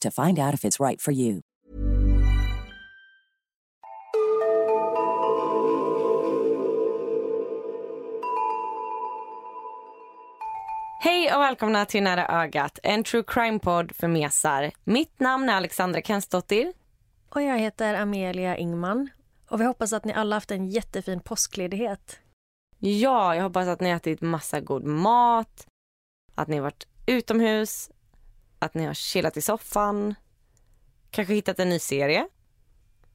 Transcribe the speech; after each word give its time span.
to 0.00 0.10
find 0.10 0.38
out 0.38 0.54
if 0.54 0.64
it's 0.64 0.80
right 0.80 1.02
for 1.02 1.12
you. 1.12 1.40
Hej 11.00 11.34
och 11.34 11.40
välkomna 11.40 11.86
till 11.86 12.02
Nära 12.02 12.42
ögat, 12.42 12.78
en 12.82 13.04
true 13.04 13.22
crime-podd 13.26 13.92
för 13.96 14.08
mesar. 14.08 14.70
Mitt 14.84 15.20
namn 15.20 15.48
är 15.48 15.54
Alexandra 15.54 16.02
Kensdottir. 16.02 16.72
Och 17.28 17.42
jag 17.42 17.58
heter 17.58 17.94
Amelia 17.94 18.56
Ingman. 18.56 19.08
Och 19.48 19.60
vi 19.60 19.64
hoppas 19.64 19.92
att 19.92 20.04
ni 20.04 20.12
alla 20.12 20.36
haft 20.36 20.50
en 20.50 20.66
jättefin 20.66 21.20
påskledighet. 21.20 22.18
Ja, 22.78 23.34
jag 23.34 23.42
hoppas 23.42 23.68
att 23.68 23.80
ni 23.80 23.88
har 23.88 23.96
ätit 23.96 24.20
massa 24.20 24.60
god 24.60 24.84
mat, 24.84 25.66
att 26.34 26.48
ni 26.48 26.60
varit 26.60 26.86
utomhus, 27.06 27.90
att 28.58 28.74
ni 28.74 28.84
har 28.84 28.94
chillat 28.94 29.36
i 29.36 29.42
soffan, 29.42 30.14
kanske 31.10 31.34
hittat 31.34 31.60
en 31.60 31.68
ny 31.68 31.78
serie. 31.78 32.28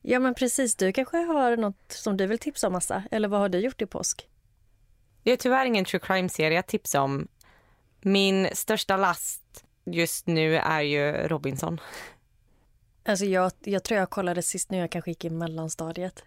Ja 0.01 0.19
men 0.19 0.35
precis, 0.35 0.75
du 0.75 0.93
kanske 0.93 1.17
har 1.17 1.57
något 1.57 1.91
som 1.91 2.17
du 2.17 2.27
vill 2.27 2.39
tipsa 2.39 2.67
om 2.67 2.73
massa. 2.73 3.03
Eller 3.11 3.27
vad 3.27 3.39
har 3.39 3.49
du 3.49 3.59
gjort 3.59 3.81
i 3.81 3.85
påsk? 3.85 4.27
Det 5.23 5.31
är 5.31 5.37
tyvärr 5.37 5.65
ingen 5.65 5.85
true 5.85 5.99
crime-serie 5.99 6.59
att 6.59 6.67
tipsa 6.67 7.01
om. 7.01 7.27
Min 8.01 8.49
största 8.53 8.97
last 8.97 9.65
just 9.85 10.27
nu 10.27 10.55
är 10.55 10.81
ju 10.81 11.11
Robinson. 11.11 11.79
Alltså 13.05 13.25
jag, 13.25 13.51
jag 13.59 13.83
tror 13.83 13.99
jag 13.99 14.09
kollade 14.09 14.41
sist 14.41 14.71
när 14.71 14.79
jag 14.79 14.91
kanske 14.91 15.11
gick 15.11 15.25
i 15.25 15.29
mellanstadiet. 15.29 16.23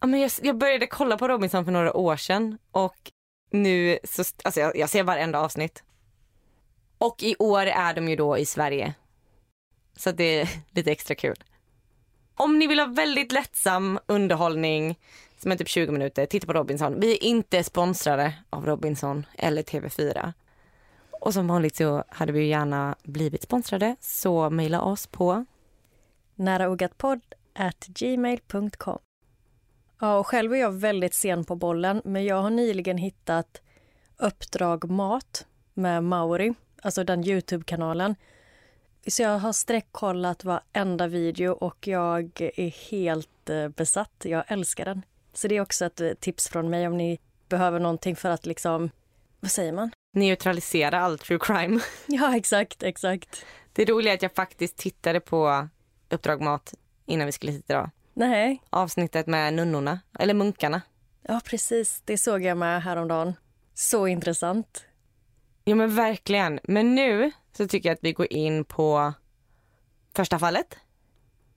Ja, 0.00 0.06
men 0.06 0.20
jag, 0.20 0.30
jag 0.42 0.58
började 0.58 0.86
kolla 0.86 1.18
på 1.18 1.28
Robinson 1.28 1.64
för 1.64 1.72
några 1.72 1.96
år 1.96 2.16
sedan 2.16 2.58
och 2.70 3.12
nu 3.50 3.98
så, 4.04 4.22
alltså 4.44 4.60
jag, 4.60 4.76
jag 4.76 4.90
ser 4.90 5.02
varenda 5.02 5.38
avsnitt. 5.40 5.82
Och 7.02 7.22
i 7.22 7.36
år 7.38 7.66
är 7.66 7.94
de 7.94 8.08
ju 8.08 8.16
då 8.16 8.38
i 8.38 8.46
Sverige. 8.46 8.94
Så 9.96 10.12
det 10.12 10.40
är 10.40 10.48
lite 10.70 10.92
extra 10.92 11.14
kul. 11.14 11.44
Om 12.34 12.58
ni 12.58 12.66
vill 12.66 12.78
ha 12.78 12.86
väldigt 12.86 13.32
lättsam 13.32 13.98
underhållning 14.06 14.98
som 15.38 15.52
är 15.52 15.56
typ 15.56 15.68
20 15.68 15.92
minuter, 15.92 16.26
titta 16.26 16.46
på 16.46 16.52
Robinson. 16.52 17.00
Vi 17.00 17.12
är 17.12 17.22
inte 17.22 17.64
sponsrade 17.64 18.34
av 18.50 18.66
Robinson 18.66 19.26
eller 19.38 19.62
TV4. 19.62 20.32
Och 21.10 21.34
som 21.34 21.46
vanligt 21.46 21.76
så 21.76 22.04
hade 22.08 22.32
vi 22.32 22.40
ju 22.40 22.46
gärna 22.46 22.96
blivit 23.02 23.42
sponsrade 23.42 23.96
så 24.00 24.50
mejla 24.50 24.82
oss 24.82 25.06
på 25.06 25.44
Näraogatpodd 26.34 27.20
gmail.com. 27.86 28.98
Ja, 30.00 30.18
och 30.18 30.26
själv 30.26 30.52
är 30.52 30.56
jag 30.56 30.72
väldigt 30.72 31.14
sen 31.14 31.44
på 31.44 31.56
bollen, 31.56 32.02
men 32.04 32.24
jag 32.24 32.42
har 32.42 32.50
nyligen 32.50 32.98
hittat 32.98 33.62
Uppdrag 34.16 34.90
Mat 34.90 35.46
med 35.74 36.04
Mauri, 36.04 36.54
alltså 36.82 37.04
den 37.04 37.24
Youtube-kanalen. 37.24 38.14
Så 39.06 39.22
jag 39.22 39.38
har 39.38 39.52
sträckkollat 39.52 40.44
varenda 40.44 41.06
video 41.06 41.52
och 41.52 41.86
jag 41.88 42.40
är 42.40 42.90
helt 42.90 43.50
eh, 43.50 43.68
besatt. 43.68 44.12
Jag 44.22 44.44
älskar 44.48 44.84
den. 44.84 45.02
Så 45.32 45.48
det 45.48 45.56
är 45.56 45.60
också 45.60 45.84
ett 45.84 46.00
eh, 46.00 46.10
tips 46.10 46.48
från 46.48 46.70
mig 46.70 46.86
om 46.86 46.96
ni 46.96 47.18
behöver 47.48 47.80
någonting 47.80 48.16
för 48.16 48.28
att 48.30 48.46
liksom, 48.46 48.90
vad 49.40 49.50
säger 49.50 49.72
man? 49.72 49.90
neutralisera 50.14 51.00
all 51.00 51.18
true 51.18 51.38
crime. 51.42 51.80
Ja, 52.06 52.36
exakt, 52.36 52.82
exakt. 52.82 53.44
Det 53.72 53.84
roliga 53.84 54.12
är 54.12 54.16
att 54.16 54.22
jag 54.22 54.34
faktiskt 54.34 54.76
tittade 54.76 55.20
på 55.20 55.68
Uppdrag 56.10 56.40
Mat 56.40 56.74
innan 57.06 57.26
vi 57.26 57.32
skulle 57.32 57.52
hit 57.52 57.70
idag. 57.70 57.90
Nej. 58.14 58.62
Avsnittet 58.70 59.26
med 59.26 59.54
nunnorna, 59.54 60.00
eller 60.18 60.34
munkarna. 60.34 60.82
Ja, 61.22 61.40
precis. 61.44 62.02
Det 62.04 62.18
såg 62.18 62.42
jag 62.42 62.56
med 62.58 62.82
häromdagen. 62.82 63.34
Så 63.74 64.06
intressant. 64.06 64.84
Ja 65.64 65.74
men 65.74 65.94
verkligen. 65.94 66.60
Men 66.64 66.94
nu 66.94 67.30
så 67.52 67.68
tycker 67.68 67.88
jag 67.88 67.94
att 67.94 68.04
vi 68.04 68.12
går 68.12 68.32
in 68.32 68.64
på 68.64 69.12
första 70.14 70.38
fallet. 70.38 70.76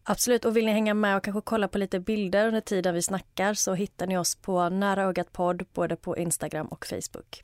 Absolut. 0.04 0.46
Och 0.46 0.58
vill 0.58 0.66
ni 0.66 0.72
hänga 0.72 0.94
med 0.94 1.18
och 1.18 1.24
kanske 1.24 1.42
kolla 1.42 1.68
på 1.68 1.78
lite 1.78 2.00
bilder 2.00 2.48
under 2.48 2.62
tiden 2.62 2.94
vi 2.94 3.02
snackar 3.02 3.54
så 3.54 3.74
hittar 3.74 4.08
ni 4.08 4.18
oss 4.18 4.36
på 4.36 4.70
Nära 4.70 5.04
ögat 5.04 5.32
podd 5.32 5.66
både 5.74 5.96
på 5.96 6.18
Instagram 6.18 6.68
och 6.68 6.86
Facebook. 6.86 7.44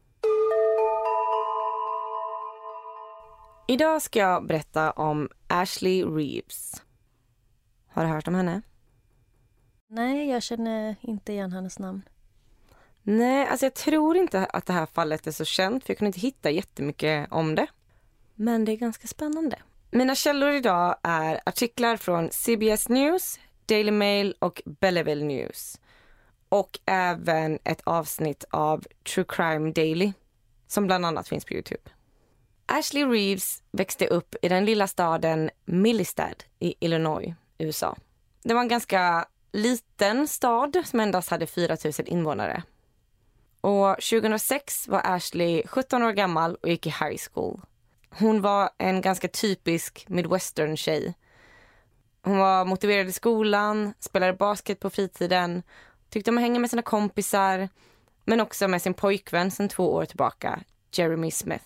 Idag 3.68 4.02
ska 4.02 4.20
jag 4.20 4.48
berätta 4.48 4.92
om 4.92 5.30
Ashley 5.48 6.04
Reeves. 6.04 6.84
Har 7.88 8.04
du 8.04 8.10
hört 8.10 8.28
om 8.28 8.36
henne? 8.36 8.62
Nej, 9.90 10.30
jag 10.30 10.44
känner 10.44 10.96
inte 11.02 11.34
igen 11.34 11.52
hennes 11.52 11.80
namn. 11.80 12.02
Nej, 13.04 13.48
alltså 13.48 13.66
jag 13.66 13.74
tror 13.74 14.18
inte 14.18 14.46
att 14.46 14.66
det 14.66 14.74
här 14.74 14.86
fallet 14.86 15.28
är 15.28 15.32
så 15.32 15.46
känt 15.46 15.86
för 15.86 15.92
jag 15.92 15.98
kunde 15.98 16.08
inte 16.08 16.20
hitta 16.20 16.50
jättemycket 16.50 17.32
om 17.32 17.56
det. 17.56 17.68
Men 18.36 18.66
det 18.66 18.72
är 18.72 18.78
ganska 18.78 19.08
spännande. 19.08 19.60
Mina 19.92 20.16
källor 20.16 20.52
idag 20.52 20.96
är 21.04 21.40
artiklar 21.46 21.98
från 21.98 22.30
CBS 22.32 22.90
News, 22.90 23.40
Daily 23.66 23.92
Mail 23.92 24.36
och 24.40 24.62
Belleville 24.66 25.26
News. 25.26 25.80
Och 26.50 26.80
även 26.86 27.60
ett 27.64 27.82
avsnitt 27.84 28.46
av 28.50 28.86
True 29.14 29.26
Crime 29.30 29.72
Daily 29.72 30.14
som 30.68 30.88
bland 30.88 31.06
annat 31.06 31.28
finns 31.28 31.46
på 31.46 31.54
Youtube. 31.54 31.92
Ashley 32.66 33.06
Reeves 33.06 33.64
växte 33.72 34.08
upp 34.08 34.36
i 34.42 34.50
den 34.50 34.66
lilla 34.66 34.88
staden 34.88 35.50
Millistad 35.66 36.36
i 36.60 36.76
Illinois, 36.80 37.34
USA. 37.58 37.98
Det 38.44 38.54
var 38.54 38.62
en 38.62 38.68
ganska 38.68 39.26
liten 39.52 40.28
stad 40.28 40.78
som 40.86 41.00
endast 41.00 41.30
hade 41.30 41.48
4 41.48 41.78
000 41.84 41.94
invånare. 42.06 42.64
Och 43.62 43.96
2006 43.96 44.88
var 44.88 45.02
Ashley 45.04 45.64
17 45.68 46.04
år 46.04 46.12
gammal 46.12 46.56
och 46.56 46.70
gick 46.70 46.88
i 46.88 46.90
high 46.90 47.18
school. 47.32 47.62
Hon 48.10 48.42
var 48.42 48.70
en 48.78 49.02
ganska 49.02 49.28
typisk 49.28 50.06
midwestern 50.08 50.78
tjej. 50.78 51.14
Hon 52.24 52.38
var 52.38 52.66
motiverad 52.66 53.08
i 53.08 53.12
skolan, 53.12 53.94
spelade 54.00 54.34
basket 54.34 54.80
på 54.80 54.90
fritiden, 54.90 55.64
tyckte 56.10 56.32
om 56.32 56.38
att 56.38 56.42
hänga 56.42 56.60
med 56.60 56.70
sina 56.70 56.82
kompisar 56.82 57.70
men 58.26 58.42
också 58.42 58.68
med 58.68 58.82
sin 58.82 58.94
pojkvän 58.94 59.52
sedan 59.52 59.70
två 59.70 59.94
år 59.94 60.06
tillbaka, 60.06 60.60
Jeremy 60.92 61.32
Smith. 61.32 61.66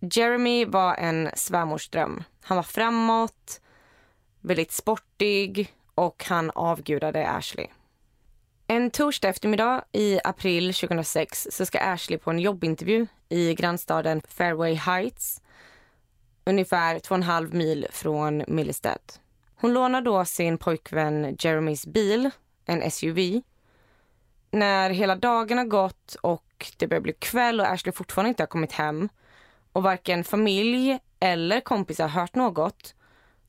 Jeremy 0.00 0.64
var 0.64 0.94
en 0.94 1.30
svärmorsdröm. 1.34 2.24
Han 2.42 2.56
var 2.56 2.62
framåt, 2.62 3.60
väldigt 4.40 4.72
sportig 4.72 5.74
och 5.94 6.24
han 6.28 6.50
avgudade 6.50 7.28
Ashley. 7.28 7.66
En 8.66 8.90
torsdag 8.90 9.28
eftermiddag 9.28 9.84
i 9.92 10.20
april 10.24 10.74
2006 10.74 11.48
så 11.50 11.66
ska 11.66 11.80
Ashley 11.80 12.18
på 12.18 12.30
en 12.30 12.38
jobbintervju 12.38 13.06
i 13.28 13.54
grannstaden 13.54 14.22
Fairway 14.28 14.74
Heights, 14.74 15.42
ungefär 16.44 16.98
två 16.98 17.12
och 17.12 17.16
en 17.16 17.22
halv 17.22 17.54
mil 17.54 17.86
från 17.90 18.44
Millistad. 18.48 18.98
Hon 19.54 19.72
lånar 19.72 20.02
då 20.02 20.24
sin 20.24 20.58
pojkvän 20.58 21.36
Jeremys 21.38 21.86
bil, 21.86 22.30
en 22.64 22.90
SUV. 22.90 23.40
När 24.50 24.90
hela 24.90 25.16
dagen 25.16 25.58
har 25.58 25.64
gått 25.64 26.16
och 26.20 26.72
det 26.76 26.86
börjar 26.86 27.00
bli 27.00 27.12
kväll 27.12 27.60
och 27.60 27.70
Ashley 27.70 27.92
fortfarande 27.92 28.28
inte 28.28 28.42
har 28.42 28.48
kommit 28.48 28.72
hem 28.72 29.08
och 29.72 29.82
varken 29.82 30.24
familj 30.24 30.98
eller 31.20 31.60
kompisar 31.60 32.08
har 32.08 32.20
hört 32.20 32.34
något 32.34 32.94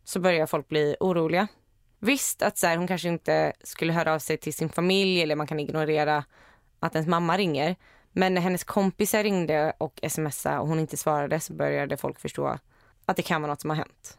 så 0.03 0.19
börjar 0.19 0.45
folk 0.45 0.67
bli 0.67 0.95
oroliga. 0.99 1.47
Visst 2.05 2.41
att 2.41 2.57
så 2.57 2.67
här, 2.67 2.77
hon 2.77 2.87
kanske 2.87 3.07
inte 3.07 3.53
skulle 3.63 3.93
höra 3.93 4.13
av 4.13 4.19
sig 4.19 4.37
till 4.37 4.53
sin 4.53 4.69
familj 4.69 5.21
eller 5.21 5.35
man 5.35 5.47
kan 5.47 5.59
ignorera 5.59 6.23
att 6.79 6.95
ens 6.95 7.07
mamma 7.07 7.37
ringer. 7.37 7.75
Men 8.11 8.33
när 8.33 8.41
hennes 8.41 8.63
kompisar 8.63 9.23
ringde 9.23 9.73
och 9.77 9.99
smsade 10.09 10.59
och 10.59 10.67
hon 10.67 10.79
inte 10.79 10.97
svarade 10.97 11.39
så 11.39 11.53
började 11.53 11.97
folk 11.97 12.19
förstå 12.19 12.59
att 13.05 13.15
det 13.15 13.21
kan 13.21 13.41
vara 13.41 13.51
något 13.51 13.61
som 13.61 13.69
har 13.69 13.77
hänt. 13.77 14.17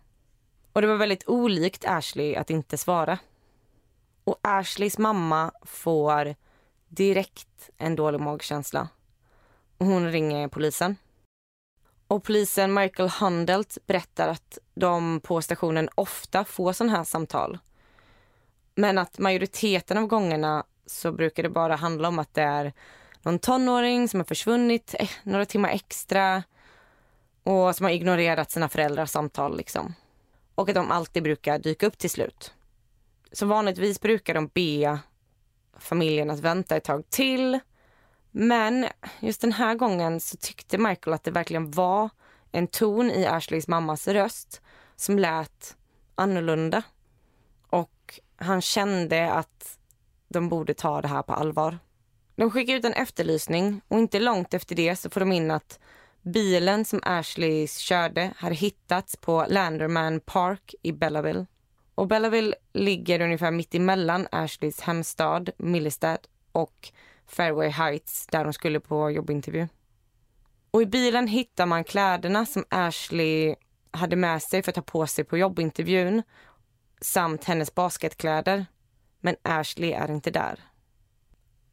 Och 0.72 0.80
det 0.80 0.86
var 0.86 0.96
väldigt 0.96 1.28
olikt 1.28 1.84
Ashley 1.84 2.34
att 2.36 2.50
inte 2.50 2.78
svara. 2.78 3.18
Och 4.24 4.38
Ashleys 4.42 4.98
mamma 4.98 5.52
får 5.62 6.34
direkt 6.88 7.70
en 7.78 7.96
dålig 7.96 8.20
magkänsla. 8.20 8.88
Och 9.78 9.86
hon 9.86 10.12
ringer 10.12 10.48
polisen. 10.48 10.96
Och 12.08 12.24
polisen 12.24 12.74
Michael 12.74 13.08
Hundelt 13.08 13.78
berättar 13.86 14.28
att 14.28 14.58
de 14.74 15.20
på 15.20 15.42
stationen 15.42 15.88
ofta 15.94 16.44
får 16.44 16.72
sådana 16.72 16.96
här 16.96 17.04
samtal. 17.04 17.58
Men 18.74 18.98
att 18.98 19.18
majoriteten 19.18 19.98
av 19.98 20.06
gångerna 20.06 20.64
så 20.86 21.12
brukar 21.12 21.42
det 21.42 21.48
bara 21.48 21.76
handla 21.76 22.08
om 22.08 22.18
att 22.18 22.34
det 22.34 22.42
är 22.42 22.72
någon 23.22 23.38
tonåring 23.38 24.08
som 24.08 24.20
har 24.20 24.24
försvunnit 24.24 24.94
eh, 24.98 25.08
några 25.22 25.46
timmar 25.46 25.68
extra 25.68 26.42
och 27.42 27.76
som 27.76 27.84
har 27.84 27.90
ignorerat 27.90 28.50
sina 28.50 28.68
föräldrars 28.68 29.10
samtal. 29.10 29.56
Liksom. 29.56 29.94
Och 30.54 30.68
att 30.68 30.74
de 30.74 30.90
alltid 30.90 31.22
brukar 31.22 31.58
dyka 31.58 31.86
upp 31.86 31.98
till 31.98 32.10
slut. 32.10 32.54
Så 33.32 33.46
vanligtvis 33.46 34.00
brukar 34.00 34.34
de 34.34 34.46
be 34.54 34.98
familjen 35.78 36.30
att 36.30 36.40
vänta 36.40 36.76
ett 36.76 36.84
tag 36.84 37.10
till. 37.10 37.58
Men 38.30 38.86
just 39.20 39.40
den 39.40 39.52
här 39.52 39.74
gången 39.74 40.20
så 40.20 40.36
tyckte 40.36 40.78
Michael 40.78 41.14
att 41.14 41.24
det 41.24 41.30
verkligen 41.30 41.70
var 41.70 42.08
en 42.52 42.66
ton 42.66 43.10
i 43.10 43.26
Ashleys 43.26 43.68
mammas 43.68 44.08
röst 44.08 44.60
som 44.96 45.18
lät 45.18 45.76
annorlunda. 46.14 46.82
Och 48.04 48.20
han 48.44 48.60
kände 48.60 49.32
att 49.32 49.78
de 50.28 50.48
borde 50.48 50.74
ta 50.74 51.02
det 51.02 51.08
här 51.08 51.22
på 51.22 51.32
allvar. 51.32 51.78
De 52.36 52.50
skickar 52.50 52.74
ut 52.74 52.84
en 52.84 52.92
efterlysning 52.92 53.80
och 53.88 53.98
inte 53.98 54.20
långt 54.20 54.54
efter 54.54 54.76
det 54.76 54.96
så 54.96 55.10
får 55.10 55.20
de 55.20 55.32
in 55.32 55.50
att 55.50 55.80
bilen 56.22 56.84
som 56.84 57.00
Ashley 57.02 57.66
körde 57.66 58.32
hade 58.36 58.54
hittats 58.54 59.16
på 59.16 59.46
Landerman 59.48 60.20
Park 60.20 60.74
i 60.82 60.92
Bellaville. 60.92 61.46
Och 61.94 62.08
Bellaville 62.08 62.54
ligger 62.72 63.20
ungefär 63.20 63.50
mitt 63.50 63.74
emellan 63.74 64.26
Ashleys 64.32 64.80
hemstad 64.80 65.50
Millestad 65.56 66.18
och 66.52 66.92
Fairway 67.26 67.68
Heights 67.68 68.26
där 68.26 68.44
de 68.44 68.52
skulle 68.52 68.80
på 68.80 69.10
jobbintervju. 69.10 69.68
Och 70.70 70.82
i 70.82 70.86
bilen 70.86 71.26
hittar 71.26 71.66
man 71.66 71.84
kläderna 71.84 72.46
som 72.46 72.64
Ashley 72.68 73.54
hade 73.90 74.16
med 74.16 74.42
sig 74.42 74.62
för 74.62 74.70
att 74.70 74.74
ta 74.74 74.82
på 74.82 75.06
sig 75.06 75.24
på 75.24 75.38
jobbintervjun 75.38 76.22
samt 77.00 77.44
hennes 77.44 77.74
basketkläder. 77.74 78.66
Men 79.20 79.36
Ashley 79.42 79.92
är 79.92 80.10
inte 80.10 80.30
där. 80.30 80.60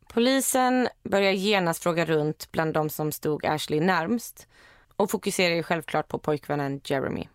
Polisen 0.08 0.88
börjar 1.04 1.32
genast 1.32 1.84
fråga 1.84 2.06
runt 2.06 2.52
bland 2.52 2.74
de 2.74 2.90
som 2.90 3.12
stod 3.12 3.46
Ashley 3.46 3.80
närmst 3.80 4.48
och 4.96 5.12
fokuserar 5.12 5.56
ju 5.56 5.64
självklart 5.64 6.08
på 6.08 6.20
pojkvännen 6.20 6.82
Jeremy. 6.84 7.28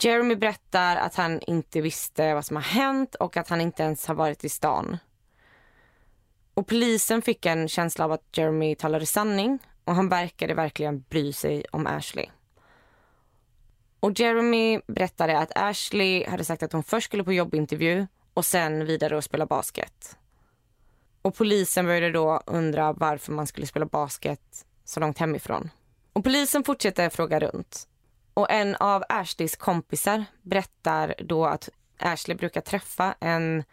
Jeremy 0.00 0.36
berättar 0.36 0.96
att 0.96 1.14
han 1.14 1.40
inte 1.40 1.80
visste 1.80 2.34
vad 2.34 2.44
som 2.44 2.56
har 2.56 2.62
hänt 2.62 3.14
och 3.14 3.36
att 3.36 3.48
han 3.48 3.60
inte 3.60 3.82
ens 3.82 4.06
har 4.06 4.14
varit 4.14 4.44
i 4.44 4.48
stan. 4.48 4.96
Och 6.54 6.66
polisen 6.66 7.22
fick 7.22 7.46
en 7.46 7.68
känsla 7.68 8.04
av 8.04 8.12
att 8.12 8.24
Jeremy 8.32 8.74
talade 8.74 9.06
sanning 9.06 9.58
och 9.84 9.94
han 9.94 10.08
verkade 10.08 10.54
verkligen 10.54 11.04
bry 11.08 11.32
sig 11.32 11.64
om 11.72 11.86
Ashley. 11.86 12.26
Och 14.00 14.20
Jeremy 14.20 14.80
berättade 14.86 15.38
att 15.38 15.52
Ashley 15.54 16.26
hade 16.26 16.44
sagt 16.44 16.62
att 16.62 16.72
hon 16.72 16.82
först 16.82 17.04
skulle 17.04 17.24
på 17.24 17.32
jobbintervju 17.32 18.06
och 18.34 18.44
sen 18.44 18.86
vidare 18.86 19.16
och 19.16 19.24
spela 19.24 19.46
basket. 19.46 20.16
Och 21.22 21.34
polisen 21.34 21.86
började 21.86 22.10
då 22.10 22.42
undra 22.46 22.92
varför 22.92 23.32
man 23.32 23.46
skulle 23.46 23.66
spela 23.66 23.86
basket 23.86 24.66
så 24.84 25.00
långt 25.00 25.18
hemifrån. 25.18 25.70
Och 26.12 26.24
polisen 26.24 26.64
fortsätter 26.64 27.08
fråga 27.10 27.40
runt. 27.40 27.88
Och 28.34 28.50
en 28.50 28.74
av 28.74 29.04
Ashleys 29.08 29.56
kompisar 29.56 30.24
berättar 30.42 31.14
då 31.18 31.46
att 31.46 31.68
Ashley 31.98 32.36
brukar 32.36 32.60
träffa 32.60 33.14
en 33.20 33.64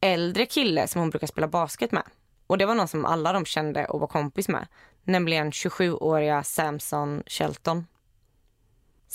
äldre 0.00 0.46
kille 0.46 0.88
som 0.88 1.00
hon 1.00 1.10
brukar 1.10 1.26
spela 1.26 1.48
basket 1.48 1.92
med. 1.92 2.04
Och 2.46 2.58
det 2.58 2.66
var 2.66 2.74
någon 2.74 2.88
som 2.88 3.04
alla 3.04 3.32
de 3.32 3.44
kände 3.44 3.86
och 3.86 4.00
var 4.00 4.06
kompis 4.06 4.48
med. 4.48 4.66
Nämligen 5.04 5.50
27-åriga 5.50 6.42
Samson 6.42 7.22
Shelton. 7.26 7.86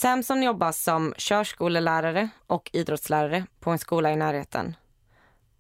Samson 0.02 0.44
jobbar 0.44 0.72
som 0.72 1.14
körskolelärare 1.18 2.30
och 2.48 2.70
idrottslärare 2.74 3.46
på 3.60 3.70
en 3.72 3.80
skola 3.80 4.12
i 4.12 4.16
närheten. 4.16 4.76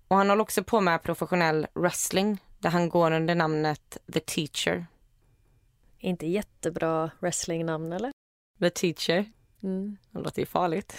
Och 0.07 0.17
han 0.17 0.29
håller 0.29 0.41
också 0.41 0.63
på 0.63 0.81
med 0.81 1.03
professionell 1.03 1.67
wrestling 1.73 2.43
där 2.59 2.69
han 2.69 2.89
går 2.89 3.11
under 3.11 3.35
namnet 3.35 3.97
The 4.13 4.19
Teacher. 4.19 4.85
Inte 5.97 6.27
jättebra 6.27 7.11
wrestlingnamn 7.19 7.93
eller? 7.93 8.11
The 8.59 8.69
Teacher. 8.69 9.25
Mm. 9.63 9.97
Det 10.11 10.19
låter 10.19 10.39
ju 10.41 10.45
farligt. 10.45 10.95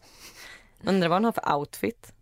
Undrar 0.84 1.08
vad 1.08 1.16
han 1.16 1.24
har 1.24 1.32
för 1.32 1.54
outfit 1.54 2.12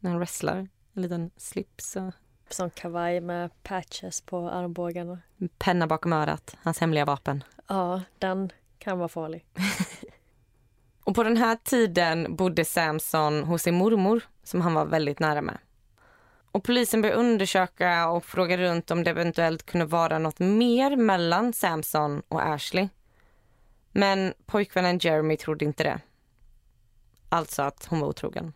när 0.00 0.10
han 0.10 0.18
wrestlar. 0.18 0.68
En 0.94 1.02
liten 1.02 1.30
slips 1.36 1.96
och 1.96 2.12
Som 2.48 2.70
kavaj 2.70 3.20
med 3.20 3.62
patches 3.62 4.20
på 4.20 4.50
armbågarna. 4.50 5.18
penna 5.58 5.86
bakom 5.86 6.12
örat. 6.12 6.56
Hans 6.62 6.78
hemliga 6.78 7.04
vapen. 7.04 7.44
Ja, 7.66 8.02
den 8.18 8.52
kan 8.78 8.98
vara 8.98 9.08
farlig. 9.08 9.44
Och 11.04 11.14
på 11.14 11.22
den 11.22 11.36
här 11.36 11.56
tiden 11.56 12.36
bodde 12.36 12.64
Samson 12.64 13.44
hos 13.44 13.62
sin 13.62 13.74
mormor 13.74 14.22
som 14.42 14.60
han 14.60 14.74
var 14.74 14.84
väldigt 14.84 15.18
nära 15.18 15.42
med. 15.42 15.58
Och 16.52 16.64
polisen 16.64 17.02
började 17.02 17.20
undersöka 17.20 18.08
och 18.08 18.24
fråga 18.24 18.56
runt 18.56 18.90
om 18.90 19.04
det 19.04 19.10
eventuellt 19.10 19.66
kunde 19.66 19.86
vara 19.86 20.18
något 20.18 20.38
mer 20.38 20.96
mellan 20.96 21.52
Samson 21.52 22.22
och 22.28 22.48
Ashley. 22.48 22.88
Men 23.92 24.34
pojkvännen 24.46 24.98
Jeremy 24.98 25.36
trodde 25.36 25.64
inte 25.64 25.82
det. 25.82 26.00
Alltså 27.28 27.62
att 27.62 27.86
hon 27.86 28.00
var 28.00 28.08
otrogen. 28.08 28.52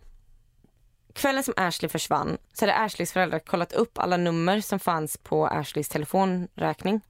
Kvällen 1.12 1.42
som 1.42 1.54
Ashley 1.56 1.88
försvann 1.88 2.38
så 2.52 2.64
hade 2.64 2.78
Ashleys 2.78 3.12
föräldrar 3.12 3.38
kollat 3.38 3.72
upp 3.72 3.98
alla 3.98 4.16
nummer 4.16 4.60
som 4.60 4.78
fanns 4.78 5.16
på 5.16 5.46
Ashleys 5.46 5.88
telefonräkning. 5.88 7.00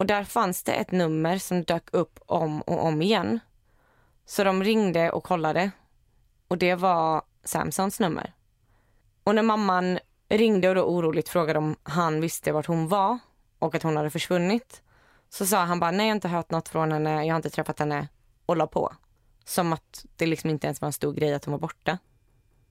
Och 0.00 0.06
där 0.06 0.24
fanns 0.24 0.62
det 0.62 0.72
ett 0.72 0.92
nummer 0.92 1.38
som 1.38 1.64
dök 1.64 1.94
upp 1.94 2.20
om 2.26 2.60
och 2.60 2.84
om 2.84 3.02
igen. 3.02 3.40
Så 4.24 4.44
de 4.44 4.64
ringde 4.64 5.10
och 5.10 5.24
kollade 5.24 5.70
och 6.48 6.58
det 6.58 6.74
var 6.74 7.22
Samsons 7.44 8.00
nummer. 8.00 8.34
Och 9.24 9.34
när 9.34 9.42
mamman 9.42 9.98
ringde 10.28 10.68
och 10.68 10.74
då 10.74 10.82
oroligt 10.82 11.28
frågade 11.28 11.58
om 11.58 11.76
han 11.82 12.20
visste 12.20 12.52
vart 12.52 12.66
hon 12.66 12.88
var 12.88 13.18
och 13.58 13.74
att 13.74 13.82
hon 13.82 13.96
hade 13.96 14.10
försvunnit 14.10 14.82
så 15.28 15.46
sa 15.46 15.64
han 15.64 15.80
bara 15.80 15.90
nej 15.90 16.06
jag 16.06 16.12
har 16.12 16.16
inte 16.16 16.28
hört 16.28 16.50
något 16.50 16.68
från 16.68 16.92
henne, 16.92 17.26
jag 17.26 17.34
har 17.34 17.36
inte 17.36 17.50
träffat 17.50 17.78
henne 17.78 18.08
och 18.46 18.56
la 18.56 18.66
på. 18.66 18.94
Som 19.44 19.72
att 19.72 20.04
det 20.16 20.26
liksom 20.26 20.50
inte 20.50 20.66
ens 20.66 20.80
var 20.80 20.86
en 20.86 20.92
stor 20.92 21.12
grej 21.12 21.34
att 21.34 21.44
hon 21.44 21.52
var 21.52 21.58
borta. 21.58 21.98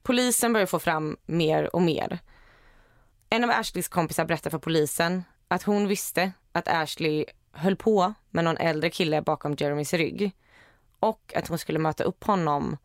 Polisen 0.03 0.53
började 0.53 0.69
få 0.69 0.79
fram 0.79 1.17
mer 1.25 1.75
och 1.75 1.81
mer. 1.81 2.19
En 3.29 3.43
av 3.43 3.49
Ashleys 3.49 3.87
kompisar 3.87 4.25
berättade 4.25 4.51
för 4.51 4.59
polisen 4.59 5.23
att 5.49 5.63
hon 5.63 5.87
visste 5.87 6.31
att 6.51 6.67
Ashley 6.67 7.25
höll 7.51 7.75
på 7.75 8.13
med 8.29 8.43
någon 8.43 8.57
äldre 8.57 8.89
kille 8.89 9.21
bakom 9.21 9.55
Jeremys 9.57 9.93
rygg 9.93 10.31
och 10.99 11.33
att 11.35 11.47
hon 11.47 11.57
skulle 11.57 11.79
möta 11.79 12.03
upp 12.03 12.23
honom 12.23 12.77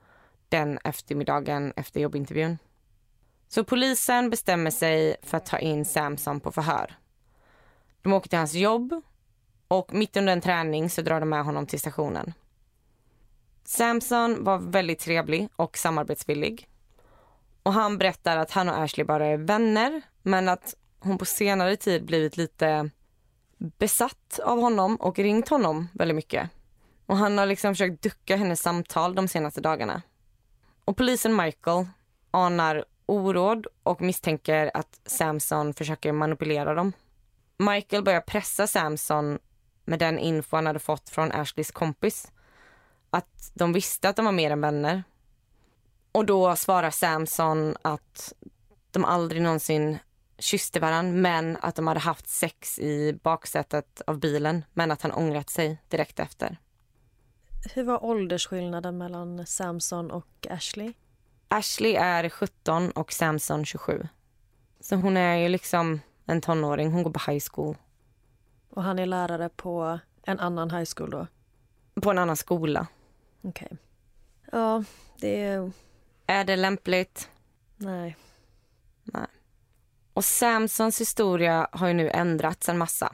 den 0.49 0.78
eftermiddagen 0.85 1.73
efter 1.76 2.00
jobbintervjun. 2.00 2.59
Så 3.49 3.64
polisen 3.64 4.30
bestämmer 4.30 4.71
sig 4.71 5.16
för 5.23 5.37
att 5.37 5.47
ta 5.47 5.59
in 5.59 5.85
Samson 5.85 6.40
på 6.40 6.52
förhör. 6.52 6.99
De 8.02 8.12
åker 8.12 8.28
till 8.28 8.38
hans 8.38 8.54
jobb 8.54 9.02
och 9.68 9.94
mitt 9.94 10.16
under 10.16 10.33
en 10.33 10.40
träning 10.40 10.90
så 10.90 11.02
drar 11.02 11.21
de 11.21 11.28
med 11.28 11.44
honom 11.44 11.66
till 11.66 11.80
stationen. 11.80 12.33
Samson 13.64 14.44
var 14.44 14.59
väldigt 14.59 14.99
trevlig 14.99 15.49
och 15.56 15.78
samarbetsvillig. 15.78 16.68
Och 17.62 17.73
han 17.73 17.99
berättar 17.99 18.37
att 18.37 18.50
han 18.50 18.68
och 18.68 18.78
Ashley 18.78 19.04
bara 19.04 19.26
är 19.26 19.37
vänner 19.37 20.02
men 20.23 20.49
att 20.49 20.75
hon 21.05 21.19
på 21.19 21.25
senare 21.25 21.77
tid 21.77 22.05
blivit 22.05 22.37
lite 22.37 22.91
besatt 23.59 24.41
av 24.45 24.61
honom 24.61 24.97
och 24.97 25.19
ringt 25.19 25.49
honom 25.49 25.89
väldigt 25.93 26.15
mycket. 26.17 26.51
Och 27.07 27.17
han 27.17 27.39
har 27.39 27.47
liksom 27.47 27.75
försökt 27.75 28.03
ducka 28.03 28.37
hennes 28.37 28.63
samtal 28.63 29.15
de 29.15 29.29
senaste 29.29 29.61
dagarna. 29.61 30.03
Och 30.85 30.97
polisen 30.97 31.37
Michael 31.37 31.87
anar 32.31 32.85
oråd 33.07 33.67
och 33.83 34.01
misstänker 34.03 34.71
att 34.75 35.01
Samson 35.07 35.75
försöker 35.75 36.13
manipulera 36.13 36.75
dem. 36.75 36.93
Michael 37.57 38.05
börjar 38.05 38.21
pressa 38.21 38.67
Samson 38.67 39.39
med 39.85 39.99
den 39.99 40.19
info 40.19 40.57
han 40.57 40.67
hade 40.67 40.79
fått 40.79 41.09
från 41.09 41.33
Ashleys 41.33 41.71
kompis. 41.71 42.33
Att 43.11 43.51
de 43.55 43.73
visste 43.73 44.09
att 44.09 44.17
de 44.17 44.25
var 44.25 44.33
mer 44.33 44.51
än 44.51 44.61
vänner. 44.61 45.05
Och 46.13 46.27
då 46.27 46.57
svarar 46.57 46.91
Samson 46.91 47.77
att 47.83 48.33
de 48.91 49.05
aldrig 49.05 49.43
någonsin 49.43 49.99
kysste 50.45 50.81
varandra 50.81 51.13
men 51.13 51.57
att 51.61 51.75
de 51.75 51.87
hade 51.87 52.01
haft 52.01 52.29
sex 52.29 52.79
i 52.79 53.19
baksätet 53.23 54.03
av 54.07 54.19
bilen 54.19 54.65
men 54.73 54.91
att 54.91 55.03
han 55.03 55.13
ångrat 55.13 55.51
sig 55.51 55.83
direkt 55.89 56.21
efter. 56.21 56.57
Hur 57.75 57.85
var 57.85 58.05
åldersskillnaden 58.05 58.99
mellan 58.99 59.47
Samson 59.47 60.11
och 60.11 60.47
Ashley? 60.51 60.93
Ashley 61.49 61.95
är 61.95 62.29
17 62.29 62.91
och 62.91 63.13
Samson 63.13 63.65
27. 63.65 64.09
Så 64.81 64.97
hon 64.97 65.17
är 65.17 65.37
ju 65.37 65.49
liksom 65.49 66.01
en 66.27 66.41
tonåring. 66.41 66.93
Hon 66.93 67.03
går 67.03 67.11
på 67.11 67.31
high 67.31 67.45
school. 67.53 67.77
Och 68.71 68.83
han 68.83 68.99
är 68.99 69.07
lärare 69.07 69.49
på 69.49 69.99
en 70.23 70.41
annan 70.41 70.71
high 70.71 70.89
school 70.97 71.11
då? 71.11 71.27
på 72.01 72.11
en 72.11 72.19
annan 72.19 72.37
skola. 72.37 72.87
Okej. 73.43 73.67
Okay. 73.67 73.79
Ja, 74.53 74.85
det 75.21 75.43
är... 75.43 75.73
Är 76.27 76.45
det 76.45 76.57
lämpligt? 76.57 77.31
Nej. 77.77 78.17
Nej. 79.03 79.27
Och 80.14 80.25
Samsons 80.25 81.00
historia 81.00 81.68
har 81.73 81.88
ju 81.88 81.94
nu 81.94 82.11
ändrats 82.11 82.68
en 82.68 82.78
massa. 82.78 83.12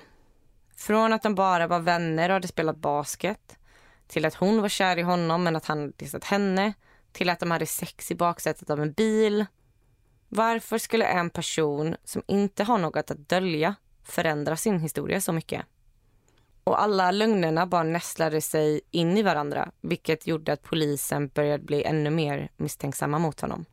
Från 0.76 1.12
att 1.12 1.22
de 1.22 1.34
bara 1.34 1.66
var 1.66 1.80
vänner 1.80 2.28
och 2.28 2.34
hade 2.34 2.48
spelat 2.48 2.76
basket 2.76 3.58
till 4.06 4.24
att 4.24 4.34
hon 4.34 4.62
var 4.62 4.68
kär 4.68 4.96
i 4.96 5.02
honom 5.02 5.42
men 5.44 5.56
att 5.56 5.66
han 5.66 5.80
hade 5.80 5.92
dissat 5.96 6.24
henne 6.24 6.72
till 7.12 7.30
att 7.30 7.40
de 7.40 7.50
hade 7.50 7.66
sex 7.66 8.10
i 8.10 8.14
baksätet 8.14 8.70
av 8.70 8.82
en 8.82 8.92
bil. 8.92 9.46
Varför 10.28 10.78
skulle 10.78 11.06
en 11.06 11.30
person 11.30 11.96
som 12.04 12.22
inte 12.26 12.64
har 12.64 12.78
något 12.78 13.10
att 13.10 13.28
dölja 13.28 13.74
förändra 14.04 14.56
sin 14.56 14.80
historia 14.80 15.20
så 15.20 15.32
mycket? 15.32 15.66
Och 16.64 16.82
alla 16.82 17.10
lögnerna 17.10 17.66
bara 17.66 17.82
nästlade 17.82 18.40
sig 18.40 18.80
in 18.90 19.18
i 19.18 19.22
varandra 19.22 19.70
vilket 19.80 20.26
gjorde 20.26 20.52
att 20.52 20.62
polisen 20.62 21.28
började 21.28 21.64
bli 21.64 21.84
ännu 21.84 22.10
mer 22.10 22.50
misstänksamma 22.56 23.18
mot 23.18 23.40
honom. 23.40 23.64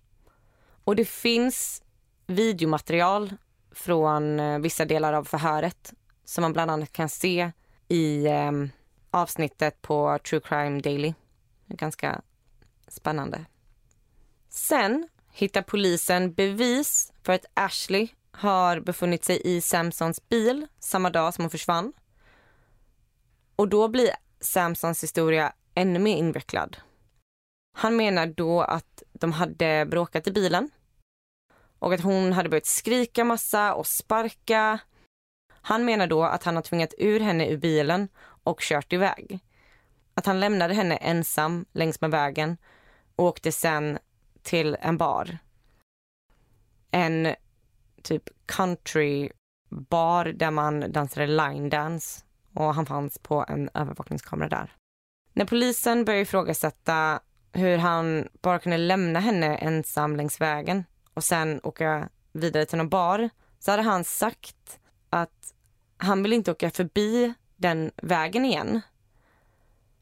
Och 0.83 0.95
det 0.95 1.05
finns 1.05 1.83
videomaterial 2.27 3.33
från 3.71 4.39
eh, 4.39 4.59
vissa 4.59 4.85
delar 4.85 5.13
av 5.13 5.23
förhöret 5.23 5.93
som 6.25 6.41
man 6.41 6.53
bland 6.53 6.71
annat 6.71 6.91
kan 6.91 7.09
se 7.09 7.51
i 7.87 8.25
eh, 8.25 8.51
avsnittet 9.11 9.81
på 9.81 10.19
True 10.29 10.41
Crime 10.41 10.81
Daily. 10.81 11.13
Ganska 11.67 12.21
spännande. 12.87 13.45
Sen 14.49 15.07
hittar 15.31 15.61
polisen 15.61 16.33
bevis 16.33 17.13
för 17.23 17.33
att 17.33 17.45
Ashley 17.53 18.07
har 18.31 18.79
befunnit 18.79 19.25
sig 19.25 19.41
i 19.43 19.61
Samsons 19.61 20.29
bil 20.29 20.67
samma 20.79 21.09
dag 21.09 21.33
som 21.33 21.43
hon 21.43 21.49
försvann. 21.49 21.93
Och 23.55 23.67
då 23.67 23.87
blir 23.87 24.09
Samsons 24.39 25.03
historia 25.03 25.53
ännu 25.75 25.99
mer 25.99 26.17
invecklad. 26.17 26.77
Han 27.73 27.95
menar 27.95 28.27
då 28.27 28.61
att 28.61 29.03
de 29.13 29.31
hade 29.31 29.85
bråkat 29.85 30.27
i 30.27 30.31
bilen 30.31 30.69
och 31.79 31.93
att 31.93 32.01
hon 32.01 32.33
hade 32.33 32.49
börjat 32.49 32.65
skrika 32.65 33.23
massa 33.23 33.73
och 33.73 33.87
sparka. 33.87 34.79
Han 35.61 35.85
menar 35.85 36.07
då 36.07 36.23
att 36.23 36.43
han 36.43 36.55
har 36.55 36.63
tvingat 36.63 36.93
ur 36.97 37.19
henne 37.19 37.49
ur 37.49 37.57
bilen 37.57 38.07
och 38.43 38.59
kört 38.61 38.93
iväg. 38.93 39.39
Att 40.13 40.25
han 40.25 40.39
lämnade 40.39 40.73
henne 40.73 40.95
ensam 40.95 41.65
längs 41.73 42.01
med 42.01 42.11
vägen 42.11 42.57
och 43.15 43.25
åkte 43.25 43.51
sen 43.51 43.99
till 44.41 44.77
en 44.81 44.97
bar. 44.97 45.37
En 46.91 47.35
typ 48.03 48.23
country 48.45 49.29
bar 49.69 50.25
där 50.25 50.51
man 50.51 50.91
dansade 50.91 51.27
line 51.27 51.69
dance 51.69 52.23
och 52.53 52.75
han 52.75 52.85
fanns 52.85 53.19
på 53.19 53.45
en 53.47 53.69
övervakningskamera 53.73 54.49
där. 54.49 54.75
När 55.33 55.45
polisen 55.45 56.05
började 56.05 56.21
ifrågasätta 56.21 57.19
hur 57.53 57.77
han 57.77 58.27
bara 58.41 58.59
kunde 58.59 58.77
lämna 58.77 59.19
henne 59.19 59.55
ensam 59.55 60.15
längs 60.15 60.41
vägen 60.41 60.83
och 61.17 61.23
sen 61.23 61.59
åka 61.63 62.09
vidare 62.31 62.65
till 62.65 62.77
någon 62.77 62.89
bar 62.89 63.29
så 63.59 63.71
hade 63.71 63.83
han 63.83 64.03
sagt 64.03 64.79
att 65.09 65.53
han 65.97 66.23
vill 66.23 66.33
inte 66.33 66.51
åka 66.51 66.71
förbi 66.71 67.33
den 67.55 67.91
vägen 67.95 68.45
igen. 68.45 68.81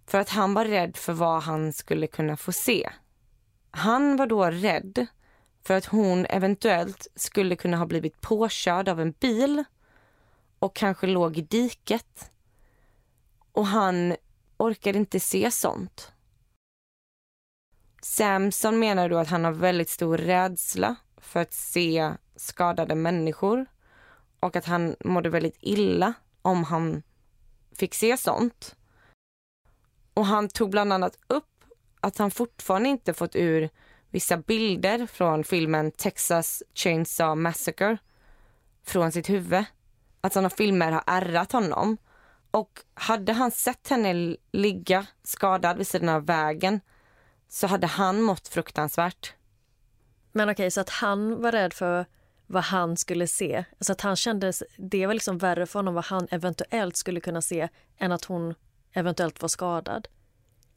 För 0.08 0.18
att 0.20 0.30
han 0.30 0.54
var 0.54 0.66
rädd 0.66 0.98
för 0.98 1.14
vad 1.14 1.44
han 1.44 1.74
skulle 1.74 2.08
kunna 2.08 2.38
få 2.38 2.52
se. 2.52 2.90
Han 3.72 4.18
var 4.18 4.28
då 4.28 4.46
rädd 4.46 5.08
för 5.64 5.74
att 5.74 5.86
hon 5.86 6.26
eventuellt 6.26 7.08
skulle 7.16 7.56
kunna 7.56 7.78
ha 7.78 7.86
blivit 7.86 8.22
påkörd 8.22 8.90
av 8.90 9.02
en 9.02 9.12
bil 9.12 9.64
och 10.60 10.76
kanske 10.76 11.08
låg 11.08 11.38
i 11.38 11.42
diket. 11.42 12.32
Och 13.52 13.68
han 13.68 14.16
orkade 14.58 14.98
inte 14.98 15.20
se 15.20 15.52
sånt. 15.52 16.12
Samson 18.02 18.80
menar 18.80 19.10
då 19.10 19.18
att 19.18 19.28
han 19.28 19.44
har 19.44 19.52
väldigt 19.52 19.90
stor 19.90 20.18
rädsla 20.18 20.96
för 21.18 21.40
att 21.40 21.54
se 21.54 22.14
skadade 22.36 22.96
människor 22.96 23.66
och 24.40 24.56
att 24.56 24.66
han 24.66 24.96
mådde 25.00 25.30
väldigt 25.30 25.58
illa 25.60 26.14
om 26.42 26.64
han 26.64 27.04
fick 27.76 27.94
se 27.94 28.18
sånt. 28.18 28.76
Och 30.14 30.26
han 30.26 30.48
tog 30.50 30.70
bland 30.70 30.94
annat 30.94 31.20
upp 31.28 31.64
att 32.00 32.18
han 32.18 32.32
fortfarande 32.32 32.90
inte 32.90 33.14
fått 33.14 33.36
ur 33.36 33.70
vissa 34.10 34.38
bilder 34.38 35.08
från 35.08 35.44
filmen 35.44 35.92
Texas 35.92 36.64
Chainsaw 36.74 37.42
Massacre 37.42 37.98
från 38.84 39.12
sitt 39.12 39.30
huvud. 39.30 39.66
Att 40.22 40.34
sådana 40.34 40.50
filmer 40.50 40.92
har 40.92 41.04
ärrat 41.08 41.52
honom. 41.52 41.98
Och 42.52 42.82
hade 42.94 43.34
han 43.34 43.52
sett 43.52 43.88
henne 43.88 44.36
ligga 44.52 45.08
skadad 45.24 45.78
vid 45.78 45.88
sidan 45.88 46.10
av 46.10 46.26
vägen 46.26 46.82
så 47.48 47.68
hade 47.68 47.88
han 47.88 48.22
mått 48.22 48.48
fruktansvärt. 48.48 49.34
Men 50.36 50.50
okej, 50.50 50.72
så 50.72 50.82
att 50.82 50.89
han 50.89 51.42
var 51.42 51.51
rädd 51.51 51.74
för 51.74 52.06
vad 52.48 52.63
han 52.63 52.98
skulle 52.98 53.27
se. 53.27 53.65
Alltså 53.80 53.92
att 53.92 54.01
han 54.01 54.15
kände, 54.15 54.54
det 54.77 55.08
var 55.08 55.13
liksom 55.13 55.38
värre 55.38 55.65
för 55.65 55.80
honom 55.80 55.94
vad 55.94 56.06
han 56.06 56.27
eventuellt 56.32 56.96
skulle 56.96 57.20
kunna 57.20 57.42
se 57.42 57.70
än 57.98 58.12
att 58.12 58.25
hon 58.25 58.54
eventuellt 58.94 59.42
var 59.42 59.50
skadad. 59.50 60.08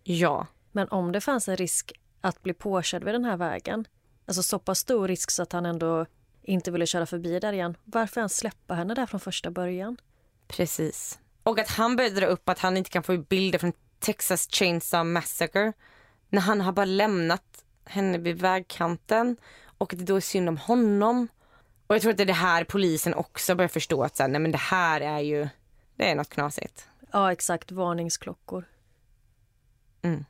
Ja. 0.03 0.47
Men 0.73 0.89
om 0.89 1.13
det 1.13 1.21
fanns 1.21 1.49
en 1.49 1.57
risk 1.57 1.93
att 2.21 2.43
bli 2.43 2.55
påkörd 2.55 3.05
vid 3.05 3.15
den 3.15 3.25
här 3.25 3.37
vägen, 3.37 3.87
alltså 4.27 4.43
så 4.43 4.59
pass 4.59 4.79
stor 4.79 5.09
risk 5.09 5.31
så 5.31 5.43
att 5.43 5.53
han 5.53 5.67
ändå 5.67 6.07
inte 6.43 6.71
ville 6.71 6.87
köra 6.87 7.07
förbi 7.07 7.39
där 7.41 7.53
igen, 7.53 7.77
varför 7.85 8.21
ens 8.21 8.37
släppa 8.37 8.75
henne 8.75 8.95
där 8.95 9.07
från 9.07 9.21
första 9.21 9.51
början? 9.51 9.97
Precis. 10.49 11.19
Och 11.43 11.59
att 11.59 11.69
han 11.69 11.97
började 11.97 12.21
dra 12.21 12.27
upp 12.27 12.49
att 12.49 12.59
han 12.59 12.77
inte 12.77 12.91
kan 12.91 13.03
få 13.03 13.19
bilder 13.19 13.59
från 13.59 13.73
Texas 13.99 14.49
Chainsaw 14.51 15.13
Massacre 15.13 15.73
när 16.29 16.41
han 16.41 16.61
har 16.61 16.73
bara 16.73 16.85
lämnat 16.85 17.65
henne 17.89 18.19
vid 18.19 18.41
vägkanten 18.41 19.37
och 19.79 19.95
det 19.97 20.05
då 20.05 20.17
är 20.17 20.21
synd 20.21 20.49
om 20.49 20.57
honom. 20.57 21.29
Och 21.87 21.95
jag 21.95 22.03
tror 22.03 22.11
att 22.11 22.17
det 22.17 22.25
är 22.25 22.27
det 22.27 22.33
här 22.33 22.65
polisen 22.65 23.15
också 23.15 23.55
börjar 23.55 23.69
förstå 23.69 24.03
att 24.03 24.17
så 24.17 24.23
här, 24.23 24.31
nej 24.31 24.41
men 24.41 24.53
det 24.53 24.59
här 24.59 25.01
är 25.01 25.19
ju, 25.19 25.49
det 25.97 26.11
är 26.11 26.15
något 26.15 26.29
knasigt. 26.29 26.89
Ja 27.13 27.33
exakt, 27.33 27.73
varningsklockor. 27.73 28.65
Mm. 30.03 30.25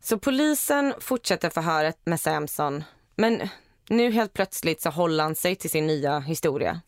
Så 0.00 0.18
polisen 0.18 0.94
fortsätter 1.00 1.50
förhöret 1.50 1.98
med 2.04 2.20
Samson. 2.20 2.84
Men 3.16 3.48
nu 3.88 4.10
helt 4.10 4.32
plötsligt 4.32 4.80
så 4.80 4.90
håller 4.90 5.24
han 5.24 5.34
sig 5.34 5.56
till 5.56 5.70
sin 5.70 5.86
nya 5.86 6.18
historia. 6.18 6.80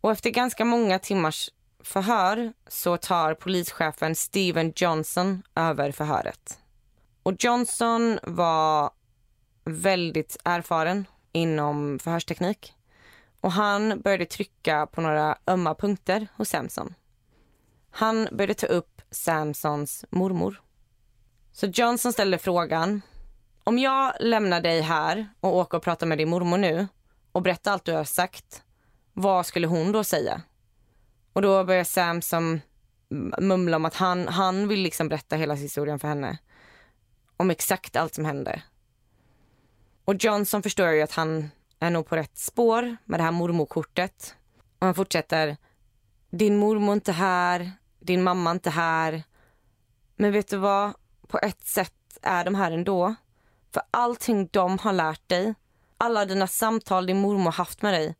Och 0.00 0.12
efter 0.12 0.30
ganska 0.30 0.64
många 0.64 0.98
timmars 0.98 1.50
förhör 1.80 2.52
så 2.68 2.96
tar 2.96 3.34
polischefen 3.34 4.14
Steven 4.14 4.72
Johnson 4.76 5.42
över 5.54 5.92
förhöret. 5.92 6.58
Och 7.22 7.34
Johnson 7.38 8.18
var 8.22 8.90
väldigt 9.68 10.36
erfaren 10.44 11.06
inom 11.32 11.98
förhörsteknik. 11.98 12.74
Och 13.40 13.52
han 13.52 14.00
började 14.00 14.24
trycka 14.24 14.86
på 14.86 15.00
några 15.00 15.38
ömma 15.46 15.74
punkter 15.74 16.28
hos 16.36 16.48
Samson. 16.48 16.94
Han 17.90 18.28
började 18.32 18.54
ta 18.54 18.66
upp 18.66 19.02
Samsons 19.10 20.04
mormor. 20.10 20.62
Så 21.52 21.66
Johnson 21.66 22.12
ställde 22.12 22.38
frågan. 22.38 23.02
Om 23.64 23.78
jag 23.78 24.12
lämnar 24.20 24.60
dig 24.60 24.80
här 24.80 25.28
och 25.40 25.56
åker 25.56 25.78
och 25.78 25.84
pratar 25.84 26.06
med 26.06 26.18
din 26.18 26.28
mormor 26.28 26.58
nu 26.58 26.86
och 27.32 27.42
berättar 27.42 27.72
allt 27.72 27.84
du 27.84 27.92
har 27.92 28.04
sagt, 28.04 28.62
vad 29.12 29.46
skulle 29.46 29.66
hon 29.66 29.92
då 29.92 30.04
säga? 30.04 30.42
Och 31.32 31.42
då 31.42 31.64
börjar 31.64 31.84
Samson 31.84 32.60
mumla 33.38 33.76
om 33.76 33.84
att 33.84 33.94
han, 33.94 34.28
han 34.28 34.68
vill 34.68 34.80
liksom 34.80 35.08
berätta 35.08 35.36
hela 35.36 35.54
historien 35.54 35.98
för 35.98 36.08
henne. 36.08 36.38
Om 37.36 37.50
exakt 37.50 37.96
allt 37.96 38.14
som 38.14 38.24
hände. 38.24 38.62
Och 40.08 40.14
Johnson 40.18 40.62
förstår 40.62 40.88
ju 40.88 41.02
att 41.02 41.12
han 41.12 41.50
är 41.78 41.90
nog 41.90 42.06
på 42.06 42.16
rätt 42.16 42.38
spår 42.38 42.96
med 43.04 43.20
det 43.20 43.24
här 43.24 43.30
mormorkortet. 43.30 44.36
Och 44.78 44.86
han 44.86 44.94
fortsätter. 44.94 45.56
Din 46.30 46.56
mormor 46.56 46.92
inte 46.92 47.12
här, 47.12 47.72
din 48.00 48.22
mamma 48.22 48.50
inte 48.50 48.70
här. 48.70 49.22
Men 50.16 50.32
vet 50.32 50.48
du 50.48 50.56
vad? 50.56 50.92
På 51.26 51.38
ett 51.38 51.66
sätt 51.66 52.18
är 52.22 52.44
de 52.44 52.54
här 52.54 52.70
ändå. 52.70 53.14
För 53.72 53.82
allting 53.90 54.48
de 54.52 54.78
har 54.78 54.92
lärt 54.92 55.28
dig, 55.28 55.54
alla 55.98 56.24
dina 56.24 56.46
samtal 56.46 57.06
din 57.06 57.20
mormor 57.20 57.52
haft 57.52 57.82
med 57.82 57.94
dig, 57.94 58.14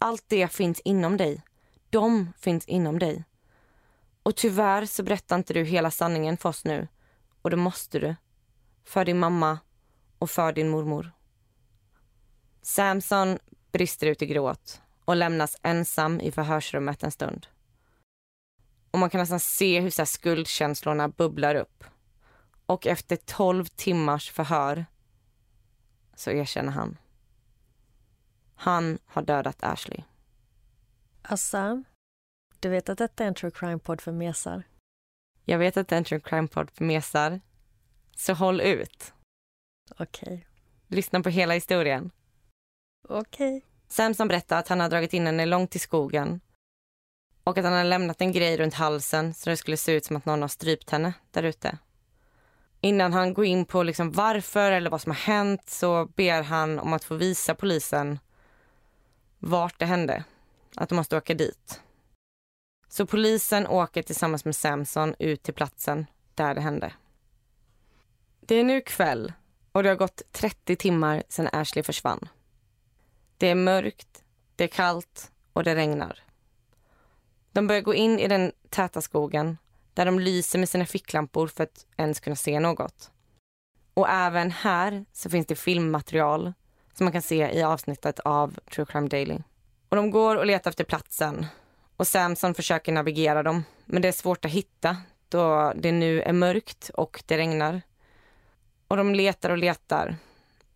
allt 0.00 0.24
det 0.28 0.48
finns 0.48 0.80
inom 0.80 1.16
dig. 1.16 1.42
De 1.90 2.32
finns 2.38 2.64
inom 2.64 2.98
dig. 2.98 3.24
Och 4.22 4.36
tyvärr 4.36 4.86
så 4.86 5.02
berättar 5.02 5.36
inte 5.36 5.54
du 5.54 5.64
hela 5.64 5.90
sanningen 5.90 6.36
för 6.36 6.48
oss 6.48 6.64
nu. 6.64 6.88
Och 7.42 7.50
det 7.50 7.56
måste 7.56 7.98
du. 7.98 8.16
För 8.84 9.04
din 9.04 9.18
mamma 9.18 9.58
och 10.18 10.30
för 10.30 10.52
din 10.52 10.68
mormor. 10.68 11.12
Samson 12.62 13.38
brister 13.72 14.06
ut 14.06 14.22
i 14.22 14.26
gråt 14.26 14.82
och 15.04 15.16
lämnas 15.16 15.56
ensam 15.62 16.20
i 16.20 16.32
förhörsrummet 16.32 17.02
en 17.02 17.10
stund. 17.10 17.46
Och 18.90 18.98
man 18.98 19.10
kan 19.10 19.20
nästan 19.20 19.40
se 19.40 19.80
hur 19.80 19.90
så 19.90 20.06
skuldkänslorna 20.06 21.08
bubblar 21.08 21.54
upp. 21.54 21.84
Och 22.66 22.86
efter 22.86 23.16
tolv 23.16 23.64
timmars 23.64 24.30
förhör 24.30 24.86
så 26.14 26.30
erkänner 26.30 26.72
han. 26.72 26.98
Han 28.54 28.98
har 29.06 29.22
dödat 29.22 29.62
Ashley. 29.62 30.02
Assa, 31.22 31.84
du 32.60 32.68
vet 32.68 32.88
att 32.88 32.98
detta 32.98 33.24
är 33.24 33.28
en 33.28 33.34
true 33.34 33.50
crime-podd 33.50 34.00
för 34.00 34.12
mesar? 34.12 34.62
Jag 35.44 35.58
vet 35.58 35.76
att 35.76 35.88
det 35.88 35.94
är 35.94 35.98
en 35.98 36.04
true 36.04 36.20
crime-podd 36.20 36.70
mesar, 36.80 37.40
så 38.16 38.32
håll 38.34 38.60
ut. 38.60 39.12
Okej. 39.98 40.46
Lyssna 40.86 41.20
på 41.20 41.28
hela 41.28 41.54
historien. 41.54 42.10
Okej. 43.08 43.64
Samson 43.88 44.28
berättar 44.28 44.58
att 44.58 44.68
han 44.68 44.80
har 44.80 44.88
dragit 44.88 45.14
in 45.14 45.26
henne 45.26 45.46
långt 45.46 45.76
i 45.76 45.78
skogen 45.78 46.40
och 47.44 47.58
att 47.58 47.64
han 47.64 47.72
har 47.72 47.84
lämnat 47.84 48.20
en 48.20 48.32
grej 48.32 48.56
runt 48.56 48.74
halsen 48.74 49.34
så 49.34 49.50
det 49.50 49.56
skulle 49.56 49.76
se 49.76 49.92
ut 49.92 50.04
som 50.04 50.16
att 50.16 50.26
någon 50.26 50.42
har 50.42 50.48
strypt 50.48 50.90
henne 50.90 51.12
där 51.30 51.42
ute. 51.42 51.78
Innan 52.80 53.12
han 53.12 53.34
går 53.34 53.44
in 53.44 53.64
på 53.64 53.82
liksom 53.82 54.12
varför 54.12 54.72
eller 54.72 54.90
vad 54.90 55.00
som 55.00 55.12
har 55.12 55.18
hänt 55.18 55.70
så 55.70 56.06
ber 56.06 56.42
han 56.42 56.78
om 56.78 56.92
att 56.92 57.04
få 57.04 57.14
visa 57.14 57.54
polisen 57.54 58.18
vart 59.38 59.78
det 59.78 59.86
hände. 59.86 60.24
Att 60.76 60.88
de 60.88 60.94
måste 60.94 61.16
åka 61.16 61.34
dit. 61.34 61.80
Så 62.88 63.06
polisen 63.06 63.66
åker 63.66 64.02
tillsammans 64.02 64.44
med 64.44 64.56
Samson 64.56 65.14
ut 65.18 65.42
till 65.42 65.54
platsen 65.54 66.06
där 66.34 66.54
det 66.54 66.60
hände. 66.60 66.92
Det 68.40 68.54
är 68.54 68.64
nu 68.64 68.80
kväll 68.80 69.32
och 69.72 69.82
det 69.82 69.88
har 69.88 69.96
gått 69.96 70.22
30 70.32 70.76
timmar 70.76 71.22
sedan 71.28 71.48
Ashley 71.52 71.82
försvann. 71.82 72.28
Det 73.40 73.46
är 73.46 73.54
mörkt, 73.54 74.24
det 74.56 74.64
är 74.64 74.68
kallt 74.68 75.30
och 75.52 75.64
det 75.64 75.74
regnar. 75.74 76.22
De 77.52 77.66
börjar 77.66 77.82
gå 77.82 77.94
in 77.94 78.18
i 78.18 78.28
den 78.28 78.52
täta 78.68 79.00
skogen 79.00 79.58
där 79.94 80.06
de 80.06 80.18
lyser 80.18 80.58
med 80.58 80.68
sina 80.68 80.86
ficklampor 80.86 81.46
för 81.46 81.64
att 81.64 81.86
ens 81.96 82.20
kunna 82.20 82.36
se 82.36 82.60
något. 82.60 83.10
Och 83.94 84.08
även 84.08 84.50
här 84.50 85.04
så 85.12 85.30
finns 85.30 85.46
det 85.46 85.54
filmmaterial 85.54 86.52
som 86.94 87.04
man 87.04 87.12
kan 87.12 87.22
se 87.22 87.50
i 87.52 87.62
avsnittet 87.62 88.20
av 88.20 88.58
True 88.74 88.86
Crime 88.86 89.08
Daily. 89.08 89.38
Och 89.88 89.96
de 89.96 90.10
går 90.10 90.36
och 90.36 90.46
letar 90.46 90.70
efter 90.70 90.84
platsen 90.84 91.46
och 91.96 92.06
Samson 92.06 92.54
försöker 92.54 92.92
navigera 92.92 93.42
dem 93.42 93.64
men 93.84 94.02
det 94.02 94.08
är 94.08 94.12
svårt 94.12 94.44
att 94.44 94.50
hitta 94.50 94.96
då 95.28 95.72
det 95.76 95.92
nu 95.92 96.22
är 96.22 96.32
mörkt 96.32 96.90
och 96.94 97.22
det 97.26 97.38
regnar. 97.38 97.82
Och 98.88 98.96
de 98.96 99.14
letar 99.14 99.50
och 99.50 99.58
letar. 99.58 100.16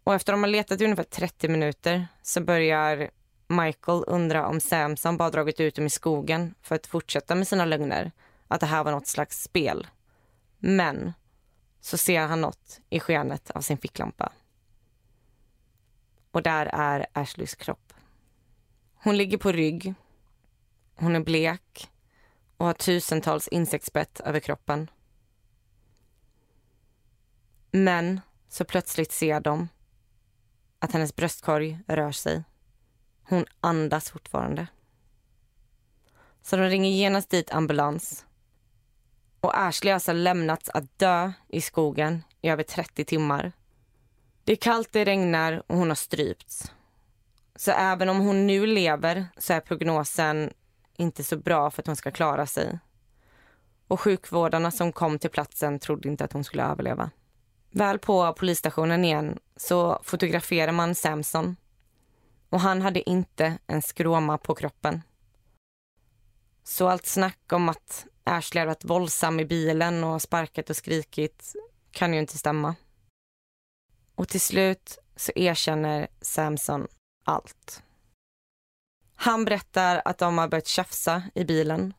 Och 0.05 0.15
efter 0.15 0.33
de 0.33 0.43
har 0.43 0.51
letat 0.51 0.81
i 0.81 0.85
ungefär 0.85 1.05
30 1.05 1.49
minuter 1.49 2.07
så 2.23 2.41
börjar 2.41 3.11
Michael 3.49 4.05
undra 4.07 4.47
om 4.47 4.61
Samson 4.61 5.17
bara 5.17 5.31
dragit 5.31 5.61
ut 5.61 5.75
dem 5.75 5.87
i 5.87 5.91
skogen 5.91 6.55
för 6.63 6.75
att 6.75 6.87
fortsätta 6.87 7.35
med 7.35 7.49
sina 7.49 7.65
lögner. 7.65 8.13
Att 8.49 8.61
det 8.61 8.67
här 8.67 8.85
var 8.85 8.93
något 8.93 9.07
slags 9.07 9.43
spel. 9.43 9.87
Men 10.59 11.13
så 11.81 11.99
ser 11.99 12.21
han 12.21 12.41
något 12.41 12.81
i 12.91 13.01
skenet 13.01 13.51
av 13.51 13.61
sin 13.61 13.79
ficklampa. 13.79 14.33
Och 16.31 16.43
där 16.43 16.67
är 16.67 17.07
Ashleys 17.13 17.55
kropp. 17.55 17.93
Hon 18.95 19.17
ligger 19.17 19.39
på 19.39 19.53
rygg. 19.53 19.95
Hon 20.95 21.17
är 21.17 21.21
blek 21.21 21.91
och 22.57 22.67
har 22.67 22.75
tusentals 22.75 23.49
insektsbett 23.49 24.21
över 24.21 24.41
kroppen. 24.41 24.91
Men 27.71 28.21
så 28.49 28.65
plötsligt 28.65 29.13
ser 29.13 29.41
de 29.41 29.69
att 30.85 30.93
hennes 30.93 31.17
bröstkorg 31.17 31.79
rör 31.87 32.13
sig. 32.13 32.45
Hon 33.23 33.45
andas 33.61 34.11
fortfarande. 34.11 34.67
Så 36.43 36.57
de 36.57 36.63
ringer 36.63 36.91
genast 36.91 37.31
dit 37.31 37.53
ambulans. 37.53 38.27
Och 39.41 39.59
Ashley 39.59 39.91
har 39.91 39.95
alltså 39.95 40.13
lämnats 40.13 40.69
att 40.69 40.99
dö 40.99 41.33
i 41.49 41.61
skogen 41.61 42.23
i 42.41 42.49
över 42.49 42.63
30 42.63 43.05
timmar. 43.05 43.53
Det 44.45 44.53
är 44.53 44.57
kallt, 44.57 44.93
det 44.93 45.05
regnar 45.05 45.63
och 45.67 45.77
hon 45.77 45.89
har 45.89 45.95
strypts. 45.95 46.73
Så 47.57 47.71
även 47.71 48.09
om 48.09 48.21
hon 48.21 48.47
nu 48.47 48.67
lever 48.67 49.27
så 49.39 49.53
är 49.53 49.61
prognosen 49.61 50.53
inte 50.97 51.25
så 51.25 51.37
bra 51.37 51.71
för 51.71 51.83
att 51.83 51.87
hon 51.87 51.97
ska 51.97 52.11
klara 52.11 52.47
sig. 52.47 52.79
Och 53.89 54.01
sjukvårdarna 54.01 54.71
som 54.71 54.93
kom 54.93 55.19
till 55.19 55.31
platsen 55.31 55.79
trodde 55.79 56.09
inte 56.09 56.25
att 56.25 56.33
hon 56.33 56.45
skulle 56.45 56.65
överleva. 56.65 57.11
Väl 57.77 57.99
på 57.99 58.33
polisstationen 58.33 59.05
igen 59.05 59.39
så 59.57 60.01
fotograferar 60.03 60.73
man 60.73 60.95
Samson. 60.95 61.57
Och 62.49 62.61
han 62.61 62.83
hade 62.83 63.11
inte 63.11 63.59
en 63.67 63.83
skråma 63.83 64.39
på 64.39 64.55
kroppen. 64.55 65.03
Så 66.65 66.89
allt 66.89 67.07
snack 67.07 67.53
om 67.53 67.69
att 67.69 68.07
Ashley 68.25 68.61
hade 68.61 68.69
varit 68.69 68.85
våldsam 68.85 69.41
i 69.41 69.45
bilen 69.45 70.05
och 70.05 70.23
sparkat 70.23 70.71
och 70.71 70.77
skrikit 70.77 71.53
kan 71.91 72.15
ju 72.15 72.21
inte 72.21 72.39
stämma. 72.39 72.75
Och 74.15 74.29
till 74.29 74.41
slut 74.41 74.99
så 75.17 75.33
erkänner 75.35 76.09
Samson 76.21 76.87
allt. 77.25 77.83
Han 79.15 79.45
berättar 79.45 80.03
att 80.05 80.19
de 80.19 80.39
har 80.39 80.49
börjat 80.49 80.67
tjafsa 80.67 81.23
i 81.35 81.45
bilen 81.45 81.95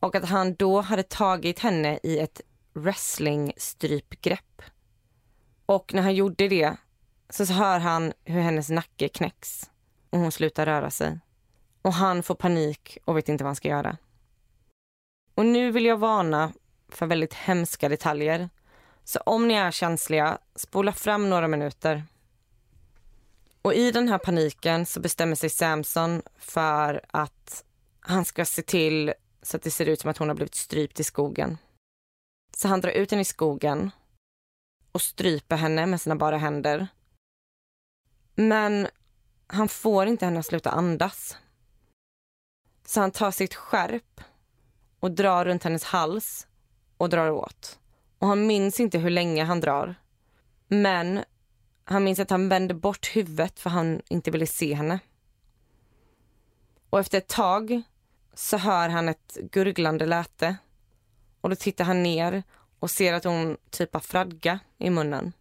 och 0.00 0.14
att 0.14 0.24
han 0.24 0.54
då 0.54 0.80
hade 0.80 1.02
tagit 1.02 1.58
henne 1.58 1.98
i 2.02 2.18
ett 2.18 2.40
wrestlingstrypgrepp. 2.72 4.62
Och 5.66 5.94
när 5.94 6.02
han 6.02 6.14
gjorde 6.14 6.48
det 6.48 6.76
så 7.30 7.44
hör 7.44 7.78
han 7.78 8.12
hur 8.24 8.40
hennes 8.40 8.70
nacke 8.70 9.08
knäcks 9.08 9.70
och 10.10 10.18
hon 10.18 10.32
slutar 10.32 10.66
röra 10.66 10.90
sig. 10.90 11.18
Och 11.82 11.92
han 11.92 12.22
får 12.22 12.34
panik 12.34 12.98
och 13.04 13.16
vet 13.16 13.28
inte 13.28 13.44
vad 13.44 13.48
han 13.48 13.56
ska 13.56 13.68
göra. 13.68 13.96
Och 15.34 15.46
nu 15.46 15.70
vill 15.70 15.84
jag 15.84 15.96
varna 15.96 16.52
för 16.88 17.06
väldigt 17.06 17.34
hemska 17.34 17.88
detaljer. 17.88 18.48
Så 19.04 19.18
om 19.18 19.48
ni 19.48 19.54
är 19.54 19.70
känsliga, 19.70 20.38
spola 20.54 20.92
fram 20.92 21.30
några 21.30 21.48
minuter. 21.48 22.04
Och 23.62 23.74
i 23.74 23.90
den 23.90 24.08
här 24.08 24.18
paniken 24.18 24.86
så 24.86 25.00
bestämmer 25.00 25.34
sig 25.34 25.50
Samson 25.50 26.22
för 26.38 27.00
att 27.10 27.64
han 28.00 28.24
ska 28.24 28.44
se 28.44 28.62
till 28.62 29.14
så 29.42 29.56
att 29.56 29.62
det 29.62 29.70
ser 29.70 29.86
ut 29.86 30.00
som 30.00 30.10
att 30.10 30.18
hon 30.18 30.28
har 30.28 30.34
blivit 30.34 30.54
strypt 30.54 31.00
i 31.00 31.04
skogen. 31.04 31.58
Så 32.56 32.68
han 32.68 32.80
drar 32.80 32.90
ut 32.90 33.10
henne 33.10 33.22
i 33.22 33.24
skogen 33.24 33.90
och 34.96 35.02
stryper 35.02 35.56
henne 35.56 35.86
med 35.86 36.00
sina 36.00 36.16
bara 36.16 36.36
händer. 36.36 36.88
Men 38.34 38.88
han 39.46 39.68
får 39.68 40.06
inte 40.06 40.24
henne 40.24 40.40
att 40.40 40.46
sluta 40.46 40.70
andas. 40.70 41.36
Så 42.86 43.00
han 43.00 43.10
tar 43.10 43.30
sitt 43.30 43.54
skärp 43.54 44.20
och 45.00 45.10
drar 45.10 45.44
runt 45.44 45.64
hennes 45.64 45.84
hals 45.84 46.46
och 46.96 47.08
drar 47.08 47.30
åt. 47.30 47.78
Och 48.18 48.28
han 48.28 48.46
minns 48.46 48.80
inte 48.80 48.98
hur 48.98 49.10
länge 49.10 49.44
han 49.44 49.60
drar. 49.60 49.94
Men 50.68 51.24
han 51.84 52.04
minns 52.04 52.18
att 52.18 52.30
han 52.30 52.48
vände 52.48 52.74
bort 52.74 53.16
huvudet 53.16 53.60
för 53.60 53.70
han 53.70 54.02
inte 54.08 54.30
ville 54.30 54.46
se 54.46 54.74
henne. 54.74 54.98
Och 56.90 57.00
efter 57.00 57.18
ett 57.18 57.28
tag 57.28 57.82
så 58.34 58.56
hör 58.56 58.88
han 58.88 59.08
ett 59.08 59.38
gurglande 59.52 60.06
läte. 60.06 60.56
Och 61.40 61.50
då 61.50 61.56
tittar 61.56 61.84
han 61.84 62.02
ner 62.02 62.42
och 62.78 62.90
ser 62.90 63.12
att 63.12 63.24
hon 63.24 63.56
typ 63.70 63.94
har 63.94 64.00
fradga 64.00 64.58
i 64.78 64.90
munnen. 64.90 65.32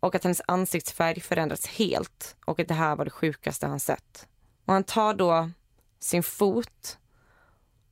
Och 0.00 0.14
att 0.14 0.24
hennes 0.24 0.42
ansiktsfärg 0.46 1.20
förändrats 1.20 1.66
helt 1.66 2.36
och 2.44 2.60
att 2.60 2.68
det 2.68 2.74
här 2.74 2.96
var 2.96 3.04
det 3.04 3.10
sjukaste 3.10 3.66
han 3.66 3.80
sett. 3.80 4.28
Och 4.64 4.72
han 4.72 4.84
tar 4.84 5.14
då 5.14 5.50
sin 5.98 6.22
fot 6.22 6.98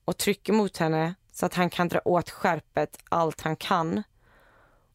och 0.04 0.16
trycker 0.16 0.52
mot 0.52 0.76
henne 0.76 1.14
så 1.32 1.46
att 1.46 1.54
han 1.54 1.70
kan 1.70 1.88
dra 1.88 2.00
åt 2.04 2.30
skärpet 2.30 2.98
allt 3.08 3.40
han 3.40 3.56
kan. 3.56 4.02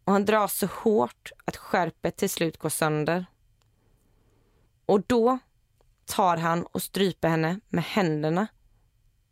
Och 0.03 0.13
han 0.13 0.25
drar 0.25 0.47
så 0.47 0.65
hårt 0.65 1.31
att 1.45 1.57
skärpet 1.57 2.17
till 2.17 2.29
slut 2.29 2.57
går 2.57 2.69
sönder. 2.69 3.25
Och 4.85 5.01
då 5.07 5.39
tar 6.05 6.37
han 6.37 6.63
och 6.63 6.81
stryper 6.81 7.29
henne 7.29 7.59
med 7.69 7.83
händerna 7.83 8.47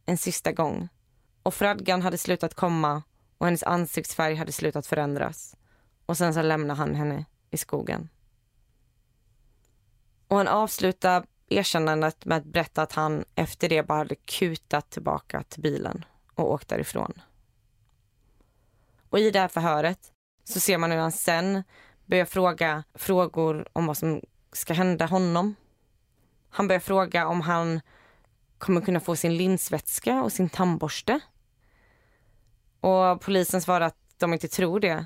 en 0.05 0.17
sista 0.17 0.51
gång. 0.51 0.89
Och 1.43 1.53
fradgan 1.53 2.01
hade 2.01 2.17
slutat 2.17 2.53
komma 2.53 3.03
och 3.39 3.45
hennes 3.45 3.63
ansiktsfärg 3.63 4.35
hade 4.35 4.51
slutat 4.51 4.87
förändras. 4.87 5.55
Och 6.05 6.17
sen 6.17 6.33
så 6.33 6.41
lämnade 6.41 6.77
han 6.77 6.95
henne 6.95 7.25
i 7.51 7.57
skogen. 7.57 8.09
Och 10.27 10.37
han 10.37 10.47
avslutar 10.47 11.25
erkännandet 11.47 12.25
med 12.25 12.37
att 12.37 12.45
berätta 12.45 12.81
att 12.81 12.93
han 12.93 13.25
efter 13.35 13.69
det 13.69 13.83
bara 13.83 13.97
hade 13.97 14.15
kutat 14.15 14.89
tillbaka 14.89 15.43
till 15.43 15.61
bilen 15.61 16.05
och 16.35 16.51
åkt 16.51 16.67
därifrån. 16.67 17.21
Och 19.09 19.19
i 19.19 19.31
det 19.31 19.39
här 19.39 19.47
förhöret 19.47 20.11
så 20.43 20.59
ser 20.59 20.77
man 20.77 20.91
hur 20.91 20.97
han 20.97 21.11
sen 21.11 21.63
börjar 22.05 22.25
fråga 22.25 22.83
frågor 22.93 23.67
om 23.73 23.85
vad 23.85 23.97
som 23.97 24.21
ska 24.51 24.73
hända 24.73 25.05
honom. 25.05 25.55
Han 26.49 26.67
börjar 26.67 26.79
fråga 26.79 27.27
om 27.27 27.41
han 27.41 27.81
kommer 28.57 28.81
kunna 28.81 28.99
få 28.99 29.15
sin 29.15 29.37
linsvätska 29.37 30.23
och 30.23 30.31
sin 30.31 30.49
tandborste. 30.49 31.19
Och 32.81 33.21
polisen 33.21 33.61
svarar 33.61 33.85
att 33.85 33.97
de 34.17 34.33
inte 34.33 34.47
tror 34.47 34.79
det. 34.79 35.05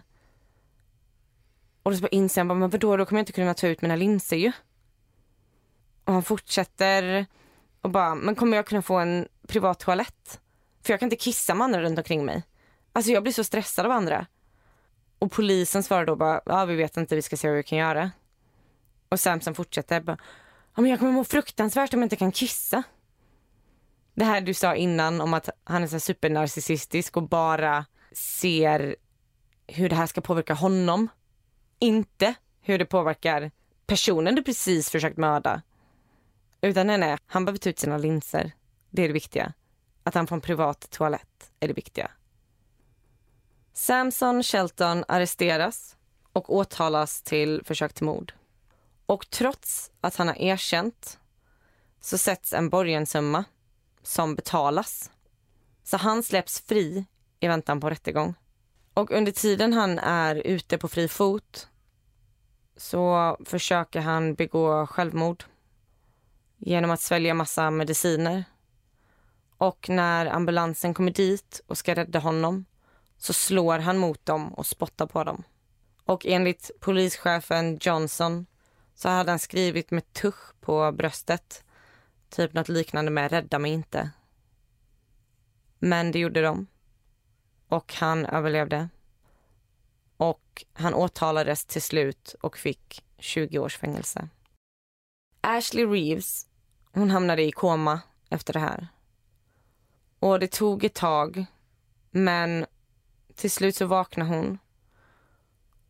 Och 1.83 1.95
då 1.95 2.07
inser 2.07 2.41
han 2.41 2.47
bara, 2.47 2.59
men 2.59 2.69
vadå, 2.69 2.97
då 2.97 3.05
kommer 3.05 3.19
jag 3.19 3.21
inte 3.21 3.31
kunna 3.31 3.53
ta 3.53 3.67
ut 3.67 3.81
mina 3.81 3.95
linser 3.95 4.37
ju. 4.37 4.51
Och 6.05 6.13
han 6.13 6.23
fortsätter 6.23 7.25
och 7.81 7.89
bara, 7.89 8.15
men 8.15 8.35
kommer 8.35 8.57
jag 8.57 8.65
kunna 8.65 8.81
få 8.81 8.95
en 8.95 9.27
privat 9.47 9.79
toalett? 9.79 10.39
För 10.83 10.93
jag 10.93 10.99
kan 10.99 11.07
inte 11.07 11.15
kissa 11.15 11.55
med 11.55 11.65
andra 11.65 11.81
runt 11.81 11.97
omkring 11.97 12.25
mig. 12.25 12.43
Alltså 12.93 13.11
jag 13.11 13.23
blir 13.23 13.33
så 13.33 13.43
stressad 13.43 13.85
av 13.85 13.91
andra. 13.91 14.25
Och 15.19 15.31
polisen 15.31 15.83
svarar 15.83 16.05
då 16.05 16.15
bara, 16.15 16.41
ja 16.45 16.65
vi 16.65 16.75
vet 16.75 16.97
inte, 16.97 17.15
vi 17.15 17.21
ska 17.21 17.37
se 17.37 17.47
vad 17.47 17.57
vi 17.57 17.63
kan 17.63 17.77
göra. 17.77 18.11
Och 19.09 19.19
Samson 19.19 19.55
fortsätter 19.55 20.01
bara, 20.01 20.17
ja 20.75 20.81
men 20.81 20.91
jag 20.91 20.99
kommer 20.99 21.11
må 21.11 21.23
fruktansvärt 21.23 21.93
om 21.93 21.99
jag 21.99 22.05
inte 22.05 22.15
kan 22.15 22.31
kissa. 22.31 22.83
Det 24.13 24.23
här 24.23 24.41
du 24.41 24.53
sa 24.53 24.75
innan 24.75 25.21
om 25.21 25.33
att 25.33 25.49
han 25.63 25.83
är 25.83 25.87
så 25.87 25.99
supernarcissistisk 25.99 27.17
och 27.17 27.29
bara 27.29 27.85
ser 28.11 28.95
hur 29.67 29.89
det 29.89 29.95
här 29.95 30.07
ska 30.07 30.21
påverka 30.21 30.53
honom. 30.53 31.07
Inte 31.79 32.33
hur 32.61 32.79
det 32.79 32.85
påverkar 32.85 33.51
personen 33.85 34.35
du 34.35 34.43
precis 34.43 34.89
försökt 34.89 35.17
mörda. 35.17 35.61
Utan 36.61 36.87
nej, 36.87 36.97
nej, 36.97 37.17
han 37.25 37.45
behöver 37.45 37.59
ta 37.59 37.69
ut 37.69 37.79
sina 37.79 37.97
linser. 37.97 38.51
Det 38.89 39.03
är 39.03 39.07
det 39.07 39.13
viktiga. 39.13 39.53
Att 40.03 40.15
han 40.15 40.27
får 40.27 40.35
en 40.35 40.41
privat 40.41 40.89
toalett 40.89 41.51
är 41.59 41.67
det 41.67 41.73
viktiga. 41.73 42.11
Samson 43.73 44.43
Shelton 44.43 45.03
arresteras 45.07 45.95
och 46.33 46.55
åtalas 46.55 47.21
till 47.21 47.61
försök 47.65 47.93
till 47.93 48.05
mord. 48.05 48.33
Och 49.05 49.29
trots 49.29 49.91
att 50.01 50.15
han 50.15 50.27
har 50.27 50.41
erkänt 50.41 51.19
så 52.01 52.17
sätts 52.17 52.53
en 52.53 52.69
borgensumma 52.69 53.45
som 54.03 54.35
betalas. 54.35 55.11
Så 55.83 55.97
han 55.97 56.23
släpps 56.23 56.61
fri 56.61 57.05
i 57.39 57.47
väntan 57.47 57.79
på 57.79 57.89
rättegång. 57.89 58.35
Och 58.93 59.11
under 59.11 59.31
tiden 59.31 59.73
han 59.73 59.99
är 59.99 60.35
ute 60.35 60.77
på 60.77 60.87
fri 60.87 61.07
fot 61.07 61.67
så 62.77 63.37
försöker 63.45 64.01
han 64.01 64.33
begå 64.33 64.87
självmord 64.87 65.43
genom 66.57 66.91
att 66.91 67.01
svälja 67.01 67.33
massa 67.33 67.69
mediciner. 67.69 68.43
Och 69.57 69.89
när 69.89 70.25
ambulansen 70.25 70.93
kommer 70.93 71.11
dit 71.11 71.61
och 71.67 71.77
ska 71.77 71.95
rädda 71.95 72.19
honom 72.19 72.65
så 73.17 73.33
slår 73.33 73.79
han 73.79 73.97
mot 73.97 74.25
dem 74.25 74.53
och 74.53 74.65
spottar 74.65 75.05
på 75.05 75.23
dem. 75.23 75.43
Och 76.05 76.25
enligt 76.25 76.71
polischefen 76.79 77.77
Johnson 77.81 78.45
så 78.95 79.09
hade 79.09 79.31
han 79.31 79.39
skrivit 79.39 79.91
med 79.91 80.13
tusch 80.13 80.61
på 80.61 80.91
bröstet. 80.91 81.63
Typ 82.33 82.53
något 82.53 82.69
liknande 82.69 83.11
med 83.11 83.31
rädda 83.31 83.59
mig 83.59 83.71
inte. 83.71 84.11
Men 85.79 86.11
det 86.11 86.19
gjorde 86.19 86.41
de. 86.41 86.67
Och 87.67 87.93
han 87.93 88.25
överlevde. 88.25 88.89
Och 90.17 90.65
han 90.73 90.93
åtalades 90.93 91.65
till 91.65 91.81
slut 91.81 92.35
och 92.41 92.57
fick 92.57 93.03
20 93.17 93.59
års 93.59 93.77
fängelse. 93.77 94.29
Ashley 95.41 95.85
Reeves, 95.85 96.47
hon 96.91 97.11
hamnade 97.11 97.43
i 97.43 97.51
koma 97.51 98.01
efter 98.29 98.53
det 98.53 98.59
här. 98.59 98.87
Och 100.19 100.39
det 100.39 100.51
tog 100.51 100.83
ett 100.83 100.95
tag, 100.95 101.45
men 102.11 102.65
till 103.35 103.51
slut 103.51 103.75
så 103.75 103.85
vaknade 103.85 104.29
hon. 104.29 104.59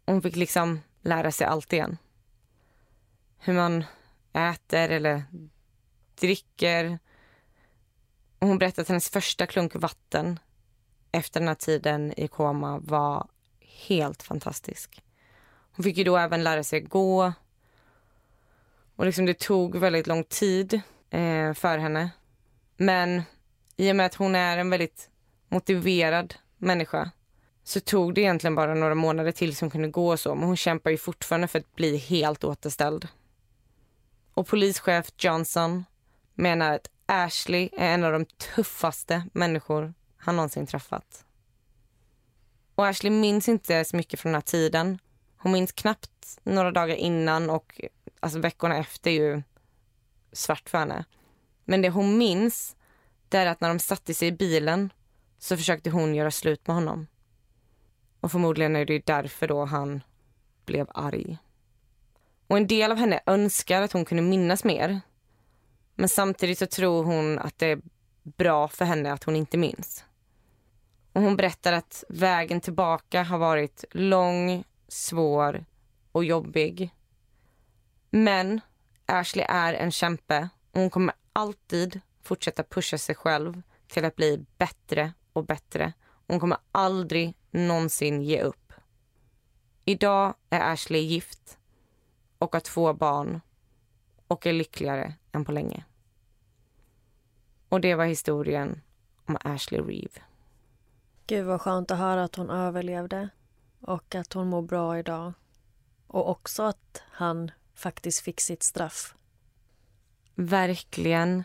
Hon 0.05 0.21
fick 0.21 0.35
liksom 0.35 0.81
lära 1.01 1.31
sig 1.31 1.47
allt 1.47 1.73
igen. 1.73 1.97
Hur 3.37 3.53
man 3.53 3.83
äter 4.33 4.89
eller 4.89 5.23
dricker. 6.15 6.99
Och 8.39 8.47
hon 8.47 8.57
berättade 8.57 8.81
att 8.81 8.87
hennes 8.87 9.09
första 9.09 9.47
klunk 9.47 9.75
vatten 9.75 10.39
efter 11.11 11.39
den 11.39 11.47
här 11.47 11.55
tiden 11.55 12.13
i 12.17 12.27
koma 12.27 12.79
var 12.79 13.27
helt 13.59 14.23
fantastisk. 14.23 15.03
Hon 15.75 15.83
fick 15.83 15.97
ju 15.97 16.03
då 16.03 16.17
även 16.17 16.43
lära 16.43 16.63
sig 16.63 16.81
gå. 16.81 17.33
Och 18.95 19.05
liksom 19.05 19.25
det 19.25 19.39
tog 19.39 19.75
väldigt 19.75 20.07
lång 20.07 20.23
tid 20.23 20.73
eh, 21.09 21.53
för 21.53 21.77
henne. 21.77 22.09
Men 22.77 23.23
i 23.75 23.91
och 23.91 23.95
med 23.95 24.05
att 24.05 24.15
hon 24.15 24.35
är 24.35 24.57
en 24.57 24.69
väldigt 24.69 25.09
motiverad 25.49 26.35
människa 26.57 27.11
så 27.63 27.79
tog 27.79 28.13
det 28.13 28.21
egentligen 28.21 28.55
bara 28.55 28.73
några 28.73 28.95
månader 28.95 29.31
till 29.31 29.55
som 29.55 29.69
kunde 29.69 29.87
gå 29.87 30.17
så. 30.17 30.35
Men 30.35 30.47
hon 30.47 30.57
kämpar 30.57 30.91
ju 30.91 30.97
fortfarande 30.97 31.47
för 31.47 31.59
att 31.59 31.75
bli 31.75 31.97
helt 31.97 32.43
återställd. 32.43 33.07
Och 34.33 34.47
polischef 34.47 35.11
Johnson 35.17 35.85
menar 36.35 36.73
att 36.73 36.89
Ashley 37.05 37.69
är 37.73 37.93
en 37.93 38.03
av 38.03 38.11
de 38.11 38.25
tuffaste 38.25 39.23
människor 39.33 39.93
han 40.17 40.35
någonsin 40.35 40.67
träffat. 40.67 41.25
Och 42.75 42.87
Ashley 42.87 43.11
minns 43.11 43.49
inte 43.49 43.85
så 43.85 43.95
mycket 43.95 44.19
från 44.19 44.31
den 44.31 44.35
här 44.35 44.41
tiden. 44.41 44.99
Hon 45.37 45.51
minns 45.51 45.71
knappt 45.71 46.39
några 46.43 46.71
dagar 46.71 46.95
innan 46.95 47.49
och 47.49 47.81
alltså 48.19 48.39
veckorna 48.39 48.77
efter 48.77 49.11
är 49.11 49.13
ju 49.13 49.43
svart 50.31 50.69
för 50.69 50.77
henne. 50.77 51.05
Men 51.65 51.81
det 51.81 51.89
hon 51.89 52.17
minns 52.17 52.75
det 53.29 53.37
är 53.37 53.45
att 53.45 53.61
när 53.61 53.69
de 53.69 53.79
satte 53.79 54.13
sig 54.13 54.27
i 54.27 54.31
bilen 54.31 54.93
så 55.39 55.57
försökte 55.57 55.89
hon 55.89 56.15
göra 56.15 56.31
slut 56.31 56.67
med 56.67 56.75
honom. 56.75 57.07
Och 58.19 58.31
förmodligen 58.31 58.75
är 58.75 58.85
det 58.85 59.05
därför 59.05 59.47
då 59.47 59.65
han 59.65 60.03
blev 60.65 60.87
arg. 60.93 61.37
Och 62.47 62.57
en 62.57 62.67
del 62.67 62.91
av 62.91 62.97
henne 62.97 63.19
önskar 63.25 63.81
att 63.81 63.91
hon 63.91 64.05
kunde 64.05 64.23
minnas 64.23 64.63
mer. 64.63 65.01
Men 65.95 66.09
samtidigt 66.09 66.59
så 66.59 66.65
tror 66.65 67.03
hon 67.03 67.39
att 67.39 67.57
det 67.57 67.67
är 67.67 67.81
bra 68.23 68.67
för 68.67 68.85
henne 68.85 69.13
att 69.13 69.23
hon 69.23 69.35
inte 69.35 69.57
minns. 69.57 70.05
Och 71.13 71.21
hon 71.21 71.35
berättar 71.35 71.73
att 71.73 72.03
vägen 72.09 72.61
tillbaka 72.61 73.23
har 73.23 73.37
varit 73.37 73.85
lång, 73.91 74.63
svår 74.87 75.65
och 76.11 76.25
jobbig. 76.25 76.89
Men 78.09 78.61
Ashley 79.05 79.45
är 79.49 79.73
en 79.73 79.91
kämpe 79.91 80.49
och 80.71 80.79
hon 80.79 80.89
kommer 80.89 81.13
alltid 81.33 82.01
fortsätta 82.21 82.63
pusha 82.63 82.97
sig 82.97 83.15
själv 83.15 83.61
till 83.87 84.05
att 84.05 84.15
bli 84.15 84.45
bättre 84.57 85.13
och 85.33 85.45
bättre. 85.45 85.93
Hon 86.27 86.39
kommer 86.39 86.57
aldrig 86.71 87.35
någonsin 87.51 88.21
ge 88.21 88.41
upp. 88.41 88.73
Idag 89.85 90.33
är 90.49 90.73
Ashley 90.73 91.01
gift 91.01 91.57
och 92.37 92.53
har 92.53 92.59
två 92.59 92.93
barn 92.93 93.41
och 94.33 94.47
är 94.47 94.53
lyckligare 94.53 95.13
än 95.31 95.45
på 95.45 95.51
länge. 95.51 95.83
Och 97.69 97.81
det 97.81 97.95
var 97.95 98.05
historien 98.05 98.81
om 99.25 99.37
Ashley 99.43 99.81
Reeve. 99.81 100.21
Gud 101.27 101.45
vad 101.45 101.61
skönt 101.61 101.91
att 101.91 101.97
höra 101.97 102.23
att 102.23 102.35
hon 102.35 102.49
överlevde 102.49 103.29
och 103.81 104.15
att 104.15 104.33
hon 104.33 104.47
mår 104.47 104.61
bra 104.61 104.99
idag. 104.99 105.33
Och 106.07 106.29
också 106.29 106.63
att 106.63 107.03
han 107.11 107.51
faktiskt 107.75 108.21
fick 108.21 108.41
sitt 108.41 108.63
straff. 108.63 109.15
Verkligen. 110.35 111.43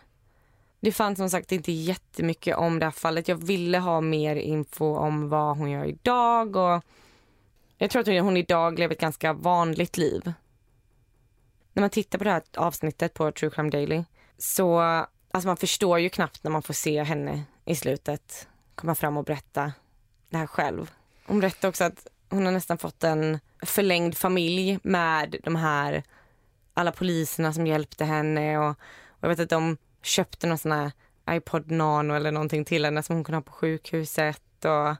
Det 0.81 0.93
fanns 0.93 1.19
som 1.19 1.31
sagt 1.31 1.53
inte 1.53 1.73
jättemycket 1.73 2.57
om 2.57 2.79
det 2.79 2.87
här 2.87 2.91
fallet. 2.91 3.29
Jag 3.29 3.37
ville 3.37 3.79
ha 3.79 4.01
mer 4.01 4.37
info 4.37 4.97
om 4.97 5.29
vad 5.29 5.57
hon 5.57 5.71
gör 5.71 5.85
idag 5.85 6.57
och 6.57 6.85
jag 7.79 7.91
tror 7.91 8.01
att 8.01 8.25
hon 8.25 8.37
idag 8.37 8.79
lever 8.79 8.95
ett 8.95 9.01
ganska 9.01 9.33
vanligt 9.33 9.97
liv. 9.97 10.33
När 11.79 11.81
man 11.81 11.91
tittar 11.91 12.19
på 12.19 12.25
det 12.25 12.31
här 12.31 12.43
avsnittet 12.57 13.15
på 13.15 13.33
True 13.33 13.51
Crime 13.51 13.71
Daily 13.71 14.05
så 14.39 14.79
alltså 14.79 15.49
man 15.49 15.57
förstår 15.57 15.99
ju 15.99 16.09
knappt 16.09 16.45
när 16.45 16.51
man 16.51 16.63
får 16.63 16.75
se 16.75 17.03
henne 17.03 17.43
i 17.65 17.75
slutet 17.75 18.49
komma 18.75 18.95
fram 18.95 19.17
och 19.17 19.25
berätta 19.25 19.73
det 20.31 20.37
här 20.37 20.47
själv. 20.47 20.91
Hon 21.27 21.41
berättade 21.41 21.69
också 21.69 21.85
att 21.85 22.07
hon 22.31 22.45
har 22.45 22.53
nästan 22.53 22.79
fått 22.79 23.05
en 23.05 23.39
förlängd 23.63 24.17
familj 24.17 24.79
med 24.83 25.37
de 25.45 25.57
här 25.57 26.03
alla 26.75 26.93
poliserna 26.93 27.53
som 27.53 27.67
hjälpte 27.67 28.05
henne 28.05 28.59
och, 28.59 28.71
och 28.71 29.21
jag 29.21 29.29
vet 29.29 29.41
att 29.41 29.51
de 29.51 29.77
köpte 30.03 30.47
någon 30.47 30.59
sån 30.59 30.73
här 30.73 30.93
iPod 31.31 31.71
Nano 31.71 32.15
eller 32.15 32.33
någonting 32.33 32.65
till 32.65 32.85
henne 32.85 33.03
som 33.03 33.17
hon 33.17 33.25
kunde 33.25 33.37
ha 33.37 33.43
på 33.43 33.53
sjukhuset 33.53 34.65
och 34.65 34.97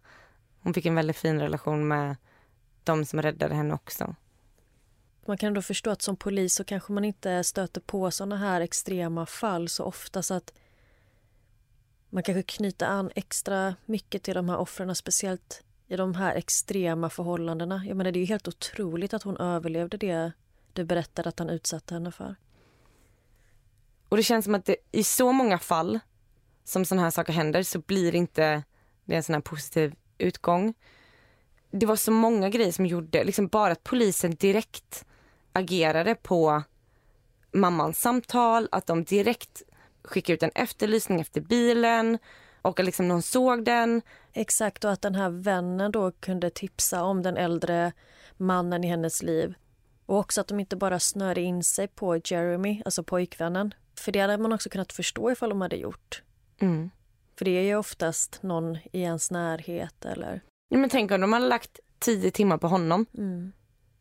hon 0.61 0.75
fick 0.75 0.87
en 0.87 0.95
väldigt 0.95 1.17
fin 1.17 1.41
relation 1.41 1.89
med 1.89 2.17
de 2.85 3.05
som 3.05 3.23
räddade 3.23 3.55
henne 3.55 3.75
också. 3.75 4.15
Man 5.29 5.39
kan 5.39 5.55
då 5.55 5.63
förstå 5.63 5.91
att 5.91 6.03
som 6.03 6.17
polis 6.17 6.55
så 6.55 6.65
kanske 6.65 6.93
man 6.93 7.05
inte 7.05 7.45
stöter 7.45 7.81
på 7.81 8.11
såna 8.11 8.37
här 8.37 8.61
extrema 8.61 9.27
fall 9.27 9.69
så 9.69 9.85
ofta 9.85 10.23
så 10.23 10.35
att 10.35 10.53
man 12.11 12.23
kanske 12.23 12.43
knyter 12.43 12.87
an 12.87 13.11
extra 13.15 13.75
mycket 13.87 14.23
till 14.23 14.35
de 14.35 14.49
här 14.49 14.57
offren, 14.57 14.95
speciellt 14.95 15.63
i 15.89 15.97
de 15.97 16.15
här 16.15 16.35
extrema 16.35 17.11
förhållandena. 17.11 17.85
Jag 17.87 17.97
menar, 17.97 18.13
det 18.13 18.19
är 18.19 18.21
ju 18.21 18.27
helt 18.27 18.49
otroligt 18.49 19.15
att 19.15 19.23
hon 19.23 19.37
överlevde 19.37 19.97
det 19.97 20.33
du 20.73 20.85
berättade 20.85 21.29
att 21.29 21.39
han 21.39 21.51
utsatte 21.51 21.95
henne 21.95 22.13
för. 22.13 22.37
Och 24.09 24.17
det 24.17 24.23
känns 24.23 24.45
som 24.45 24.55
att 24.55 24.65
det, 24.65 24.77
i 24.93 25.05
så 25.05 25.33
många 25.33 25.59
fall 25.59 25.99
som 26.65 26.85
sådana 26.85 27.03
här 27.03 27.11
saker 27.11 27.33
händer 27.33 27.63
så 27.63 27.79
blir 27.79 28.15
inte 28.15 28.63
det 29.05 29.15
en 29.15 29.23
sån 29.23 29.35
här 29.35 29.41
positiv 29.41 29.95
utgång. 30.19 30.75
Det 31.71 31.87
var 31.87 31.97
så 31.97 32.11
många 32.11 32.49
grejer 32.49 32.73
som 32.73 32.87
gjorde, 32.87 33.25
liksom 33.25 33.49
bara 33.49 33.73
att 33.73 33.85
polisen 33.85 34.31
direkt 34.31 35.05
agerade 35.59 36.15
på 36.15 36.63
mammans 37.53 38.01
samtal, 38.01 38.69
att 38.73 38.87
de 38.87 39.05
direkt 39.05 39.63
skickade 40.03 40.35
ut 40.35 40.43
en 40.43 40.51
efterlysning 40.55 41.21
efter 41.21 41.41
bilen 41.41 42.19
och 42.63 42.81
att 42.81 42.87
liksom 42.87 43.09
någon 43.09 43.23
såg 43.23 43.65
den. 43.65 44.03
Exakt, 44.33 44.85
och 44.85 44.93
att 44.93 45.03
den 45.03 45.15
här 45.15 45.31
vännen 45.31 45.93
då 45.93 46.11
kunde 46.11 46.51
tipsa 46.51 47.03
om 47.03 47.23
den 47.23 47.37
äldre 47.37 47.93
mannen 48.37 48.85
i 48.85 48.89
hennes 48.89 49.23
liv. 49.23 49.55
Och 50.07 50.19
också 50.19 50.41
att 50.41 50.49
de 50.49 50.61
inte 50.61 50.77
bara 50.77 51.01
snörde 51.01 51.41
in 51.41 51.65
sig 51.65 51.89
på 51.89 52.21
Jeremy, 52.25 52.83
alltså 52.85 53.03
pojkvännen. 53.03 53.75
För 53.99 54.13
det 54.13 54.21
hade 54.21 54.39
man 54.39 54.53
också 54.53 54.71
kunnat 54.71 54.93
förstå 54.93 55.33
ifall 55.33 55.49
de 55.49 55.61
hade 55.61 55.77
gjort. 55.77 56.23
Mm. 56.61 56.91
För 57.39 57.45
det 57.45 57.51
är 57.51 57.63
ju 57.63 57.77
oftast 57.77 58.43
någon 58.43 58.79
i 58.93 59.01
ens 59.01 59.31
närhet 59.31 60.05
eller... 60.05 60.41
Ja, 60.69 60.79
men 60.79 60.91
tänk 60.91 61.11
om 61.11 61.21
de 61.21 61.33
hade 61.33 61.49
lagt 61.49 61.81
tio 61.99 62.31
timmar 62.31 62.59
på 62.59 62.69
honom. 62.69 63.07
Mm. 63.19 63.53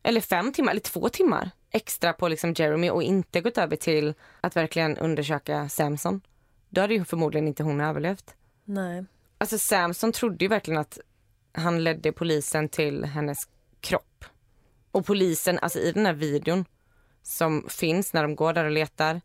Eller 0.07 0.21
fem 0.21 0.53
timmar, 0.53 0.71
eller 0.71 0.81
två 0.81 1.09
timmar 1.09 1.51
extra 1.71 2.13
på 2.13 2.27
liksom 2.27 2.53
Jeremy 2.53 2.89
och 2.89 3.03
inte 3.03 3.41
gått 3.41 3.57
över 3.57 3.75
till 3.75 4.13
att 4.41 4.55
verkligen 4.55 4.97
undersöka 4.97 5.69
Samson. 5.69 6.21
Då 6.69 6.81
hade 6.81 6.93
ju 6.93 7.05
förmodligen 7.05 7.47
inte 7.47 7.63
hon 7.63 7.81
överlevt. 7.81 8.35
Nej. 8.63 9.05
Alltså 9.37 9.57
Samson 9.57 10.11
trodde 10.11 10.45
ju 10.45 10.49
verkligen 10.49 10.79
att 10.79 10.99
han 11.51 11.83
ledde 11.83 12.11
polisen 12.11 12.69
till 12.69 13.05
hennes 13.05 13.37
kropp. 13.81 14.25
Och 14.91 15.05
polisen, 15.05 15.59
alltså 15.59 15.79
i 15.79 15.91
den 15.91 16.05
här 16.05 16.13
videon 16.13 16.65
som 17.23 17.65
finns 17.69 18.13
när 18.13 18.23
de 18.23 18.35
går 18.35 18.53
där 18.53 18.65
och 18.65 18.71
letar. 18.71 19.21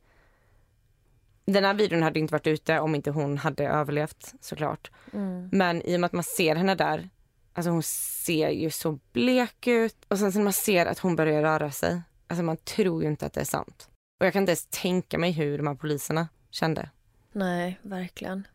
Den 1.44 1.64
här 1.64 1.74
videon 1.74 2.02
hade 2.02 2.18
inte 2.18 2.32
varit 2.32 2.46
ute 2.46 2.78
om 2.78 2.94
inte 2.94 3.10
hon 3.10 3.38
hade 3.38 3.68
överlevt 3.68 4.34
såklart. 4.40 4.90
Mm. 5.12 5.48
Men 5.52 5.82
i 5.82 5.96
och 5.96 6.00
med 6.00 6.06
att 6.06 6.12
man 6.12 6.24
ser 6.24 6.56
henne 6.56 6.74
där, 6.74 7.08
alltså 7.52 7.70
hon 7.70 7.82
ser 7.82 8.50
ju 8.50 8.70
så 8.70 8.98
blek 9.12 9.66
ut. 9.66 9.96
Och 10.08 10.18
sen 10.18 10.32
när 10.34 10.42
man 10.42 10.52
ser 10.52 10.86
att 10.86 10.98
hon 10.98 11.16
börjar 11.16 11.42
röra 11.42 11.70
sig, 11.70 12.02
alltså 12.26 12.42
man 12.42 12.56
tror 12.56 13.02
ju 13.02 13.08
inte 13.08 13.26
att 13.26 13.32
det 13.32 13.40
är 13.40 13.44
sant. 13.44 13.88
Och 14.20 14.26
jag 14.26 14.32
kan 14.32 14.42
inte 14.42 14.50
ens 14.50 14.66
tänka 14.70 15.18
mig 15.18 15.30
hur 15.30 15.58
de 15.58 15.66
här 15.66 15.74
poliserna 15.74 16.28
kände. 16.50 16.90
Nej, 17.32 17.78
verkligen. 17.82 18.46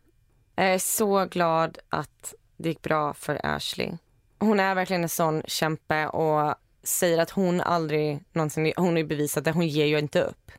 Jag 0.54 0.74
är 0.74 0.78
så 0.78 1.24
glad 1.24 1.78
att 1.88 2.34
det 2.56 2.68
gick 2.68 2.82
bra 2.82 3.14
för 3.14 3.46
Ashley. 3.46 3.92
Hon 4.38 4.60
är 4.60 4.74
verkligen 4.74 5.02
en 5.02 5.08
sån 5.08 5.42
kämpe 5.46 6.06
och 6.08 6.54
säger 6.82 7.18
att 7.18 7.30
hon 7.30 7.60
aldrig 7.60 8.24
någonsin, 8.32 8.72
hon 8.76 8.96
har 8.96 9.04
bevisat 9.04 9.44
det, 9.44 9.52
hon 9.52 9.68
ger 9.68 9.86
ju 9.86 9.98
inte 9.98 10.22
upp. 10.22 10.50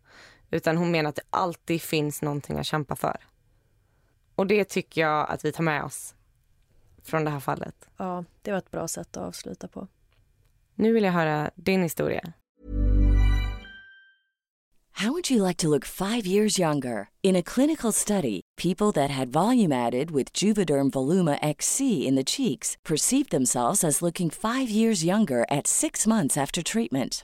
Utan 0.51 0.77
hon 0.77 0.91
menar 0.91 1.09
att 1.09 1.15
det 1.15 1.21
alltid 1.29 1.81
finns 1.81 2.21
någonting 2.21 2.57
att 2.57 2.65
kämpa 2.65 2.95
för. 2.95 3.17
Och 4.35 4.47
det 4.47 4.63
tycker 4.63 5.01
jag 5.01 5.29
att 5.29 5.45
vi 5.45 5.51
tar 5.51 5.63
med 5.63 5.83
oss 5.83 6.15
från 7.09 7.23
det 7.23 7.31
här 7.31 7.39
fallet. 7.39 7.89
Ja, 7.97 8.23
det 8.41 8.51
var 8.51 8.57
ett 8.57 8.71
bra 8.71 8.87
sätt 8.87 9.17
att 9.17 9.23
avsluta 9.23 9.67
på. 9.67 9.87
Nu 10.75 10.93
vill 10.93 11.03
jag 11.03 11.11
höra 11.11 11.51
din 11.55 11.83
historia. 11.83 12.33
How 14.99 15.13
would 15.13 15.29
you 15.29 15.41
like 15.41 15.57
to 15.59 15.69
look 15.69 15.85
five 15.85 16.25
years 16.27 16.59
younger? 16.59 17.09
In 17.23 17.37
a 17.37 17.41
clinical 17.41 17.93
study, 17.93 18.41
people 18.57 18.91
that 18.91 19.09
had 19.09 19.29
volume 19.29 19.71
added 19.71 20.11
with 20.11 20.33
Juvederm 20.33 20.89
Voluma 20.89 21.37
XC 21.41 22.05
in 22.05 22.15
the 22.15 22.23
cheeks 22.23 22.75
perceived 22.83 23.31
themselves 23.31 23.83
as 23.83 24.01
looking 24.01 24.29
five 24.29 24.69
years 24.69 25.05
younger 25.05 25.45
at 25.49 25.67
six 25.67 26.05
months 26.05 26.35
after 26.35 26.61
treatment. 26.61 27.23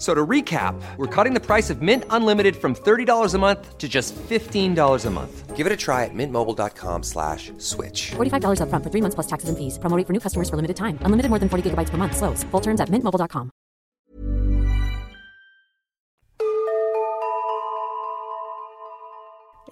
So 0.00 0.14
to 0.14 0.26
recap, 0.26 0.80
we're 0.96 1.14
cutting 1.14 1.34
the 1.34 1.44
price 1.46 1.68
of 1.68 1.82
Mint 1.82 2.04
Unlimited 2.08 2.56
from 2.56 2.74
$30 2.74 3.34
a 3.34 3.38
month 3.38 3.76
to 3.76 3.86
just 3.86 4.14
$15 4.16 5.06
a 5.06 5.10
month. 5.10 5.56
Give 5.56 5.66
it 5.66 5.72
a 5.72 5.76
try 5.76 6.04
at 6.06 6.14
mintmobile.com 6.14 7.02
slash 7.02 7.52
switch. 7.58 8.12
$45 8.12 8.62
up 8.62 8.70
front 8.70 8.82
for 8.82 8.90
three 8.90 9.02
months 9.02 9.14
plus 9.14 9.26
taxes 9.26 9.50
and 9.50 9.58
fees. 9.58 9.78
Promoting 9.78 10.06
for 10.06 10.14
new 10.14 10.20
customers 10.20 10.48
for 10.48 10.56
limited 10.56 10.76
time. 10.78 10.98
Unlimited 11.02 11.28
more 11.28 11.38
than 11.38 11.50
40 11.50 11.70
gigabytes 11.70 11.90
per 11.90 11.98
month. 11.98 12.16
Slows. 12.16 12.44
Full 12.44 12.60
terms 12.60 12.80
at 12.80 12.88
mintmobile.com. 12.88 13.50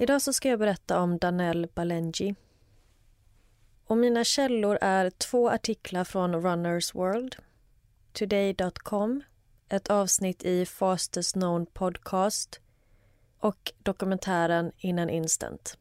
Idag 0.00 0.22
så 0.22 0.32
ska 0.32 0.48
jag 0.48 0.58
berätta 0.58 1.00
om 1.00 1.18
Danell 1.18 1.66
Balenji. 1.74 2.34
Och 3.86 3.98
mina 3.98 4.24
källor 4.24 4.78
är 4.80 5.10
två 5.10 5.50
artiklar 5.50 6.04
från 6.04 6.34
Runners 6.34 6.94
World, 6.94 7.36
Today.com 8.12 9.22
ett 9.68 9.90
avsnitt 9.90 10.42
i 10.44 10.66
Fastest 10.66 11.32
Known 11.32 11.66
Podcast 11.66 12.60
och 13.38 13.72
dokumentären 13.82 14.72
In 14.78 14.98
an 14.98 15.10
Instant. 15.10 15.78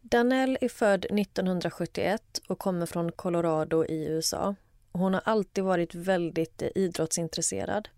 Danell 0.00 0.58
är 0.60 0.68
född 0.68 1.04
1971 1.04 2.40
och 2.48 2.58
kommer 2.58 2.86
från 2.86 3.12
Colorado 3.12 3.84
i 3.84 4.04
USA. 4.04 4.54
Hon 4.92 5.14
har 5.14 5.22
alltid 5.24 5.64
varit 5.64 5.94
väldigt 5.94 6.62
eh, 6.62 6.68
idrottsintresserad. 6.74 7.88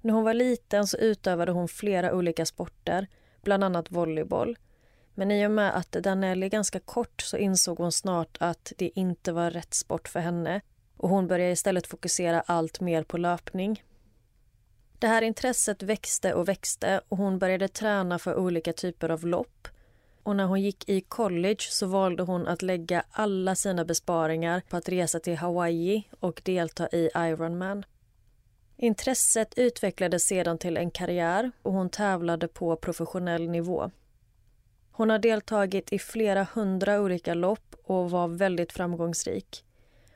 När 0.00 0.12
hon 0.14 0.24
var 0.24 0.34
liten 0.34 0.86
så 0.86 0.96
utövade 0.96 1.52
hon 1.52 1.68
flera 1.68 2.14
olika 2.14 2.46
sporter, 2.46 3.06
bland 3.42 3.64
annat 3.64 3.90
volleyboll. 3.90 4.58
Men 5.14 5.30
i 5.30 5.46
och 5.46 5.50
med 5.50 5.76
att 5.76 5.92
Danell 5.92 6.42
är 6.42 6.48
ganska 6.48 6.80
kort 6.80 7.22
så 7.22 7.36
insåg 7.36 7.78
hon 7.78 7.92
snart 7.92 8.36
att 8.40 8.72
det 8.78 8.90
inte 8.94 9.32
var 9.32 9.50
rätt 9.50 9.74
sport 9.74 10.08
för 10.08 10.20
henne 10.20 10.60
och 11.00 11.08
hon 11.08 11.26
började 11.26 11.52
istället 11.52 11.86
fokusera 11.86 12.40
allt 12.46 12.80
mer 12.80 13.02
på 13.02 13.18
löpning. 13.18 13.84
Det 14.98 15.06
här 15.06 15.22
intresset 15.22 15.82
växte 15.82 16.34
och 16.34 16.48
växte 16.48 17.00
och 17.08 17.18
hon 17.18 17.38
började 17.38 17.68
träna 17.68 18.18
för 18.18 18.36
olika 18.36 18.72
typer 18.72 19.08
av 19.08 19.26
lopp. 19.26 19.68
Och 20.22 20.36
när 20.36 20.44
hon 20.44 20.60
gick 20.60 20.88
i 20.88 21.00
college 21.00 21.60
så 21.60 21.86
valde 21.86 22.22
hon 22.22 22.46
att 22.46 22.62
lägga 22.62 23.04
alla 23.10 23.54
sina 23.54 23.84
besparingar 23.84 24.62
på 24.68 24.76
att 24.76 24.88
resa 24.88 25.20
till 25.20 25.36
Hawaii 25.36 26.08
och 26.20 26.40
delta 26.44 26.88
i 26.88 27.10
Ironman. 27.14 27.84
Intresset 28.76 29.54
utvecklades 29.56 30.26
sedan 30.26 30.58
till 30.58 30.76
en 30.76 30.90
karriär 30.90 31.50
och 31.62 31.72
hon 31.72 31.90
tävlade 31.90 32.48
på 32.48 32.76
professionell 32.76 33.48
nivå. 33.48 33.90
Hon 34.92 35.10
har 35.10 35.18
deltagit 35.18 35.92
i 35.92 35.98
flera 35.98 36.46
hundra 36.54 37.00
olika 37.00 37.34
lopp 37.34 37.74
och 37.84 38.10
var 38.10 38.28
väldigt 38.28 38.72
framgångsrik. 38.72 39.64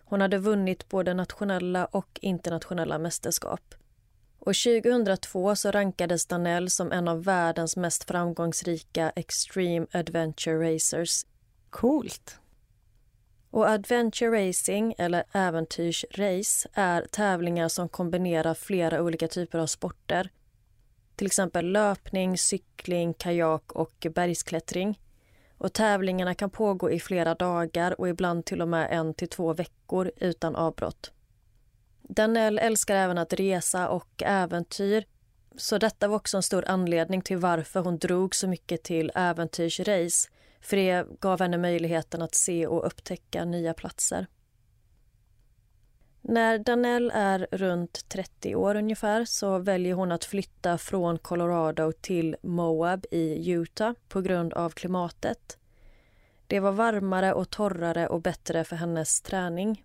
Hon 0.04 0.20
hade 0.20 0.38
vunnit 0.38 0.88
både 0.88 1.14
nationella 1.14 1.84
och 1.84 2.18
internationella 2.22 2.98
mästerskap. 2.98 3.74
Och 4.38 4.54
2002 4.54 5.56
så 5.56 5.70
rankades 5.70 6.26
Danell 6.26 6.70
som 6.70 6.92
en 6.92 7.08
av 7.08 7.24
världens 7.24 7.76
mest 7.76 8.04
framgångsrika 8.04 9.10
Extreme 9.16 9.86
Adventure 9.92 10.74
Racers. 10.74 11.26
Coolt! 11.70 12.38
Och 13.50 13.68
adventure 13.68 14.48
racing, 14.48 14.94
eller 14.98 15.24
äventyrsrace, 15.32 16.68
är 16.72 17.06
tävlingar 17.10 17.68
som 17.68 17.88
kombinerar 17.88 18.54
flera 18.54 19.02
olika 19.02 19.28
typer 19.28 19.58
av 19.58 19.66
sporter. 19.66 20.30
Till 21.16 21.26
exempel 21.26 21.72
löpning, 21.72 22.38
cykling, 22.38 23.14
kajak 23.14 23.72
och 23.72 24.06
bergsklättring. 24.14 25.00
Och 25.64 25.72
tävlingarna 25.72 26.34
kan 26.34 26.50
pågå 26.50 26.90
i 26.90 27.00
flera 27.00 27.34
dagar 27.34 28.00
och 28.00 28.08
ibland 28.08 28.44
till 28.44 28.62
och 28.62 28.68
med 28.68 28.88
en 28.90 29.14
till 29.14 29.28
två 29.28 29.52
veckor 29.52 30.10
utan 30.16 30.56
avbrott. 30.56 31.12
Danell 32.02 32.58
älskar 32.58 32.94
även 32.96 33.18
att 33.18 33.32
resa 33.32 33.88
och 33.88 34.22
äventyr. 34.22 35.04
Så 35.56 35.78
detta 35.78 36.08
var 36.08 36.16
också 36.16 36.36
en 36.36 36.42
stor 36.42 36.64
anledning 36.68 37.22
till 37.22 37.36
varför 37.36 37.80
hon 37.80 37.98
drog 37.98 38.34
så 38.34 38.48
mycket 38.48 38.82
till 38.82 39.12
äventyrsrace. 39.14 40.30
För 40.60 40.76
det 40.76 41.06
gav 41.20 41.40
henne 41.40 41.58
möjligheten 41.58 42.22
att 42.22 42.34
se 42.34 42.66
och 42.66 42.86
upptäcka 42.86 43.44
nya 43.44 43.74
platser. 43.74 44.26
När 46.26 46.58
Danell 46.58 47.10
är 47.14 47.46
runt 47.50 48.08
30 48.08 48.54
år 48.54 48.74
ungefär 48.74 49.24
så 49.24 49.58
väljer 49.58 49.94
hon 49.94 50.12
att 50.12 50.24
flytta 50.24 50.78
från 50.78 51.18
Colorado 51.18 51.92
till 51.92 52.36
Moab 52.42 53.06
i 53.10 53.50
Utah 53.50 53.92
på 54.08 54.20
grund 54.20 54.54
av 54.54 54.70
klimatet. 54.70 55.58
Det 56.46 56.60
var 56.60 56.72
varmare 56.72 57.32
och 57.32 57.50
torrare 57.50 58.06
och 58.06 58.22
bättre 58.22 58.64
för 58.64 58.76
hennes 58.76 59.20
träning. 59.20 59.84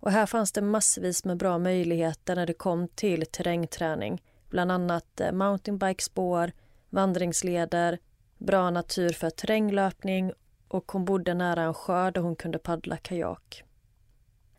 Och 0.00 0.10
här 0.10 0.26
fanns 0.26 0.52
det 0.52 0.62
massvis 0.62 1.24
med 1.24 1.36
bra 1.36 1.58
möjligheter 1.58 2.36
när 2.36 2.46
det 2.46 2.54
kom 2.54 2.88
till 2.88 3.26
terrängträning. 3.26 4.22
Bland 4.50 4.72
annat 4.72 5.20
eh, 5.20 5.32
mountainbikespår, 5.32 6.52
vandringsleder, 6.90 7.98
bra 8.38 8.70
natur 8.70 9.10
för 9.10 9.30
terränglöpning 9.30 10.32
och 10.68 10.92
hon 10.92 11.04
bodde 11.04 11.34
nära 11.34 11.62
en 11.62 11.74
sjö 11.74 12.10
där 12.10 12.20
hon 12.20 12.36
kunde 12.36 12.58
paddla 12.58 12.96
kajak. 12.96 13.65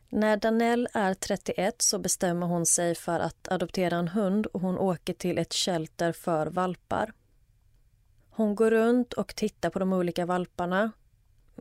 När 0.10 0.38
Danell 0.38 0.88
är 0.94 1.14
31 1.14 1.76
så 1.82 2.00
bestämmer 2.00 2.48
hon 2.48 2.66
sig 2.66 2.96
för 2.96 3.20
att 3.20 3.48
adoptera 3.52 3.96
en 3.96 4.08
hund 4.08 4.46
och 4.46 4.62
hon 4.62 4.78
åker 4.78 5.14
till 5.14 5.38
ett 5.38 5.54
shelter 5.54 6.12
för 6.12 6.48
valpar. 6.48 7.14
Hon 8.30 8.56
går 8.56 8.72
runt 8.72 9.14
och 9.14 9.36
tittar 9.36 9.70
på 9.70 9.80
de 9.80 9.94
olika 9.94 10.26
valparna 10.26 10.92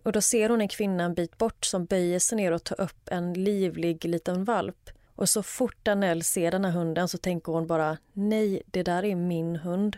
och 0.04 0.12
då 0.12 0.20
ser 0.20 0.48
hon 0.48 0.60
en 0.60 0.68
kvinna 0.68 1.04
en 1.04 1.14
bit 1.14 1.38
bort 1.38 1.64
som 1.64 1.84
böjer 1.84 2.18
sig 2.18 2.36
ner 2.36 2.52
och 2.52 2.64
tar 2.64 2.80
upp 2.80 3.08
en 3.08 3.32
livlig 3.32 4.04
liten 4.04 4.44
valp. 4.44 4.90
Och 5.14 5.28
så 5.28 5.42
fort 5.42 5.76
Danell 5.82 6.22
ser 6.22 6.50
den 6.50 6.64
här 6.64 6.72
hunden 6.72 7.08
så 7.08 7.18
tänker 7.18 7.52
hon 7.52 7.66
bara 7.66 7.98
nej, 8.12 8.62
det 8.66 8.82
där 8.82 9.04
är 9.04 9.14
min 9.14 9.56
hund. 9.56 9.96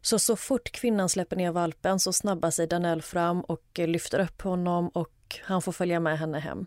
Så 0.00 0.18
så 0.18 0.36
fort 0.36 0.72
kvinnan 0.72 1.08
släpper 1.08 1.36
ner 1.36 1.50
valpen 1.52 2.00
så 2.00 2.12
snabbar 2.12 2.50
sig 2.50 2.66
Danell 2.66 3.02
fram 3.02 3.40
och 3.40 3.64
lyfter 3.74 4.20
upp 4.20 4.42
honom 4.42 4.88
och 4.88 5.38
han 5.42 5.62
får 5.62 5.72
följa 5.72 6.00
med 6.00 6.18
henne 6.18 6.38
hem. 6.38 6.66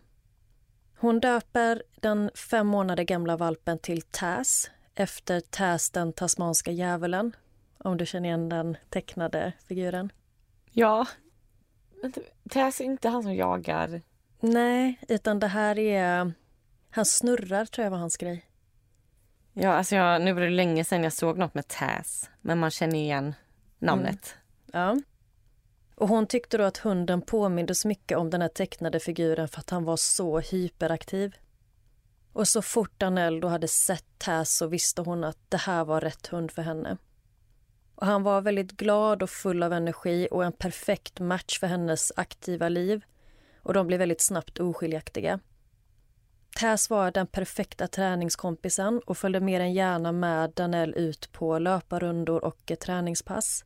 Hon 1.04 1.20
döper 1.20 1.84
den 1.96 2.32
fem 2.36 2.68
månader 2.68 3.04
gamla 3.04 3.38
valpen 3.38 3.80
till 3.80 4.02
Taz 4.02 4.72
efter 4.96 5.40
Taz 5.40 5.90
den 5.90 6.14
tasmanska 6.14 6.72
djävulen. 6.72 7.36
Om 7.78 7.98
du 7.98 8.06
känner 8.06 8.30
igen 8.30 8.50
den 8.50 8.78
tecknade 8.90 9.54
figuren. 9.68 10.12
Ja. 10.72 11.08
Tess 12.50 12.80
är 12.80 12.84
inte 12.84 13.10
han 13.10 13.24
som 13.24 13.36
jagar. 13.36 14.02
Nej, 14.40 15.00
utan 15.08 15.40
det 15.40 15.48
här 15.48 15.80
är... 15.80 16.32
Han 16.90 17.06
snurrar, 17.06 17.66
tror 17.66 17.84
jag 17.84 17.92
var 17.92 17.98
hans 17.98 18.18
grej. 18.18 18.46
Ja, 19.54 19.74
alltså 19.74 19.96
jag, 19.96 20.22
nu 20.22 20.34
var 20.34 20.42
det 20.42 20.50
länge 20.50 20.84
sedan 20.84 21.04
jag 21.04 21.14
såg 21.14 21.38
något 21.38 21.54
med 21.54 21.68
Taz. 21.68 22.30
Men 22.42 22.60
man 22.60 22.72
känner 22.72 23.00
igen 23.00 23.36
namnet. 23.80 24.36
Ja. 24.72 24.98
Och 25.96 26.08
hon 26.08 26.28
tyckte 26.28 26.58
då 26.58 26.64
att 26.64 26.78
hunden 26.78 27.22
påminde 27.22 27.76
så 27.76 27.88
mycket 27.88 28.18
om 28.18 28.30
den 28.30 28.42
här 28.42 28.50
tecknade 28.50 29.00
figuren 29.00 29.48
för 29.48 29.60
att 29.60 29.70
han 29.70 29.84
var 29.84 29.98
så 29.98 30.40
hyperaktiv. 30.40 31.36
Och 32.34 32.48
så 32.48 32.62
fort 32.62 33.00
Danell 33.00 33.40
då 33.40 33.48
hade 33.48 33.68
sett 33.68 34.06
Taz 34.18 34.58
så 34.58 34.68
visste 34.68 35.02
hon 35.02 35.24
att 35.24 35.38
det 35.50 35.58
här 35.58 35.86
var 35.86 36.02
rätt 36.02 36.28
hund 36.28 36.52
för 36.52 36.62
henne. 36.62 36.98
Och 37.96 38.06
han 38.06 38.24
var 38.24 38.42
väldigt 38.42 38.72
glad 38.72 39.24
och 39.24 39.30
full 39.30 39.64
av 39.64 39.74
energi 39.74 40.28
och 40.32 40.44
en 40.44 40.52
perfekt 40.52 41.20
match 41.20 41.60
för 41.60 41.68
hennes 41.68 42.12
aktiva 42.16 42.70
liv. 42.70 43.02
Och 43.58 43.74
de 43.74 43.88
blev 43.88 44.00
väldigt 44.00 44.22
snabbt 44.22 44.60
oskiljaktiga. 44.60 45.40
Taz 46.56 46.90
var 46.90 47.12
den 47.12 47.28
perfekta 47.28 47.88
träningskompisen 47.88 49.02
och 49.06 49.18
följde 49.18 49.40
mer 49.40 49.60
än 49.60 49.74
gärna 49.74 50.12
med 50.12 50.52
Danell 50.52 50.94
ut 50.94 51.32
på 51.32 51.60
löparrundor 51.60 52.46
och 52.46 52.72
träningspass. 52.80 53.66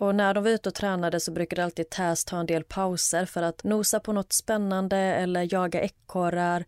Och 0.00 0.14
när 0.14 0.34
de 0.34 0.44
var 0.44 0.50
ute 0.50 0.68
och 0.68 0.74
tränade 0.74 1.20
så 1.20 1.32
brukade 1.32 1.64
alltid 1.64 1.90
Taz 1.90 2.24
ta 2.24 2.40
en 2.40 2.46
del 2.46 2.64
pauser 2.64 3.24
för 3.26 3.42
att 3.42 3.64
nosa 3.64 4.00
på 4.00 4.12
något 4.12 4.32
spännande 4.32 4.96
eller 4.96 5.54
jaga 5.54 5.80
ekorrar. 5.82 6.64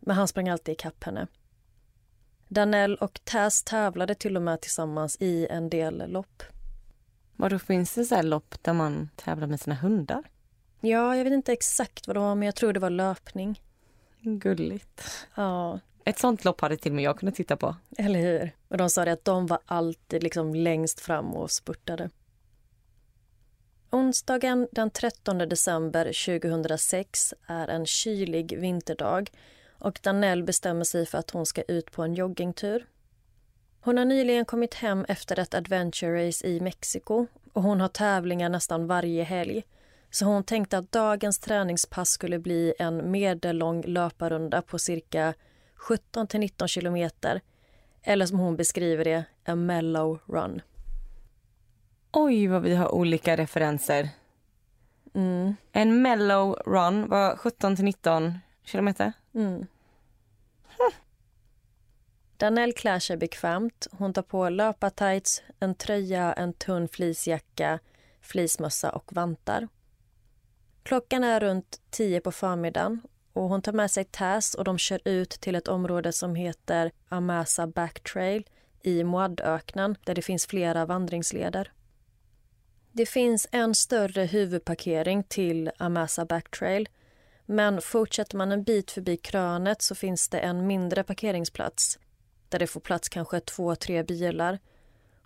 Men 0.00 0.16
han 0.16 0.28
sprang 0.28 0.48
alltid 0.48 0.72
ikapp 0.72 1.04
henne. 1.04 1.26
Danell 2.48 2.96
och 2.96 3.20
Taz 3.24 3.62
tävlade 3.62 4.14
till 4.14 4.36
och 4.36 4.42
med 4.42 4.60
tillsammans 4.60 5.16
i 5.20 5.46
en 5.50 5.68
del 5.70 6.10
lopp. 6.10 6.42
Vadå, 7.36 7.58
finns 7.58 7.94
det 7.94 8.04
så 8.04 8.14
här 8.14 8.22
lopp 8.22 8.54
där 8.62 8.72
man 8.72 9.08
tävlar 9.16 9.46
med 9.46 9.60
sina 9.60 9.76
hundar? 9.76 10.22
Ja, 10.80 11.16
jag 11.16 11.24
vet 11.24 11.32
inte 11.32 11.52
exakt 11.52 12.06
vad 12.06 12.16
det 12.16 12.20
var, 12.20 12.34
men 12.34 12.46
jag 12.46 12.54
tror 12.54 12.72
det 12.72 12.80
var 12.80 12.90
löpning. 12.90 13.62
Gulligt. 14.20 15.26
Ja, 15.34 15.80
Ett 16.04 16.18
sånt 16.18 16.44
lopp 16.44 16.60
hade 16.60 16.76
till 16.76 16.92
och 16.92 16.96
med 16.96 17.04
jag 17.04 17.18
kunnat 17.18 17.34
titta 17.34 17.56
på. 17.56 17.76
eller 17.98 18.20
hur? 18.20 18.50
Och 18.68 18.76
de 18.78 18.90
sa 18.90 19.04
det 19.04 19.12
att 19.12 19.24
de 19.24 19.46
var 19.46 19.58
alltid 19.66 20.22
liksom 20.22 20.54
längst 20.54 21.00
fram 21.00 21.34
och 21.36 21.50
spurtade. 21.50 22.10
Onsdagen 23.94 24.68
den 24.72 24.90
13 24.90 25.38
december 25.38 26.04
2006 26.04 27.34
är 27.46 27.68
en 27.68 27.86
kylig 27.86 28.58
vinterdag 28.58 29.30
och 29.78 30.00
Danell 30.02 30.42
bestämmer 30.42 30.84
sig 30.84 31.06
för 31.06 31.18
att 31.18 31.30
hon 31.30 31.46
ska 31.46 31.62
ut 31.62 31.92
på 31.92 32.02
en 32.02 32.14
joggingtur. 32.14 32.86
Hon 33.80 33.98
har 33.98 34.04
nyligen 34.04 34.44
kommit 34.44 34.74
hem 34.74 35.04
efter 35.08 35.38
ett 35.38 35.54
adventure 35.54 36.28
race 36.28 36.46
i 36.46 36.60
Mexiko 36.60 37.26
och 37.52 37.62
hon 37.62 37.80
har 37.80 37.88
tävlingar 37.88 38.48
nästan 38.48 38.86
varje 38.86 39.22
helg. 39.22 39.64
Så 40.10 40.24
hon 40.24 40.44
tänkte 40.44 40.78
att 40.78 40.92
dagens 40.92 41.38
träningspass 41.38 42.10
skulle 42.10 42.38
bli 42.38 42.74
en 42.78 43.10
medellång 43.10 43.82
löparrunda 43.82 44.62
på 44.62 44.78
cirka 44.78 45.34
17 45.74 46.26
till 46.26 46.40
19 46.40 46.68
kilometer. 46.68 47.40
Eller 48.02 48.26
som 48.26 48.38
hon 48.38 48.56
beskriver 48.56 49.04
det, 49.04 49.24
en 49.44 49.66
mellow 49.66 50.18
run. 50.26 50.62
Oj, 52.12 52.46
vad 52.46 52.62
vi 52.62 52.74
har 52.74 52.94
olika 52.94 53.36
referenser. 53.36 54.08
Mm, 55.14 55.56
En 55.72 56.02
mellow 56.02 56.54
run 56.66 57.08
var 57.08 57.36
17 57.36 57.76
till 57.76 57.84
19 57.84 58.38
kilometer. 58.64 59.12
mm. 59.34 59.66
Danell 62.36 62.72
klär 62.72 62.98
sig 62.98 63.16
bekvämt. 63.16 63.86
Hon 63.92 64.12
tar 64.12 64.22
på 64.22 64.48
löpartights, 64.48 65.42
en 65.60 65.74
tröja, 65.74 66.32
en 66.32 66.52
tunn 66.52 66.88
fleecejacka, 66.88 67.78
fleecemössa 68.20 68.90
och 68.92 69.12
vantar. 69.12 69.68
Klockan 70.82 71.24
är 71.24 71.40
runt 71.40 71.80
tio 71.90 72.20
på 72.20 72.32
förmiddagen 72.32 73.02
och 73.32 73.42
hon 73.48 73.62
tar 73.62 73.72
med 73.72 73.90
sig 73.90 74.04
Taz 74.04 74.54
och 74.54 74.64
de 74.64 74.78
kör 74.78 75.00
ut 75.04 75.30
till 75.30 75.54
ett 75.54 75.68
område 75.68 76.12
som 76.12 76.34
heter 76.34 76.90
Amasa 77.08 77.66
Backtrail 77.66 78.46
i 78.82 79.04
Moadöknen 79.04 79.96
där 80.04 80.14
det 80.14 80.22
finns 80.22 80.46
flera 80.46 80.86
vandringsleder. 80.86 81.72
Det 82.94 83.06
finns 83.06 83.48
en 83.52 83.74
större 83.74 84.22
huvudparkering 84.22 85.22
till 85.22 85.70
Amasa 85.78 86.24
Backtrail 86.24 86.88
men 87.46 87.80
fortsätter 87.80 88.36
man 88.36 88.52
en 88.52 88.62
bit 88.62 88.90
förbi 88.90 89.16
krönet 89.16 89.82
så 89.82 89.94
finns 89.94 90.28
det 90.28 90.38
en 90.38 90.66
mindre 90.66 91.02
parkeringsplats 91.02 91.98
där 92.48 92.58
det 92.58 92.66
får 92.66 92.80
plats 92.80 93.08
kanske 93.08 93.40
två, 93.40 93.74
tre 93.74 94.02
bilar. 94.02 94.58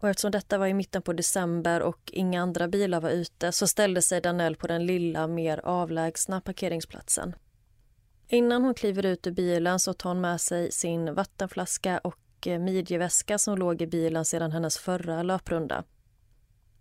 Och 0.01 0.09
eftersom 0.09 0.31
detta 0.31 0.59
var 0.59 0.67
i 0.67 0.75
mitten 0.75 1.03
på 1.03 1.13
december 1.13 1.83
och 1.83 2.11
inga 2.13 2.43
andra 2.43 2.69
bilar 2.69 3.01
var 3.01 3.11
ute 3.11 3.53
så 3.53 3.67
ställde 3.67 4.03
sig 4.03 4.21
Danell 4.21 4.57
på 4.57 4.67
den 4.67 4.87
lilla, 4.87 5.27
mer 5.27 5.61
avlägsna 5.65 6.41
parkeringsplatsen. 6.41 7.35
Innan 8.29 8.63
hon 8.63 8.75
kliver 8.75 9.07
ut 9.07 9.27
ur 9.27 9.31
bilen 9.31 9.81
så 9.81 9.93
tar 9.93 10.11
hon 10.11 10.21
med 10.21 10.41
sig 10.41 10.73
sin 10.73 11.15
vattenflaska 11.15 11.99
och 11.99 12.47
eh, 12.47 12.59
midjeväska 12.59 13.39
som 13.39 13.59
låg 13.59 13.83
i 13.83 13.87
bilen 13.87 14.25
sedan 14.25 14.53
hennes 14.53 14.79
förra 14.79 15.23
löprunda. 15.23 15.85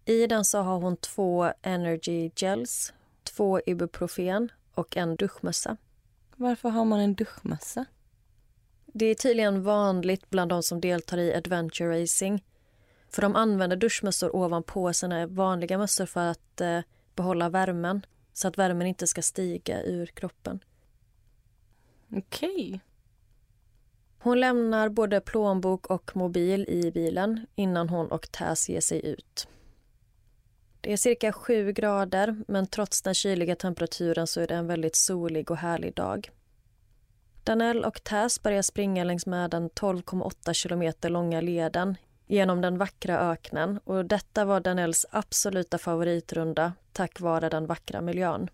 I 0.06 0.28
den 0.28 0.46
så 0.46 0.60
har 0.60 0.80
hon 0.80 0.98
två 0.98 1.52
energy 1.62 2.32
gels, 2.36 2.94
två 3.24 3.62
ibuprofen 3.66 4.52
och 4.74 4.98
en 4.98 5.16
duschmössa. 5.16 5.78
Varför 6.36 6.70
har 6.70 6.86
man 6.86 7.00
en 7.00 7.16
duschmössa? 7.16 7.86
Det 8.86 9.06
är 9.06 9.16
tydligen 9.16 9.64
vanligt 9.64 10.30
bland 10.30 10.52
de 10.52 10.64
som 10.64 10.82
deltar 10.82 11.18
i 11.18 11.34
adventure 11.34 12.02
racing. 12.02 12.44
För 13.10 13.22
de 13.22 13.36
använder 13.36 13.78
duschmössor 13.78 14.36
ovanpå 14.36 14.94
sina 14.94 15.28
vanliga 15.28 15.78
mössor 15.78 16.06
för 16.06 16.32
att 16.32 16.62
eh, 16.62 16.80
behålla 17.16 17.50
värmen 17.50 18.06
så 18.34 18.48
att 18.48 18.58
värmen 18.58 18.88
inte 18.88 19.08
ska 19.08 19.22
stiga 19.22 19.84
ur 19.84 20.06
kroppen. 20.06 20.60
Okej. 22.16 22.80
Hon 24.20 24.40
lämnar 24.40 24.90
både 24.90 25.22
plånbok 25.22 25.86
och 25.88 26.16
mobil 26.16 26.66
i 26.70 26.92
bilen 26.92 27.48
innan 27.56 27.90
hon 27.90 28.12
och 28.12 28.32
Taz 28.32 28.70
ger 28.70 28.82
sig 28.82 29.06
ut. 29.06 29.48
Det 30.86 30.94
är 30.94 30.98
cirka 30.98 31.34
sju 31.34 31.72
grader, 31.72 32.36
men 32.48 32.68
trots 32.68 33.02
den 33.02 33.14
kyliga 33.14 33.56
temperaturen 33.56 34.28
så 34.28 34.42
är 34.42 34.48
det 34.48 34.56
en 34.56 34.68
väldigt 34.68 34.96
solig 34.96 35.52
och 35.52 35.58
härlig 35.58 35.94
dag. 35.94 36.30
Danell 37.44 37.86
och 37.86 38.04
Täs 38.04 38.44
börjar 38.44 38.62
springa 38.62 39.04
längs 39.04 39.26
med 39.26 39.50
den 39.50 39.70
12,8 39.70 40.54
kilometer 40.54 41.10
långa 41.10 41.42
leden 41.42 41.96
genom 42.28 42.62
den 42.62 42.78
vackra 42.78 43.32
öknen 43.32 43.80
och 43.84 44.06
detta 44.06 44.46
var 44.46 44.60
Danells 44.60 45.06
absoluta 45.10 45.78
favoritrunda 45.78 46.74
tack 46.92 47.20
vare 47.20 47.50
den 47.50 47.66
vackra 47.66 48.02
miljön. 48.02 48.50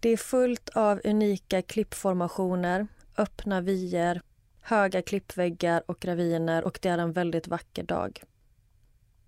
Det 0.00 0.08
är 0.08 0.16
fullt 0.16 0.68
av 0.68 1.00
unika 1.04 1.62
klippformationer, 1.62 2.86
öppna 3.16 3.60
vyer, 3.60 4.22
höga 4.60 5.02
klippväggar 5.02 5.82
och 5.86 6.04
raviner 6.04 6.64
och 6.64 6.78
det 6.82 6.88
är 6.88 6.98
en 6.98 7.12
väldigt 7.12 7.48
vacker 7.48 7.82
dag. 7.82 8.22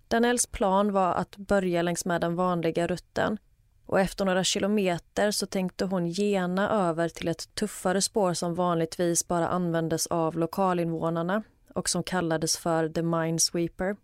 Danells 0.07 0.47
plan 0.47 0.91
var 0.91 1.13
att 1.13 1.37
börja 1.37 1.81
längs 1.81 2.05
med 2.05 2.21
den 2.21 2.35
vanliga 2.35 2.87
rutten 2.87 3.37
och 3.85 3.99
efter 3.99 4.25
några 4.25 4.43
kilometer 4.43 5.31
så 5.31 5.45
tänkte 5.45 5.85
hon 5.85 6.07
gena 6.07 6.69
över 6.69 7.09
till 7.09 7.27
ett 7.27 7.55
tuffare 7.55 8.01
spår 8.01 8.33
som 8.33 8.55
vanligtvis 8.55 9.27
bara 9.27 9.47
användes 9.47 10.07
av 10.07 10.37
lokalinvånarna 10.37 11.43
och 11.73 11.89
som 11.89 12.03
kallades 12.03 12.57
för 12.57 12.89
The 12.89 13.01
Minesweeper. 13.01 13.95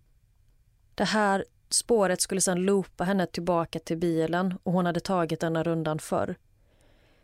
Det 0.95 1.03
här 1.03 1.45
spåret 1.69 2.21
skulle 2.21 2.41
sedan 2.41 2.61
loopa 2.61 3.03
henne 3.03 3.25
tillbaka 3.25 3.79
till 3.79 3.97
bilen 3.97 4.57
och 4.63 4.73
hon 4.73 4.85
hade 4.85 4.99
tagit 4.99 5.39
denna 5.39 5.63
rundan 5.63 5.99
förr. 5.99 6.35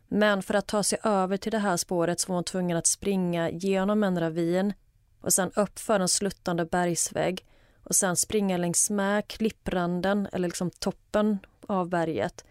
Men 0.08 0.44
för 0.44 0.54
att 0.54 0.68
ta 0.68 0.84
sig 0.84 1.00
över 1.04 1.38
till 1.38 1.52
det 1.52 1.58
här 1.58 1.78
spåret 1.78 2.20
så 2.20 2.28
var 2.28 2.36
hon 2.36 2.44
tvungen 2.44 2.78
att 2.78 2.88
springa 2.88 3.50
genom 3.50 4.04
en 4.04 4.20
ravin 4.20 4.74
och 5.22 5.34
sen 5.34 5.52
uppför 5.56 6.00
en 6.00 6.08
sluttande 6.08 6.66
bergsvägg 6.66 7.46
och 7.88 7.96
sen 7.96 8.16
springa 8.16 8.58
längs 8.58 8.90
med 8.90 9.28
klippranden, 9.28 10.28
eller 10.32 10.48
liksom 10.48 10.70
toppen 10.70 11.38
av 11.68 11.90
berget 11.90 12.46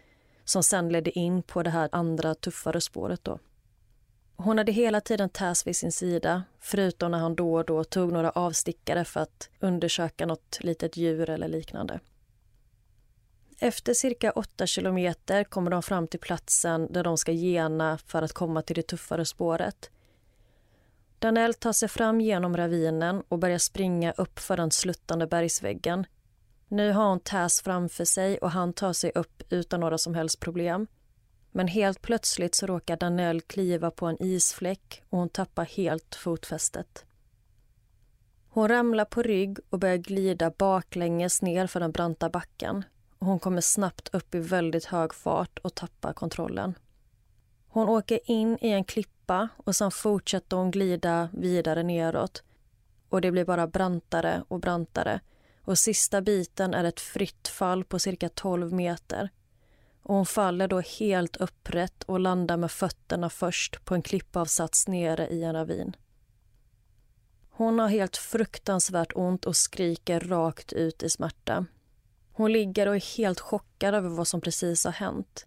som 0.45 0.63
sen 0.63 0.89
ledde 0.89 1.19
in 1.19 1.43
på 1.43 1.63
det 1.63 1.69
här 1.69 1.89
andra 1.91 2.35
tuffare 2.35 2.81
spåret. 2.81 3.23
Då. 3.23 3.39
Hon 4.35 4.57
hade 4.57 4.71
hela 4.71 5.01
tiden 5.01 5.29
Taz 5.29 5.67
vid 5.67 5.75
sin 5.75 5.91
sida 5.91 6.43
förutom 6.59 7.11
när 7.11 7.19
han 7.19 7.35
då 7.35 7.53
och 7.53 7.65
då 7.65 7.83
tog 7.83 8.11
några 8.11 8.29
avstickare 8.29 9.05
för 9.05 9.19
att 9.19 9.49
undersöka 9.59 10.25
något 10.25 10.57
litet 10.61 10.97
djur 10.97 11.29
eller 11.29 11.47
liknande. 11.47 11.99
Efter 13.59 13.93
cirka 13.93 14.31
åtta 14.31 14.67
kilometer 14.67 15.43
kommer 15.43 15.71
de 15.71 15.83
fram 15.83 16.07
till 16.07 16.19
platsen 16.19 16.93
där 16.93 17.03
de 17.03 17.17
ska 17.17 17.31
gena 17.31 17.97
för 17.97 18.21
att 18.21 18.33
komma 18.33 18.61
till 18.61 18.75
det 18.75 18.81
tuffare 18.87 19.25
spåret. 19.25 19.89
Danell 21.19 21.53
tar 21.53 21.73
sig 21.73 21.89
fram 21.89 22.21
genom 22.21 22.57
ravinen 22.57 23.23
och 23.27 23.39
börjar 23.39 23.57
springa 23.57 24.11
upp 24.11 24.39
för 24.39 24.57
den 24.57 24.71
sluttande 24.71 25.27
bergsväggen. 25.27 26.05
Nu 26.67 26.91
har 26.91 27.09
hon 27.09 27.19
Taz 27.19 27.61
framför 27.61 28.05
sig 28.05 28.37
och 28.37 28.51
han 28.51 28.73
tar 28.73 28.93
sig 28.93 29.11
upp 29.15 29.43
utan 29.49 29.79
några 29.79 29.97
som 29.97 30.15
helst 30.15 30.39
problem. 30.39 30.87
Men 31.51 31.67
helt 31.67 32.01
plötsligt 32.01 32.55
så 32.55 32.67
råkar 32.67 32.97
Danell 32.97 33.41
kliva 33.41 33.91
på 33.91 34.05
en 34.05 34.23
isfläck 34.23 35.03
och 35.09 35.19
hon 35.19 35.29
tappar 35.29 35.65
helt 35.65 36.15
fotfästet. 36.15 37.05
Hon 38.49 38.67
ramlar 38.67 39.05
på 39.05 39.21
rygg 39.21 39.59
och 39.69 39.79
börjar 39.79 39.97
glida 39.97 40.51
baklänges 40.57 41.41
ner 41.41 41.67
för 41.67 41.79
den 41.79 41.91
branta 41.91 42.29
backen. 42.29 42.83
Hon 43.19 43.39
kommer 43.39 43.61
snabbt 43.61 44.09
upp 44.13 44.35
i 44.35 44.39
väldigt 44.39 44.85
hög 44.85 45.13
fart 45.13 45.59
och 45.59 45.75
tappar 45.75 46.13
kontrollen. 46.13 46.73
Hon 47.67 47.89
åker 47.89 48.19
in 48.25 48.57
i 48.61 48.69
en 48.69 48.83
klippa 48.83 49.49
och 49.57 49.75
sen 49.75 49.91
fortsätter 49.91 50.57
hon 50.57 50.71
glida 50.71 51.29
vidare 51.33 51.83
neråt. 51.83 52.43
Och 53.09 53.21
det 53.21 53.31
blir 53.31 53.45
bara 53.45 53.67
brantare 53.67 54.43
och 54.47 54.59
brantare. 54.59 55.19
Och 55.61 55.77
sista 55.77 56.21
biten 56.21 56.73
är 56.73 56.83
ett 56.83 56.99
fritt 56.99 57.47
fall 57.47 57.83
på 57.83 57.99
cirka 57.99 58.29
12 58.29 58.73
meter. 58.73 59.29
Och 60.03 60.15
hon 60.15 60.25
faller 60.25 60.67
då 60.67 60.79
helt 60.79 61.37
upprätt 61.37 62.03
och 62.03 62.19
landar 62.19 62.57
med 62.57 62.71
fötterna 62.71 63.29
först 63.29 63.85
på 63.85 63.95
en 63.95 64.01
klippavsats 64.01 64.87
nere 64.87 65.27
i 65.27 65.43
en 65.43 65.53
ravin. 65.53 65.95
Hon 67.49 67.79
har 67.79 67.87
helt 67.87 68.17
fruktansvärt 68.17 69.11
ont 69.15 69.45
och 69.45 69.55
skriker 69.55 70.19
rakt 70.19 70.73
ut 70.73 71.03
i 71.03 71.09
smärta. 71.09 71.65
Hon 72.31 72.51
ligger 72.51 72.87
och 72.87 72.95
är 72.95 73.17
helt 73.17 73.39
chockad 73.39 73.95
över 73.95 74.09
vad 74.09 74.27
som 74.27 74.41
precis 74.41 74.85
har 74.85 74.91
hänt. 74.91 75.45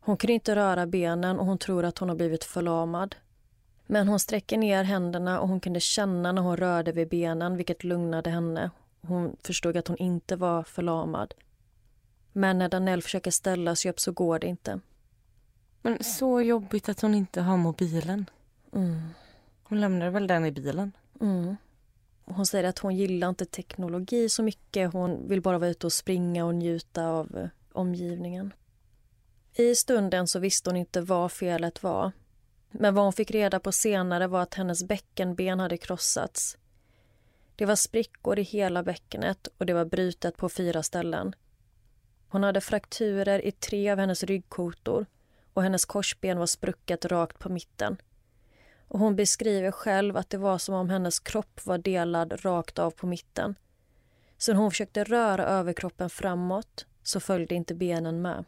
Hon 0.00 0.16
kan 0.16 0.30
inte 0.30 0.56
röra 0.56 0.86
benen 0.86 1.38
och 1.38 1.46
hon 1.46 1.58
tror 1.58 1.84
att 1.84 1.98
hon 1.98 2.08
har 2.08 2.16
blivit 2.16 2.44
förlamad. 2.44 3.16
Men 3.86 4.08
hon 4.08 4.20
sträcker 4.20 4.58
ner 4.58 4.84
händerna 4.84 5.40
och 5.40 5.48
hon 5.48 5.60
kunde 5.60 5.80
känna 5.80 6.32
när 6.32 6.42
hon 6.42 6.56
rörde 6.56 6.92
vid 6.92 7.08
benen 7.08 7.56
vilket 7.56 7.84
lugnade 7.84 8.30
henne. 8.30 8.70
Hon 9.02 9.36
förstod 9.42 9.76
att 9.76 9.88
hon 9.88 9.96
inte 9.96 10.36
var 10.36 10.62
förlamad. 10.62 11.34
Men 12.32 12.58
när 12.58 12.68
Danell 12.68 13.02
försöker 13.02 13.30
ställa 13.30 13.76
sig 13.76 13.90
upp 13.90 14.00
så 14.00 14.12
går 14.12 14.38
det 14.38 14.46
inte. 14.46 14.80
Men 15.82 16.04
så 16.04 16.40
jobbigt 16.40 16.88
att 16.88 17.00
hon 17.00 17.14
inte 17.14 17.40
har 17.40 17.56
mobilen. 17.56 18.26
Mm. 18.72 19.00
Hon 19.62 19.80
lämnade 19.80 20.10
väl 20.10 20.26
den 20.26 20.44
i 20.44 20.52
bilen? 20.52 20.92
Mm. 21.20 21.56
Hon 22.24 22.46
säger 22.46 22.68
att 22.68 22.78
hon 22.78 22.96
gillar 22.96 23.28
inte 23.28 23.44
teknologi 23.44 24.28
så 24.28 24.42
mycket. 24.42 24.92
Hon 24.92 25.28
vill 25.28 25.40
bara 25.40 25.58
vara 25.58 25.70
ute 25.70 25.86
och 25.86 25.92
springa 25.92 26.44
och 26.44 26.54
njuta 26.54 27.06
av 27.06 27.36
eh, 27.36 27.48
omgivningen. 27.72 28.52
I 29.60 29.74
stunden 29.74 30.26
så 30.26 30.38
visste 30.38 30.70
hon 30.70 30.76
inte 30.76 31.00
vad 31.00 31.32
felet 31.32 31.82
var. 31.82 32.12
Men 32.70 32.94
vad 32.94 33.04
hon 33.04 33.12
fick 33.12 33.30
reda 33.30 33.60
på 33.60 33.72
senare 33.72 34.26
var 34.26 34.42
att 34.42 34.54
hennes 34.54 34.84
bäckenben 34.84 35.60
hade 35.60 35.76
krossats. 35.76 36.56
Det 37.56 37.66
var 37.66 37.76
sprickor 37.76 38.38
i 38.38 38.42
hela 38.42 38.82
bäckenet 38.82 39.48
och 39.58 39.66
det 39.66 39.72
var 39.72 39.84
brutet 39.84 40.36
på 40.36 40.48
fyra 40.48 40.82
ställen. 40.82 41.34
Hon 42.28 42.42
hade 42.42 42.60
frakturer 42.60 43.46
i 43.46 43.52
tre 43.52 43.90
av 43.90 43.98
hennes 43.98 44.24
ryggkotor 44.24 45.06
och 45.54 45.62
hennes 45.62 45.84
korsben 45.84 46.38
var 46.38 46.46
sprucket 46.46 47.04
rakt 47.04 47.38
på 47.38 47.48
mitten. 47.48 47.96
Och 48.88 48.98
hon 48.98 49.16
beskriver 49.16 49.70
själv 49.70 50.16
att 50.16 50.30
det 50.30 50.38
var 50.38 50.58
som 50.58 50.74
om 50.74 50.90
hennes 50.90 51.20
kropp 51.20 51.60
var 51.66 51.78
delad 51.78 52.44
rakt 52.44 52.78
av 52.78 52.90
på 52.90 53.06
mitten. 53.06 53.54
Så 54.38 54.52
när 54.52 54.60
hon 54.60 54.70
försökte 54.70 55.04
röra 55.04 55.46
överkroppen 55.46 56.10
framåt 56.10 56.86
så 57.02 57.20
följde 57.20 57.54
inte 57.54 57.74
benen 57.74 58.22
med. 58.22 58.44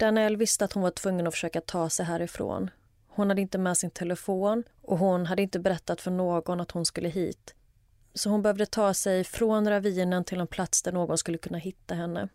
Danielle 0.00 0.36
visste 0.36 0.64
att 0.64 0.72
hon 0.72 0.82
var 0.82 0.90
tvungen 0.90 1.26
att 1.26 1.34
försöka 1.34 1.60
ta 1.60 1.90
sig 1.90 2.06
härifrån. 2.06 2.70
Hon 3.08 3.28
hade 3.28 3.40
inte 3.40 3.58
med 3.58 3.76
sin 3.76 3.90
telefon 3.90 4.64
och 4.82 4.98
hon 4.98 5.26
hade 5.26 5.42
inte 5.42 5.58
berättat 5.58 6.00
för 6.00 6.10
någon 6.10 6.60
att 6.60 6.70
hon 6.70 6.84
skulle 6.84 7.08
hit. 7.08 7.54
Så 8.14 8.30
hon 8.30 8.42
behövde 8.42 8.66
ta 8.66 8.94
sig 8.94 9.24
från 9.24 9.68
ravinen 9.68 10.24
till 10.24 10.40
en 10.40 10.46
plats 10.46 10.82
där 10.82 10.92
någon 10.92 11.18
skulle 11.18 11.38
kunna 11.38 11.58
hitta 11.58 11.94
henne. 11.94 12.28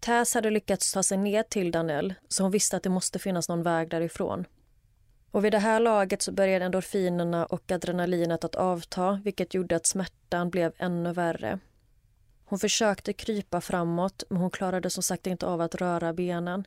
Tess 0.00 0.34
hade 0.34 0.50
lyckats 0.50 0.92
ta 0.92 1.02
sig 1.02 1.18
ner 1.18 1.42
till 1.42 1.70
Danell 1.70 2.14
så 2.28 2.42
hon 2.42 2.52
visste 2.52 2.76
att 2.76 2.82
det 2.82 2.90
måste 2.90 3.18
finnas 3.18 3.48
någon 3.48 3.62
väg 3.62 3.90
därifrån. 3.90 4.44
Och 5.30 5.44
vid 5.44 5.52
det 5.52 5.58
här 5.58 5.80
laget 5.80 6.22
så 6.22 6.32
började 6.32 6.64
endorfinerna 6.64 7.46
och 7.46 7.70
adrenalinet 7.70 8.44
att 8.44 8.54
avta 8.54 9.20
vilket 9.24 9.54
gjorde 9.54 9.76
att 9.76 9.86
smärtan 9.86 10.50
blev 10.50 10.72
ännu 10.76 11.12
värre. 11.12 11.58
Hon 12.50 12.58
försökte 12.58 13.12
krypa 13.12 13.60
framåt 13.60 14.22
men 14.28 14.40
hon 14.40 14.50
klarade 14.50 14.90
som 14.90 15.02
sagt 15.02 15.26
inte 15.26 15.46
av 15.46 15.60
att 15.60 15.74
röra 15.74 16.12
benen. 16.12 16.66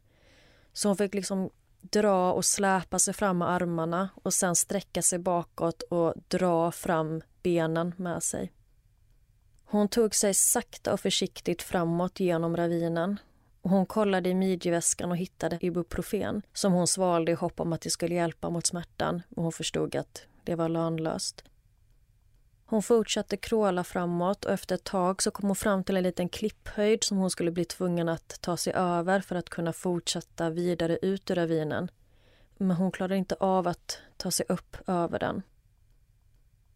Så 0.73 0.89
hon 0.89 0.97
fick 0.97 1.13
liksom 1.13 1.49
dra 1.81 2.34
och 2.34 2.45
släpa 2.45 2.99
sig 2.99 3.13
fram 3.13 3.38
med 3.38 3.49
armarna 3.49 4.09
och 4.23 4.34
sen 4.34 4.55
sträcka 4.55 5.01
sig 5.01 5.19
bakåt 5.19 5.81
och 5.81 6.13
dra 6.27 6.71
fram 6.71 7.21
benen 7.41 7.93
med 7.97 8.23
sig. 8.23 8.51
Hon 9.65 9.88
tog 9.88 10.15
sig 10.15 10.34
sakta 10.34 10.93
och 10.93 10.99
försiktigt 10.99 11.61
framåt 11.61 12.19
genom 12.19 12.57
ravinen 12.57 13.19
hon 13.63 13.86
kollade 13.86 14.29
i 14.29 14.34
midjeväskan 14.34 15.11
och 15.11 15.17
hittade 15.17 15.57
ibuprofen 15.61 16.41
som 16.53 16.73
hon 16.73 16.88
svalde 16.88 17.31
i 17.31 17.36
hopp 17.36 17.59
om 17.59 17.73
att 17.73 17.81
det 17.81 17.89
skulle 17.89 18.15
hjälpa 18.15 18.49
mot 18.49 18.65
smärtan 18.65 19.21
och 19.36 19.43
hon 19.43 19.51
förstod 19.51 19.95
att 19.95 20.21
det 20.43 20.55
var 20.55 20.69
lönlöst. 20.69 21.43
Hon 22.74 22.84
fortsatte 22.84 23.38
kråla 23.38 23.84
framåt 23.84 24.45
och 24.45 24.51
efter 24.51 24.76
ett 24.76 24.84
tag 24.84 25.21
så 25.21 25.32
kom 25.32 25.49
hon 25.49 25.55
fram 25.55 25.84
till 25.84 25.97
en 25.97 26.03
liten 26.03 26.30
klipphöjd 26.30 27.03
som 27.03 27.17
hon 27.17 27.30
skulle 27.30 27.51
bli 27.51 27.65
tvungen 27.65 28.09
att 28.09 28.41
ta 28.41 28.57
sig 28.57 28.74
över 28.74 29.19
för 29.19 29.36
att 29.36 29.49
kunna 29.49 29.74
fortsätta 29.74 30.49
vidare 30.49 30.99
ut 31.01 31.32
ur 31.32 31.36
ravinen. 31.36 31.91
Men 32.57 32.78
hon 32.78 32.91
klarade 32.91 33.17
inte 33.17 33.36
av 33.36 33.67
att 33.67 33.99
ta 34.17 34.32
sig 34.32 34.45
upp 34.49 34.78
över 34.88 35.19
den. 35.19 35.41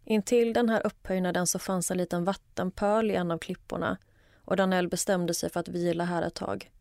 Intill 0.06 0.54
den 0.54 0.70
här 0.70 0.88
upphöjnaden 0.88 1.48
så 1.48 1.60
fanns 1.60 1.92
en 1.92 1.98
liten 1.98 2.26
vattenpöl 2.26 3.12
i 3.12 3.16
en 3.16 3.32
av 3.32 3.38
klipporna 3.38 3.98
och 4.46 4.56
Danell 4.56 4.88
bestämde 4.88 5.34
sig 5.34 5.50
för 5.50 5.60
att 5.60 5.68
vila 5.68 6.04
här 6.04 6.22
ett 6.22 6.36
tag. 6.36 6.72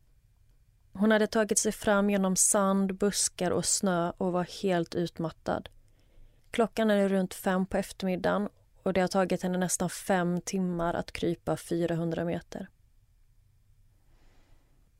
Hon 0.93 1.11
hade 1.11 1.27
tagit 1.27 1.59
sig 1.59 1.73
fram 1.73 2.11
genom 2.11 2.37
sand, 2.37 2.95
buskar 2.95 3.51
och 3.51 3.65
snö 3.65 4.13
och 4.17 4.33
var 4.33 4.63
helt 4.63 4.95
utmattad. 4.95 5.69
Klockan 6.51 6.91
är 6.91 7.09
runt 7.09 7.35
fem 7.35 7.67
på 7.67 7.77
eftermiddagen 7.77 8.49
och 8.87 8.93
det 8.93 9.01
har 9.01 9.09
tagit 9.09 9.43
henne 9.43 9.59
nästan 9.59 9.91
fem 9.91 10.41
timmar 10.41 10.95
att 10.95 11.13
krypa 11.13 11.57
400 11.57 12.25
meter. 12.25 12.69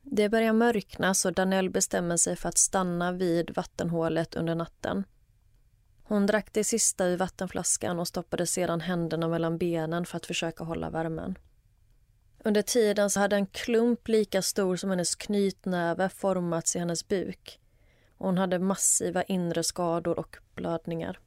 Det 0.01 0.29
börjar 0.29 0.53
mörkna 0.53 1.13
så 1.13 1.31
Danell 1.31 1.69
bestämmer 1.69 2.17
sig 2.17 2.35
för 2.35 2.49
att 2.49 2.57
stanna 2.57 3.11
vid 3.11 3.55
vattenhålet 3.55 4.35
under 4.35 4.55
natten. 4.55 5.03
Hon 6.03 6.25
drack 6.25 6.53
det 6.53 6.63
sista 6.63 7.05
ur 7.05 7.17
vattenflaskan 7.17 7.99
och 7.99 8.07
stoppade 8.07 8.47
sedan 8.47 8.81
händerna 8.81 9.27
mellan 9.27 9.57
benen 9.57 10.05
för 10.05 10.17
att 10.17 10.25
försöka 10.25 10.63
hålla 10.63 10.89
värmen. 10.89 11.37
Under 12.43 12.61
tiden 12.61 13.09
så 13.09 13.19
hade 13.19 13.35
en 13.35 13.47
klump 13.47 14.07
lika 14.07 14.41
stor 14.41 14.75
som 14.75 14.89
hennes 14.89 15.15
knytnäve 15.15 16.09
formats 16.09 16.75
i 16.75 16.79
hennes 16.79 17.07
buk. 17.07 17.59
hon 18.17 18.37
hade 18.37 18.59
massiva 18.59 19.23
inre 19.23 19.63
skador 19.63 20.19
och 20.19 20.37
blödningar. 20.55 21.19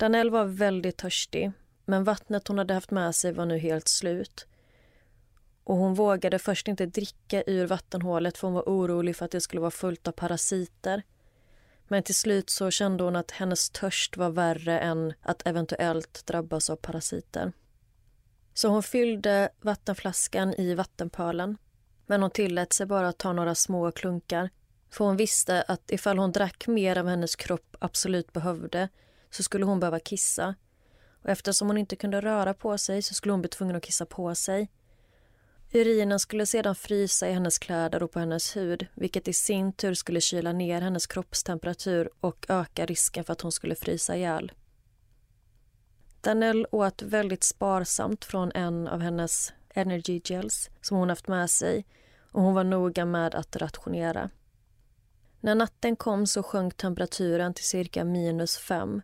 Danell 0.00 0.30
var 0.30 0.44
väldigt 0.44 0.96
törstig, 0.96 1.52
men 1.84 2.04
vattnet 2.04 2.48
hon 2.48 2.58
hade 2.58 2.74
haft 2.74 2.90
med 2.90 3.14
sig 3.14 3.32
var 3.32 3.46
nu 3.46 3.58
helt 3.58 3.88
slut. 3.88 4.46
Och 5.64 5.76
Hon 5.76 5.94
vågade 5.94 6.38
först 6.38 6.68
inte 6.68 6.86
dricka 6.86 7.42
ur 7.46 7.66
vattenhålet 7.66 8.38
för 8.38 8.46
hon 8.46 8.54
var 8.54 8.62
orolig 8.62 9.16
för 9.16 9.24
att 9.24 9.30
det 9.30 9.40
skulle 9.40 9.60
vara 9.60 9.70
fullt 9.70 10.08
av 10.08 10.12
parasiter. 10.12 11.02
Men 11.88 12.02
till 12.02 12.14
slut 12.14 12.50
så 12.50 12.70
kände 12.70 13.04
hon 13.04 13.16
att 13.16 13.30
hennes 13.30 13.70
törst 13.70 14.16
var 14.16 14.30
värre 14.30 14.80
än 14.80 15.12
att 15.22 15.46
eventuellt 15.46 16.26
drabbas 16.26 16.70
av 16.70 16.76
parasiter. 16.76 17.52
Så 18.54 18.68
hon 18.68 18.82
fyllde 18.82 19.48
vattenflaskan 19.60 20.54
i 20.54 20.74
vattenpölen. 20.74 21.56
Men 22.06 22.22
hon 22.22 22.30
tillät 22.30 22.72
sig 22.72 22.86
bara 22.86 23.08
att 23.08 23.18
ta 23.18 23.32
några 23.32 23.54
små 23.54 23.92
klunkar. 23.92 24.50
För 24.90 25.04
hon 25.04 25.16
visste 25.16 25.62
att 25.62 25.90
ifall 25.90 26.18
hon 26.18 26.32
drack 26.32 26.66
mer 26.66 26.98
av 26.98 27.06
hennes 27.06 27.36
kropp 27.36 27.76
absolut 27.78 28.32
behövde 28.32 28.88
så 29.30 29.42
skulle 29.42 29.64
hon 29.64 29.80
behöva 29.80 30.00
kissa. 30.00 30.54
Och 31.22 31.28
eftersom 31.30 31.68
hon 31.68 31.78
inte 31.78 31.96
kunde 31.96 32.20
röra 32.20 32.54
på 32.54 32.78
sig 32.78 33.02
så 33.02 33.14
skulle 33.14 33.32
hon 33.32 33.40
bli 33.40 33.48
tvungen 33.48 33.76
att 33.76 33.82
kissa 33.82 34.06
på 34.06 34.34
sig. 34.34 34.70
Urinen 35.72 36.20
skulle 36.20 36.46
sedan 36.46 36.74
frysa 36.74 37.28
i 37.28 37.32
hennes 37.32 37.58
kläder 37.58 38.02
och 38.02 38.12
på 38.12 38.18
hennes 38.18 38.56
hud 38.56 38.86
vilket 38.94 39.28
i 39.28 39.32
sin 39.32 39.72
tur 39.72 39.94
skulle 39.94 40.20
kyla 40.20 40.52
ner 40.52 40.80
hennes 40.80 41.06
kroppstemperatur 41.06 42.10
och 42.20 42.46
öka 42.48 42.86
risken 42.86 43.24
för 43.24 43.32
att 43.32 43.40
hon 43.40 43.52
skulle 43.52 43.74
frysa 43.74 44.16
ihjäl. 44.16 44.52
Danell 46.20 46.66
åt 46.70 47.02
väldigt 47.02 47.44
sparsamt 47.44 48.24
från 48.24 48.52
en 48.52 48.88
av 48.88 49.00
hennes 49.00 49.52
energy 49.74 50.20
gels 50.24 50.70
som 50.80 50.96
hon 50.96 51.08
haft 51.08 51.28
med 51.28 51.50
sig 51.50 51.86
och 52.32 52.42
hon 52.42 52.54
var 52.54 52.64
noga 52.64 53.04
med 53.04 53.34
att 53.34 53.56
rationera. 53.56 54.30
När 55.40 55.54
natten 55.54 55.96
kom 55.96 56.26
så 56.26 56.42
sjönk 56.42 56.76
temperaturen 56.76 57.54
till 57.54 57.64
cirka 57.64 58.04
minus 58.04 58.58
fem 58.58 59.02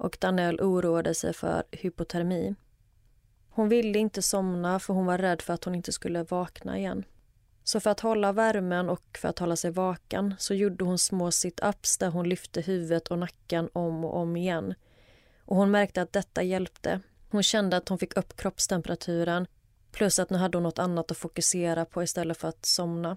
och 0.00 0.16
Danell 0.20 0.60
oroade 0.60 1.14
sig 1.14 1.32
för 1.32 1.62
hypotermi. 1.70 2.54
Hon 3.50 3.68
ville 3.68 3.98
inte 3.98 4.22
somna 4.22 4.78
för 4.78 4.94
hon 4.94 5.06
var 5.06 5.18
rädd 5.18 5.42
för 5.42 5.54
att 5.54 5.64
hon 5.64 5.74
inte 5.74 5.92
skulle 5.92 6.22
vakna 6.22 6.78
igen. 6.78 7.04
Så 7.64 7.80
för 7.80 7.90
att 7.90 8.00
hålla 8.00 8.32
värmen 8.32 8.88
och 8.88 9.18
för 9.18 9.28
att 9.28 9.38
hålla 9.38 9.56
sig 9.56 9.70
vaken 9.70 10.34
så 10.38 10.54
gjorde 10.54 10.84
hon 10.84 10.98
små 10.98 11.30
sit-ups 11.30 12.00
där 12.00 12.10
hon 12.10 12.28
lyfte 12.28 12.60
huvudet 12.60 13.08
och 13.08 13.18
nacken 13.18 13.68
om 13.72 14.04
och 14.04 14.16
om 14.16 14.36
igen. 14.36 14.74
Och 15.44 15.56
hon 15.56 15.70
märkte 15.70 16.02
att 16.02 16.12
detta 16.12 16.42
hjälpte. 16.42 17.00
Hon 17.30 17.42
kände 17.42 17.76
att 17.76 17.88
hon 17.88 17.98
fick 17.98 18.16
upp 18.16 18.36
kroppstemperaturen 18.36 19.46
plus 19.92 20.18
att 20.18 20.30
nu 20.30 20.38
hade 20.38 20.56
hon 20.56 20.62
något 20.62 20.78
annat 20.78 21.10
att 21.10 21.16
fokusera 21.16 21.84
på 21.84 22.02
istället 22.02 22.38
för 22.38 22.48
att 22.48 22.66
somna. 22.66 23.16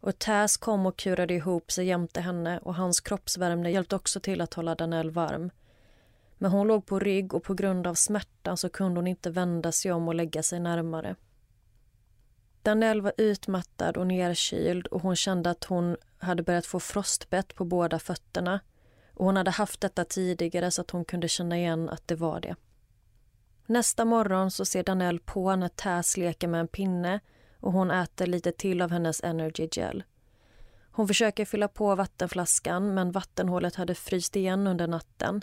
Och 0.00 0.18
Taz 0.18 0.56
kom 0.56 0.86
och 0.86 0.96
kurade 0.96 1.34
ihop 1.34 1.72
sig 1.72 1.86
jämte 1.86 2.20
henne 2.20 2.58
och 2.58 2.74
hans 2.74 3.00
kroppsvärme 3.00 3.70
hjälpte 3.70 3.96
också 3.96 4.20
till 4.20 4.40
att 4.40 4.54
hålla 4.54 4.74
Danelle 4.74 5.10
varm. 5.10 5.50
Men 6.38 6.50
hon 6.50 6.66
låg 6.66 6.86
på 6.86 6.98
rygg 6.98 7.34
och 7.34 7.42
på 7.42 7.54
grund 7.54 7.86
av 7.86 7.94
smärtan 7.94 8.56
så 8.56 8.68
kunde 8.68 8.98
hon 8.98 9.06
inte 9.06 9.30
vända 9.30 9.72
sig 9.72 9.92
om 9.92 10.08
och 10.08 10.14
lägga 10.14 10.42
sig 10.42 10.60
närmare. 10.60 11.16
Danelle 12.62 13.02
var 13.02 13.12
utmattad 13.16 13.96
och 13.96 14.06
nerkyld 14.06 14.86
och 14.86 15.02
hon 15.02 15.16
kände 15.16 15.50
att 15.50 15.64
hon 15.64 15.96
hade 16.18 16.42
börjat 16.42 16.66
få 16.66 16.80
frostbett 16.80 17.54
på 17.54 17.64
båda 17.64 17.98
fötterna. 17.98 18.60
Och 19.14 19.24
hon 19.24 19.36
hade 19.36 19.50
haft 19.50 19.80
detta 19.80 20.04
tidigare 20.04 20.70
så 20.70 20.80
att 20.80 20.90
hon 20.90 21.04
kunde 21.04 21.28
känna 21.28 21.58
igen 21.58 21.88
att 21.88 22.08
det 22.08 22.14
var 22.14 22.40
det. 22.40 22.56
Nästa 23.66 24.04
morgon 24.04 24.50
så 24.50 24.64
ser 24.64 24.82
Danelle 24.82 25.18
på 25.18 25.56
när 25.56 25.68
Täs 25.68 26.16
leker 26.16 26.48
med 26.48 26.60
en 26.60 26.68
pinne 26.68 27.20
och 27.60 27.72
hon 27.72 27.90
äter 27.90 28.26
lite 28.26 28.52
till 28.52 28.82
av 28.82 28.90
hennes 28.90 29.24
energy 29.24 29.68
gel. 29.72 30.04
Hon 30.90 31.08
försöker 31.08 31.44
fylla 31.44 31.68
på 31.68 31.94
vattenflaskan 31.94 32.94
men 32.94 33.10
vattenhålet 33.10 33.74
hade 33.74 33.94
fryst 33.94 34.36
igen 34.36 34.66
under 34.66 34.86
natten. 34.86 35.42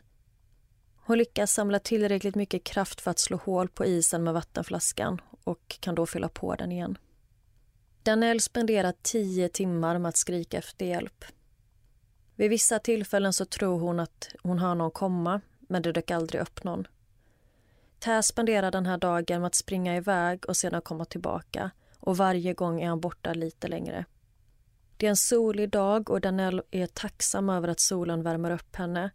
Hon 1.05 1.17
lyckas 1.17 1.53
samla 1.53 1.79
tillräckligt 1.79 2.35
mycket 2.35 2.63
kraft 2.63 3.01
för 3.01 3.11
att 3.11 3.19
slå 3.19 3.37
hål 3.37 3.69
på 3.69 3.85
isen 3.85 4.23
med 4.23 4.33
vattenflaskan 4.33 5.21
och 5.43 5.77
kan 5.79 5.95
då 5.95 6.05
fylla 6.05 6.29
på 6.29 6.55
den 6.55 6.71
igen. 6.71 6.97
Danelle 8.03 8.39
spenderar 8.39 8.93
tio 9.01 9.49
timmar 9.49 9.97
med 9.97 10.09
att 10.09 10.17
skrika 10.17 10.57
efter 10.57 10.85
hjälp. 10.85 11.25
Vid 12.35 12.49
vissa 12.49 12.79
tillfällen 12.79 13.33
så 13.33 13.45
tror 13.45 13.79
hon 13.79 13.99
att 13.99 14.35
hon 14.43 14.59
hör 14.59 14.75
någon 14.75 14.91
komma, 14.91 15.41
men 15.59 15.81
det 15.81 15.91
dök 15.91 16.11
aldrig 16.11 16.41
upp 16.41 16.63
någon. 16.63 16.87
Taz 17.99 18.27
spenderar 18.27 18.71
den 18.71 18.85
här 18.85 18.97
dagen 18.97 19.41
med 19.41 19.47
att 19.47 19.55
springa 19.55 19.97
iväg 19.97 20.45
och 20.45 20.57
sedan 20.57 20.81
komma 20.81 21.05
tillbaka 21.05 21.71
och 21.99 22.17
varje 22.17 22.53
gång 22.53 22.81
är 22.81 22.87
han 22.87 22.99
borta 22.99 23.33
lite 23.33 23.67
längre. 23.67 24.05
Det 24.97 25.05
är 25.05 25.09
en 25.09 25.17
solig 25.17 25.69
dag 25.69 26.09
och 26.09 26.21
Danelle 26.21 26.63
är 26.71 26.87
tacksam 26.87 27.49
över 27.49 27.67
att 27.67 27.79
solen 27.79 28.23
värmer 28.23 28.51
upp 28.51 28.75
henne. 28.75 29.11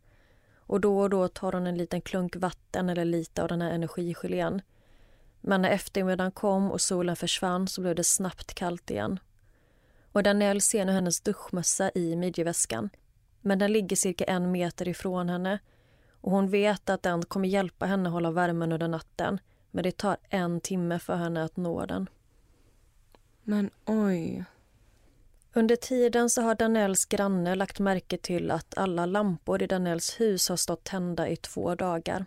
Och 0.69 0.81
Då 0.81 1.01
och 1.01 1.11
då 1.11 1.29
tar 1.29 1.53
hon 1.53 1.67
en 1.67 1.79
liten 1.79 2.01
klunk 2.01 2.37
vatten 2.37 2.89
eller 2.89 3.05
lite 3.05 3.43
av 3.43 3.49
den 3.49 3.63
här 3.63 3.71
energigelén 3.71 4.63
men 5.41 5.63
när 5.63 5.71
eftermiddagen 5.71 6.33
kom 6.33 6.71
och 6.71 6.81
solen 6.81 7.17
försvann 7.17 7.69
så 7.69 7.81
blev 7.81 7.95
det 7.95 8.05
snabbt 8.05 8.55
kallt 8.55 8.91
igen. 8.91 9.21
Och 10.13 10.23
Danell 10.23 10.61
ser 10.61 10.85
nu 10.85 10.93
hennes 10.93 11.21
duschmössa 11.21 11.91
i 11.95 12.17
midjeväskan. 12.17 12.91
Men 13.41 13.59
den 13.59 13.73
ligger 13.73 13.97
cirka 13.97 14.25
en 14.25 14.51
meter 14.51 14.89
ifrån 14.89 15.29
henne 15.29 15.59
och 16.21 16.31
hon 16.31 16.49
vet 16.49 16.91
att 16.91 17.03
den 17.03 17.23
kommer 17.23 17.49
hjälpa 17.49 17.87
henne 17.87 18.09
hålla 18.09 18.31
värmen 18.31 18.73
under 18.73 18.89
natten. 18.89 19.41
Men 19.71 19.85
det 19.85 19.97
tar 19.97 20.17
en 20.29 20.61
timme 20.61 20.99
för 20.99 21.17
henne 21.17 21.45
att 21.45 21.57
nå 21.57 21.87
den. 21.87 22.09
Men 23.43 23.71
oj. 23.87 24.45
Under 25.55 25.77
tiden 25.77 26.31
så 26.31 26.43
har 26.43 26.55
Danells 26.55 27.05
granne 27.05 27.55
lagt 27.55 27.79
märke 27.79 28.19
till 28.19 28.51
att 28.51 28.79
alla 28.79 29.07
lampor 29.07 29.63
i 29.63 29.67
Danells 29.67 30.21
hus 30.21 30.49
har 30.49 30.57
stått 30.57 30.85
tända 30.85 31.29
i 31.29 31.37
två 31.37 31.75
dagar. 31.75 32.27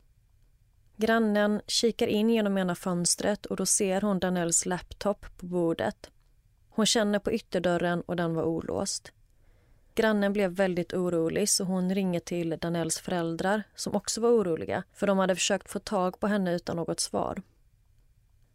Grannen 0.97 1.61
kikar 1.67 2.07
in 2.07 2.29
genom 2.29 2.57
ena 2.57 2.75
fönstret 2.75 3.45
och 3.45 3.55
då 3.55 3.65
ser 3.65 4.01
hon 4.01 4.19
Danells 4.19 4.65
laptop 4.65 5.25
på 5.37 5.45
bordet. 5.45 6.09
Hon 6.69 6.85
känner 6.85 7.19
på 7.19 7.31
ytterdörren 7.31 8.01
och 8.01 8.15
den 8.15 8.33
var 8.33 8.43
olåst. 8.43 9.11
Grannen 9.95 10.33
blev 10.33 10.51
väldigt 10.51 10.93
orolig 10.93 11.49
så 11.49 11.63
hon 11.63 11.95
ringer 11.95 12.19
till 12.19 12.57
Danells 12.61 12.99
föräldrar 12.99 13.63
som 13.75 13.95
också 13.95 14.21
var 14.21 14.29
oroliga 14.29 14.83
för 14.93 15.07
de 15.07 15.17
hade 15.17 15.35
försökt 15.35 15.69
få 15.69 15.79
tag 15.79 16.19
på 16.19 16.27
henne 16.27 16.55
utan 16.55 16.75
något 16.75 16.99
svar. 16.99 17.41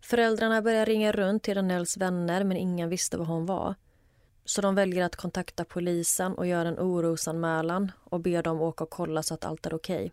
Föräldrarna 0.01 0.63
börjar 0.63 0.87
ringa 0.87 1.13
runt 1.13 1.43
till 1.43 1.55
Danells 1.57 1.97
vänner 1.97 2.45
men 2.45 2.57
ingen 2.57 2.89
visste 2.89 3.17
var 3.17 3.25
hon 3.25 3.47
var. 3.47 3.75
Så 4.47 4.61
de 4.61 4.75
väljer 4.75 5.05
att 5.05 5.17
kontakta 5.17 5.65
polisen 5.65 6.35
och 6.35 6.47
göra 6.47 6.69
en 6.69 6.79
orosanmälan 6.79 7.93
och 8.05 8.21
ber 8.21 8.43
dem 8.43 8.61
åka 8.61 8.85
och 8.85 8.91
kolla 8.91 9.23
så 9.23 9.35
att 9.35 9.45
allt 9.45 9.67
är 9.67 9.75
okej. 9.75 9.97
Okay. 9.97 10.11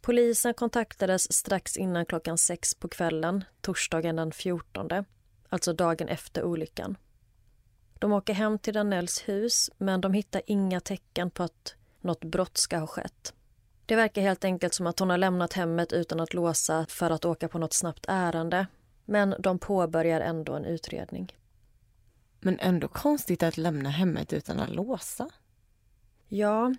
Polisen 0.00 0.54
kontaktades 0.54 1.32
strax 1.32 1.76
innan 1.76 2.06
klockan 2.06 2.38
sex 2.38 2.74
på 2.74 2.88
kvällen, 2.88 3.44
torsdagen 3.60 4.16
den 4.16 4.32
14, 4.32 4.88
alltså 5.48 5.72
dagen 5.72 6.08
efter 6.08 6.44
olyckan. 6.44 6.96
De 7.98 8.12
åker 8.12 8.32
hem 8.32 8.58
till 8.58 8.74
Danells 8.74 9.28
hus, 9.28 9.70
men 9.78 10.00
de 10.00 10.12
hittar 10.12 10.42
inga 10.46 10.80
tecken 10.80 11.30
på 11.30 11.42
att 11.42 11.74
något 12.00 12.24
brott 12.24 12.58
ska 12.58 12.78
ha 12.78 12.86
skett. 12.86 13.34
Det 13.86 13.96
verkar 13.96 14.22
helt 14.22 14.44
enkelt 14.44 14.74
som 14.74 14.86
att 14.86 14.98
hon 14.98 15.10
har 15.10 15.18
lämnat 15.18 15.52
hemmet 15.52 15.92
utan 15.92 16.20
att 16.20 16.34
låsa 16.34 16.86
för 16.88 17.10
att 17.10 17.24
åka 17.24 17.48
på 17.48 17.58
något 17.58 17.72
snabbt 17.72 18.04
ärende. 18.08 18.66
Men 19.04 19.34
de 19.38 19.58
påbörjar 19.58 20.20
ändå 20.20 20.54
en 20.54 20.64
utredning. 20.64 21.32
Men 22.44 22.58
ändå 22.60 22.88
konstigt 22.88 23.42
att 23.42 23.56
lämna 23.56 23.90
hemmet 23.90 24.32
utan 24.32 24.60
att 24.60 24.70
låsa. 24.70 25.28
Ja, 26.28 26.74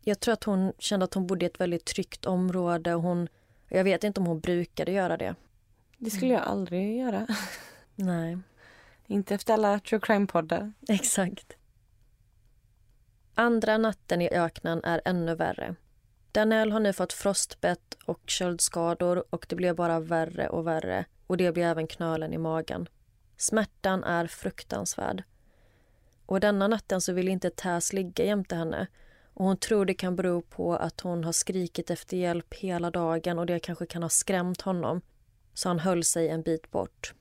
jag 0.00 0.20
tror 0.20 0.32
att 0.32 0.44
hon 0.44 0.72
kände 0.78 1.04
att 1.04 1.14
hon 1.14 1.26
bodde 1.26 1.44
i 1.44 1.48
ett 1.48 1.60
väldigt 1.60 1.84
tryggt 1.84 2.26
område. 2.26 2.94
Och 2.94 3.02
hon, 3.02 3.28
jag 3.68 3.84
vet 3.84 4.04
inte 4.04 4.20
om 4.20 4.26
hon 4.26 4.40
brukade 4.40 4.92
göra 4.92 5.16
det. 5.16 5.34
Det 5.98 6.10
skulle 6.10 6.32
jag 6.32 6.42
aldrig 6.42 6.98
göra. 6.98 7.26
Nej. 7.94 8.38
Inte 9.06 9.34
efter 9.34 9.54
alla 9.54 9.78
true 9.78 10.00
crime-poddar. 10.00 10.72
Exakt. 10.88 11.52
Andra 13.34 13.78
natten 13.78 14.22
i 14.22 14.28
öknen 14.30 14.84
är 14.84 15.00
ännu 15.04 15.34
värre. 15.34 15.74
Danelle 16.32 16.72
har 16.72 16.80
nu 16.80 16.92
fått 16.92 17.12
frostbett 17.12 17.96
och 18.04 18.20
köldskador 18.26 19.24
och 19.30 19.46
det 19.48 19.56
blir 19.56 19.74
bara 19.74 20.00
värre 20.00 20.48
och 20.48 20.66
värre. 20.66 21.04
Och 21.26 21.36
det 21.36 21.52
blir 21.52 21.64
även 21.64 21.86
knölen 21.86 22.32
i 22.32 22.38
magen. 22.38 22.88
Smärtan 23.38 24.04
är 24.04 24.26
fruktansvärd. 24.26 25.24
Och 26.26 26.40
denna 26.40 26.68
natten 26.68 27.00
så 27.00 27.12
vill 27.12 27.28
inte 27.28 27.50
Täs 27.50 27.92
ligga 27.92 28.24
jämte 28.24 28.56
henne 28.56 28.86
och 29.34 29.44
hon 29.44 29.56
tror 29.56 29.84
det 29.84 29.94
kan 29.94 30.16
bero 30.16 30.42
på 30.42 30.76
att 30.76 31.00
hon 31.00 31.24
har 31.24 31.32
skrikit 31.32 31.90
efter 31.90 32.16
hjälp 32.16 32.54
hela 32.54 32.90
dagen 32.90 33.38
och 33.38 33.46
det 33.46 33.60
kanske 33.60 33.86
kan 33.86 34.02
ha 34.02 34.08
skrämt 34.08 34.60
honom. 34.60 35.00
Så 35.54 35.68
han 35.68 35.78
höll 35.78 36.04
sig 36.04 36.28
en 36.28 36.42
bit 36.42 36.70
bort. 36.70 37.14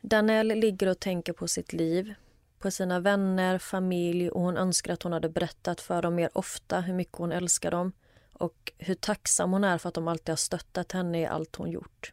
Danelle 0.00 0.54
ligger 0.54 0.86
och 0.86 1.00
tänker 1.00 1.32
på 1.32 1.48
sitt 1.48 1.72
liv, 1.72 2.14
på 2.58 2.70
sina 2.70 3.00
vänner, 3.00 3.58
familj 3.58 4.30
och 4.30 4.40
hon 4.40 4.56
önskar 4.56 4.92
att 4.92 5.02
hon 5.02 5.12
hade 5.12 5.28
berättat 5.28 5.80
för 5.80 6.02
dem 6.02 6.14
mer 6.14 6.30
ofta 6.32 6.80
hur 6.80 6.94
mycket 6.94 7.18
hon 7.18 7.32
älskar 7.32 7.70
dem 7.70 7.92
och 8.32 8.72
hur 8.78 8.94
tacksam 8.94 9.52
hon 9.52 9.64
är 9.64 9.78
för 9.78 9.88
att 9.88 9.94
de 9.94 10.08
alltid 10.08 10.28
har 10.28 10.36
stöttat 10.36 10.92
henne 10.92 11.20
i 11.20 11.26
allt 11.26 11.56
hon 11.56 11.70
gjort. 11.70 12.12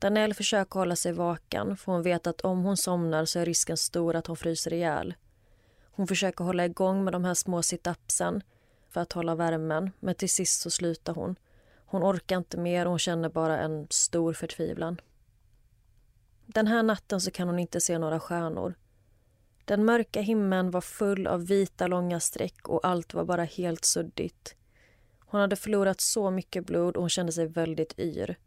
Danelle 0.00 0.34
försöker 0.34 0.78
hålla 0.78 0.96
sig 0.96 1.12
vaken 1.12 1.76
för 1.76 1.92
hon 1.92 2.02
vet 2.02 2.26
att 2.26 2.40
om 2.40 2.62
hon 2.62 2.76
somnar 2.76 3.24
så 3.24 3.38
är 3.38 3.44
risken 3.44 3.76
stor 3.76 4.16
att 4.16 4.26
hon 4.26 4.36
fryser 4.36 4.72
ihjäl. 4.72 5.14
Hon 5.82 6.06
försöker 6.06 6.44
hålla 6.44 6.64
igång 6.64 7.04
med 7.04 7.12
de 7.12 7.24
här 7.24 7.34
små 7.34 7.62
situpsen 7.62 8.42
för 8.88 9.00
att 9.00 9.12
hålla 9.12 9.34
värmen, 9.34 9.90
men 10.00 10.14
till 10.14 10.30
sist 10.30 10.60
så 10.60 10.70
slutar 10.70 11.14
hon. 11.14 11.36
Hon 11.86 12.02
orkar 12.02 12.36
inte 12.36 12.58
mer 12.58 12.84
och 12.86 12.90
hon 12.90 12.98
känner 12.98 13.28
bara 13.28 13.58
en 13.58 13.86
stor 13.90 14.32
förtvivlan. 14.32 15.00
Den 16.46 16.66
här 16.66 16.82
natten 16.82 17.20
så 17.20 17.30
kan 17.30 17.48
hon 17.48 17.58
inte 17.58 17.80
se 17.80 17.98
några 17.98 18.20
stjärnor. 18.20 18.74
Den 19.64 19.84
mörka 19.84 20.20
himlen 20.20 20.70
var 20.70 20.80
full 20.80 21.26
av 21.26 21.46
vita 21.46 21.86
långa 21.86 22.20
streck 22.20 22.68
och 22.68 22.86
allt 22.86 23.14
var 23.14 23.24
bara 23.24 23.44
helt 23.44 23.84
suddigt. 23.84 24.54
Hon 25.18 25.40
hade 25.40 25.56
förlorat 25.56 26.00
så 26.00 26.30
mycket 26.30 26.66
blod 26.66 26.96
och 26.96 27.02
hon 27.02 27.10
kände 27.10 27.32
sig 27.32 27.46
väldigt 27.46 27.98
yr. 27.98 28.38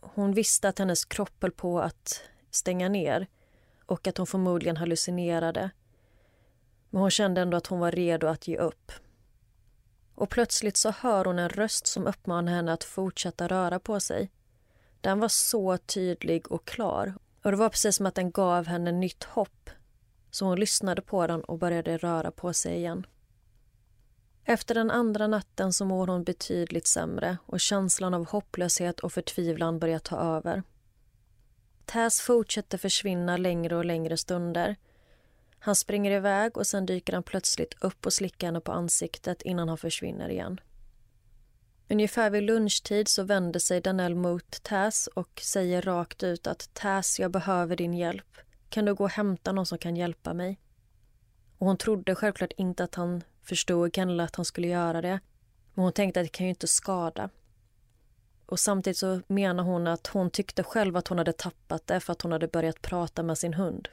Hon 0.00 0.32
visste 0.32 0.68
att 0.68 0.78
hennes 0.78 1.04
kropp 1.04 1.42
höll 1.42 1.52
på 1.52 1.80
att 1.80 2.22
stänga 2.50 2.88
ner 2.88 3.26
och 3.86 4.06
att 4.06 4.18
hon 4.18 4.26
förmodligen 4.26 4.76
hallucinerade. 4.76 5.70
Men 6.90 7.00
hon 7.00 7.10
kände 7.10 7.40
ändå 7.40 7.56
att 7.56 7.66
hon 7.66 7.80
var 7.80 7.90
redo 7.90 8.26
att 8.26 8.48
ge 8.48 8.56
upp. 8.56 8.92
Och 10.14 10.30
plötsligt 10.30 10.76
så 10.76 10.90
hör 10.90 11.24
hon 11.24 11.38
en 11.38 11.48
röst 11.48 11.86
som 11.86 12.06
uppmanar 12.06 12.52
henne 12.52 12.72
att 12.72 12.84
fortsätta 12.84 13.48
röra 13.48 13.78
på 13.78 14.00
sig. 14.00 14.30
Den 15.00 15.20
var 15.20 15.28
så 15.28 15.78
tydlig 15.78 16.52
och 16.52 16.64
klar. 16.64 17.14
Och 17.42 17.50
Det 17.50 17.56
var 17.56 17.68
precis 17.68 17.96
som 17.96 18.06
att 18.06 18.14
den 18.14 18.30
gav 18.30 18.66
henne 18.66 18.92
nytt 18.92 19.24
hopp. 19.24 19.70
Så 20.30 20.44
hon 20.44 20.60
lyssnade 20.60 21.02
på 21.02 21.26
den 21.26 21.44
och 21.44 21.58
började 21.58 21.98
röra 21.98 22.30
på 22.30 22.52
sig 22.52 22.76
igen. 22.76 23.06
Efter 24.48 24.74
den 24.74 24.90
andra 24.90 25.26
natten 25.26 25.72
så 25.72 25.84
mår 25.84 26.06
hon 26.06 26.24
betydligt 26.24 26.86
sämre 26.86 27.36
och 27.46 27.60
känslan 27.60 28.14
av 28.14 28.26
hopplöshet 28.26 29.00
och 29.00 29.12
förtvivlan 29.12 29.78
börjar 29.78 29.98
ta 29.98 30.16
över. 30.16 30.62
Taz 31.84 32.20
fortsätter 32.20 32.78
försvinna 32.78 33.36
längre 33.36 33.76
och 33.76 33.84
längre 33.84 34.16
stunder 34.16 34.76
han 35.66 35.76
springer 35.76 36.10
iväg 36.10 36.56
och 36.56 36.66
sen 36.66 36.86
dyker 36.86 37.12
han 37.12 37.22
plötsligt 37.22 37.74
upp 37.80 38.06
och 38.06 38.12
slickar 38.12 38.46
henne 38.46 38.60
på 38.60 38.72
ansiktet 38.72 39.42
innan 39.42 39.68
han 39.68 39.78
försvinner 39.78 40.28
igen. 40.28 40.60
Ungefär 41.88 42.30
vid 42.30 42.42
lunchtid 42.42 43.08
så 43.08 43.22
vänder 43.22 43.60
sig 43.60 43.80
Danell 43.80 44.14
mot 44.14 44.62
Taz 44.62 45.08
och 45.14 45.40
säger 45.44 45.82
rakt 45.82 46.22
ut 46.22 46.46
att 46.46 46.74
Taz, 46.74 47.20
jag 47.20 47.30
behöver 47.30 47.76
din 47.76 47.94
hjälp. 47.94 48.36
Kan 48.68 48.84
du 48.84 48.94
gå 48.94 49.04
och 49.04 49.10
hämta 49.10 49.52
någon 49.52 49.66
som 49.66 49.78
kan 49.78 49.96
hjälpa 49.96 50.34
mig? 50.34 50.60
Och 51.58 51.66
hon 51.66 51.76
trodde 51.76 52.14
självklart 52.14 52.52
inte 52.56 52.84
att 52.84 52.94
han 52.94 53.24
förstod 53.46 53.98
eller 53.98 54.24
att 54.24 54.36
han 54.36 54.44
skulle 54.44 54.66
göra 54.66 55.02
det. 55.02 55.20
Men 55.74 55.82
hon 55.84 55.92
tänkte 55.92 56.20
att 56.20 56.26
det 56.26 56.32
kan 56.32 56.46
ju 56.46 56.50
inte 56.50 56.68
skada. 56.68 57.30
Och 58.46 58.60
samtidigt 58.60 58.96
så 58.96 59.20
menar 59.26 59.64
hon 59.64 59.86
att 59.86 60.06
hon 60.06 60.30
tyckte 60.30 60.62
själv 60.62 60.96
att 60.96 61.08
hon 61.08 61.18
hade 61.18 61.32
tappat 61.32 61.86
det 61.86 62.00
för 62.00 62.12
att 62.12 62.22
hon 62.22 62.32
hade 62.32 62.48
börjat 62.48 62.82
prata 62.82 63.22
med 63.22 63.38
sin 63.38 63.54
hund. 63.54 63.88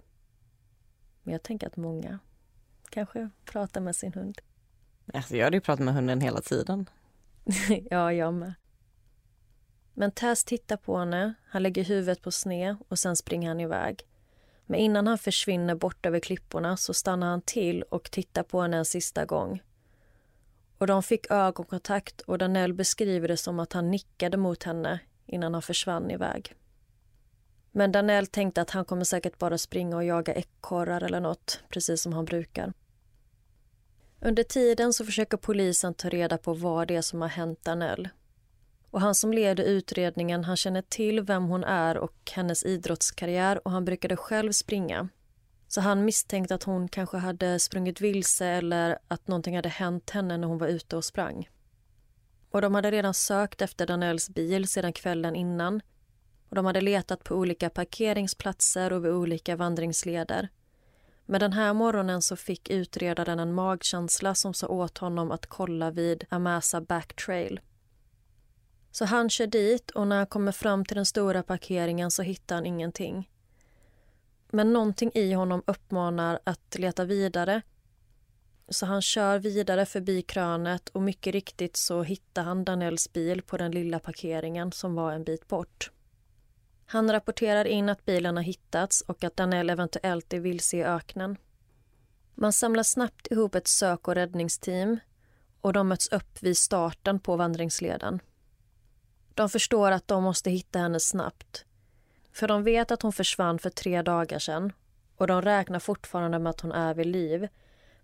Men 1.23 1.31
jag 1.31 1.43
tänker 1.43 1.67
att 1.67 1.77
många 1.77 2.19
kanske 2.89 3.29
pratar 3.45 3.81
med 3.81 3.95
sin 3.95 4.13
hund. 4.13 4.41
Alltså 5.13 5.37
jag 5.37 5.43
hade 5.43 5.57
ju 5.57 5.61
pratat 5.61 5.85
med 5.85 5.93
hunden 5.93 6.21
hela 6.21 6.41
tiden. 6.41 6.89
ja, 7.89 8.13
jag 8.13 8.33
med. 8.33 8.53
Men 9.93 10.11
Tess 10.11 10.43
tittar 10.43 10.77
på 10.77 10.97
henne, 10.97 11.33
han 11.45 11.63
lägger 11.63 11.83
huvudet 11.83 12.21
på 12.21 12.31
sned 12.31 12.75
och 12.87 12.99
sen 12.99 13.15
springer 13.15 13.47
han 13.47 13.59
iväg. 13.59 14.05
Men 14.65 14.79
innan 14.79 15.07
han 15.07 15.17
försvinner 15.17 15.75
bort 15.75 16.05
över 16.05 16.19
klipporna 16.19 16.77
så 16.77 16.93
stannar 16.93 17.27
han 17.27 17.41
till 17.41 17.83
och 17.83 18.11
tittar 18.11 18.43
på 18.43 18.61
henne 18.61 18.77
en 18.77 18.85
sista 18.85 19.25
gång. 19.25 19.61
Och 20.77 20.87
de 20.87 21.03
fick 21.03 21.31
ögonkontakt 21.31 22.21
och 22.21 22.37
Danell 22.37 22.73
beskriver 22.73 23.27
det 23.27 23.37
som 23.37 23.59
att 23.59 23.73
han 23.73 23.91
nickade 23.91 24.37
mot 24.37 24.63
henne 24.63 24.99
innan 25.25 25.53
han 25.53 25.61
försvann 25.61 26.11
iväg. 26.11 26.55
Men 27.71 27.91
Danell 27.91 28.27
tänkte 28.27 28.61
att 28.61 28.69
han 28.69 28.85
kommer 28.85 29.03
säkert 29.03 29.37
bara 29.37 29.57
springa 29.57 29.95
och 29.95 30.03
jaga 30.03 30.33
ekorrar 30.33 31.01
eller 31.03 31.19
nåt, 31.19 31.63
precis 31.69 32.01
som 32.01 32.13
han 32.13 32.25
brukar. 32.25 32.73
Under 34.21 34.43
tiden 34.43 34.93
så 34.93 35.05
försöker 35.05 35.37
polisen 35.37 35.93
ta 35.93 36.09
reda 36.09 36.37
på 36.37 36.53
vad 36.53 36.87
det 36.87 36.95
är 36.95 37.01
som 37.01 37.21
har 37.21 37.29
hänt 37.29 37.59
Danell. 37.63 38.09
Och 38.93 39.01
han 39.01 39.15
som 39.15 39.33
leder 39.33 39.63
utredningen 39.63 40.43
han 40.43 40.57
känner 40.57 40.81
till 40.81 41.21
vem 41.21 41.43
hon 41.43 41.63
är 41.63 41.97
och 41.97 42.31
hennes 42.31 42.63
idrottskarriär 42.63 43.67
och 43.67 43.71
han 43.71 43.85
brukade 43.85 44.17
själv 44.17 44.51
springa. 44.51 45.09
Så 45.67 45.81
han 45.81 46.05
misstänkte 46.05 46.55
att 46.55 46.63
hon 46.63 46.87
kanske 46.87 47.17
hade 47.17 47.59
sprungit 47.59 48.01
vilse 48.01 48.45
eller 48.45 48.99
att 49.07 49.27
någonting 49.27 49.55
hade 49.55 49.69
hänt 49.69 50.09
henne 50.09 50.37
när 50.37 50.47
hon 50.47 50.57
var 50.57 50.67
ute 50.67 50.95
och 50.95 51.05
sprang. 51.05 51.49
Och 52.51 52.61
de 52.61 52.75
hade 52.75 52.91
redan 52.91 53.13
sökt 53.13 53.61
efter 53.61 53.87
Danells 53.87 54.29
bil 54.29 54.67
sedan 54.67 54.93
kvällen 54.93 55.35
innan. 55.35 55.81
Och 56.49 56.55
de 56.55 56.65
hade 56.65 56.81
letat 56.81 57.23
på 57.23 57.35
olika 57.35 57.69
parkeringsplatser 57.69 58.93
och 58.93 59.05
vid 59.05 59.11
olika 59.11 59.55
vandringsleder. 59.55 60.49
Men 61.25 61.39
den 61.39 61.53
här 61.53 61.73
morgonen 61.73 62.21
så 62.21 62.35
fick 62.35 62.69
utredaren 62.69 63.39
en 63.39 63.53
magkänsla 63.53 64.35
som 64.35 64.53
sa 64.53 64.67
åt 64.67 64.97
honom 64.97 65.31
att 65.31 65.45
kolla 65.45 65.91
vid 65.91 66.25
Amasa 66.29 66.81
Back 66.81 67.15
Trail. 67.25 67.59
Så 68.93 69.05
han 69.05 69.29
kör 69.29 69.47
dit 69.47 69.91
och 69.91 70.07
när 70.07 70.17
han 70.17 70.27
kommer 70.27 70.51
fram 70.51 70.85
till 70.85 70.95
den 70.95 71.05
stora 71.05 71.43
parkeringen 71.43 72.11
så 72.11 72.21
hittar 72.21 72.55
han 72.55 72.65
ingenting. 72.65 73.29
Men 74.51 74.73
någonting 74.73 75.11
i 75.13 75.33
honom 75.33 75.63
uppmanar 75.67 76.39
att 76.43 76.75
leta 76.79 77.05
vidare. 77.05 77.61
Så 78.69 78.85
han 78.85 79.01
kör 79.01 79.39
vidare 79.39 79.85
förbi 79.85 80.21
krönet 80.21 80.89
och 80.89 81.01
mycket 81.01 81.33
riktigt 81.33 81.77
så 81.77 82.03
hittar 82.03 82.43
han 82.43 82.65
Danells 82.65 83.13
bil 83.13 83.41
på 83.41 83.57
den 83.57 83.71
lilla 83.71 83.99
parkeringen 83.99 84.71
som 84.71 84.95
var 84.95 85.11
en 85.11 85.23
bit 85.23 85.47
bort. 85.47 85.91
Han 86.85 87.11
rapporterar 87.11 87.65
in 87.65 87.89
att 87.89 88.05
bilen 88.05 88.35
har 88.35 88.43
hittats 88.43 89.01
och 89.01 89.23
att 89.23 89.35
Danell 89.35 89.69
eventuellt 89.69 90.33
är 90.33 90.39
vilse 90.39 90.77
i 90.77 90.83
öknen. 90.83 91.37
Man 92.35 92.53
samlar 92.53 92.83
snabbt 92.83 93.27
ihop 93.31 93.55
ett 93.55 93.67
sök 93.67 94.07
och 94.07 94.15
räddningsteam 94.15 94.99
och 95.61 95.73
de 95.73 95.87
möts 95.87 96.07
upp 96.07 96.43
vid 96.43 96.57
starten 96.57 97.19
på 97.19 97.35
vandringsleden. 97.35 98.19
De 99.33 99.49
förstår 99.49 99.91
att 99.91 100.07
de 100.07 100.23
måste 100.23 100.49
hitta 100.49 100.79
henne 100.79 100.99
snabbt. 100.99 101.65
För 102.31 102.47
de 102.47 102.63
vet 102.63 102.91
att 102.91 103.01
hon 103.01 103.13
försvann 103.13 103.59
för 103.59 103.69
tre 103.69 104.01
dagar 104.01 104.39
sedan 104.39 104.73
och 105.17 105.27
de 105.27 105.41
räknar 105.41 105.79
fortfarande 105.79 106.39
med 106.39 106.49
att 106.49 106.61
hon 106.61 106.71
är 106.71 106.93
vid 106.93 107.07
liv. 107.07 107.47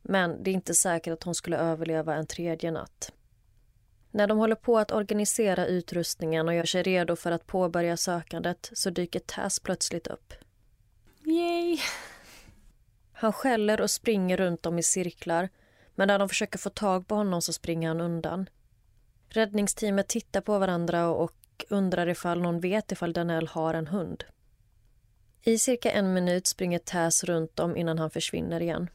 Men 0.01 0.43
det 0.43 0.51
är 0.51 0.53
inte 0.53 0.73
säkert 0.73 1.13
att 1.13 1.23
hon 1.23 1.35
skulle 1.35 1.57
överleva 1.57 2.15
en 2.15 2.25
tredje 2.25 2.71
natt. 2.71 3.11
När 4.11 4.27
de 4.27 4.37
håller 4.37 4.55
på 4.55 4.77
att 4.77 4.91
organisera 4.91 5.65
utrustningen 5.65 6.47
och 6.47 6.53
gör 6.53 6.65
sig 6.65 6.83
redo 6.83 7.15
för 7.15 7.31
att 7.31 7.47
påbörja 7.47 7.97
sökandet 7.97 8.69
så 8.73 8.89
dyker 8.89 9.19
Taz 9.19 9.59
plötsligt 9.59 10.07
upp. 10.07 10.33
Yay! 11.25 11.77
Han 13.13 13.33
skäller 13.33 13.81
och 13.81 13.91
springer 13.91 14.37
runt 14.37 14.63
dem 14.63 14.79
i 14.79 14.83
cirklar 14.83 15.49
men 15.95 16.07
när 16.07 16.19
de 16.19 16.29
försöker 16.29 16.59
få 16.59 16.69
tag 16.69 17.07
på 17.07 17.15
honom 17.15 17.41
så 17.41 17.53
springer 17.53 17.87
han 17.87 18.01
undan. 18.01 18.49
Räddningsteamet 19.29 20.07
tittar 20.07 20.41
på 20.41 20.59
varandra 20.59 21.07
och 21.07 21.65
undrar 21.69 22.09
ifall 22.09 22.41
någon 22.41 22.59
vet 22.59 22.91
ifall 22.91 23.13
Danell 23.13 23.47
har 23.47 23.73
en 23.73 23.87
hund. 23.87 24.23
I 25.41 25.57
cirka 25.57 25.91
en 25.91 26.13
minut 26.13 26.47
springer 26.47 26.79
Täs 26.79 27.23
runt 27.23 27.55
dem 27.55 27.77
innan 27.77 27.99
han 27.99 28.09
försvinner 28.09 28.61
igen. 28.61 28.89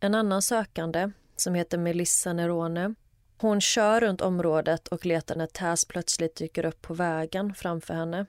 En 0.00 0.14
annan 0.14 0.42
sökande, 0.42 1.10
som 1.36 1.54
heter 1.54 1.78
Melissa 1.78 2.32
Nerone, 2.32 2.94
hon 3.38 3.60
kör 3.60 4.00
runt 4.00 4.20
området 4.20 4.88
och 4.88 5.06
letar 5.06 5.36
när 5.36 5.46
Täs 5.46 5.84
plötsligt 5.84 6.36
dyker 6.36 6.64
upp 6.64 6.82
på 6.82 6.94
vägen 6.94 7.54
framför 7.54 7.94
henne. 7.94 8.26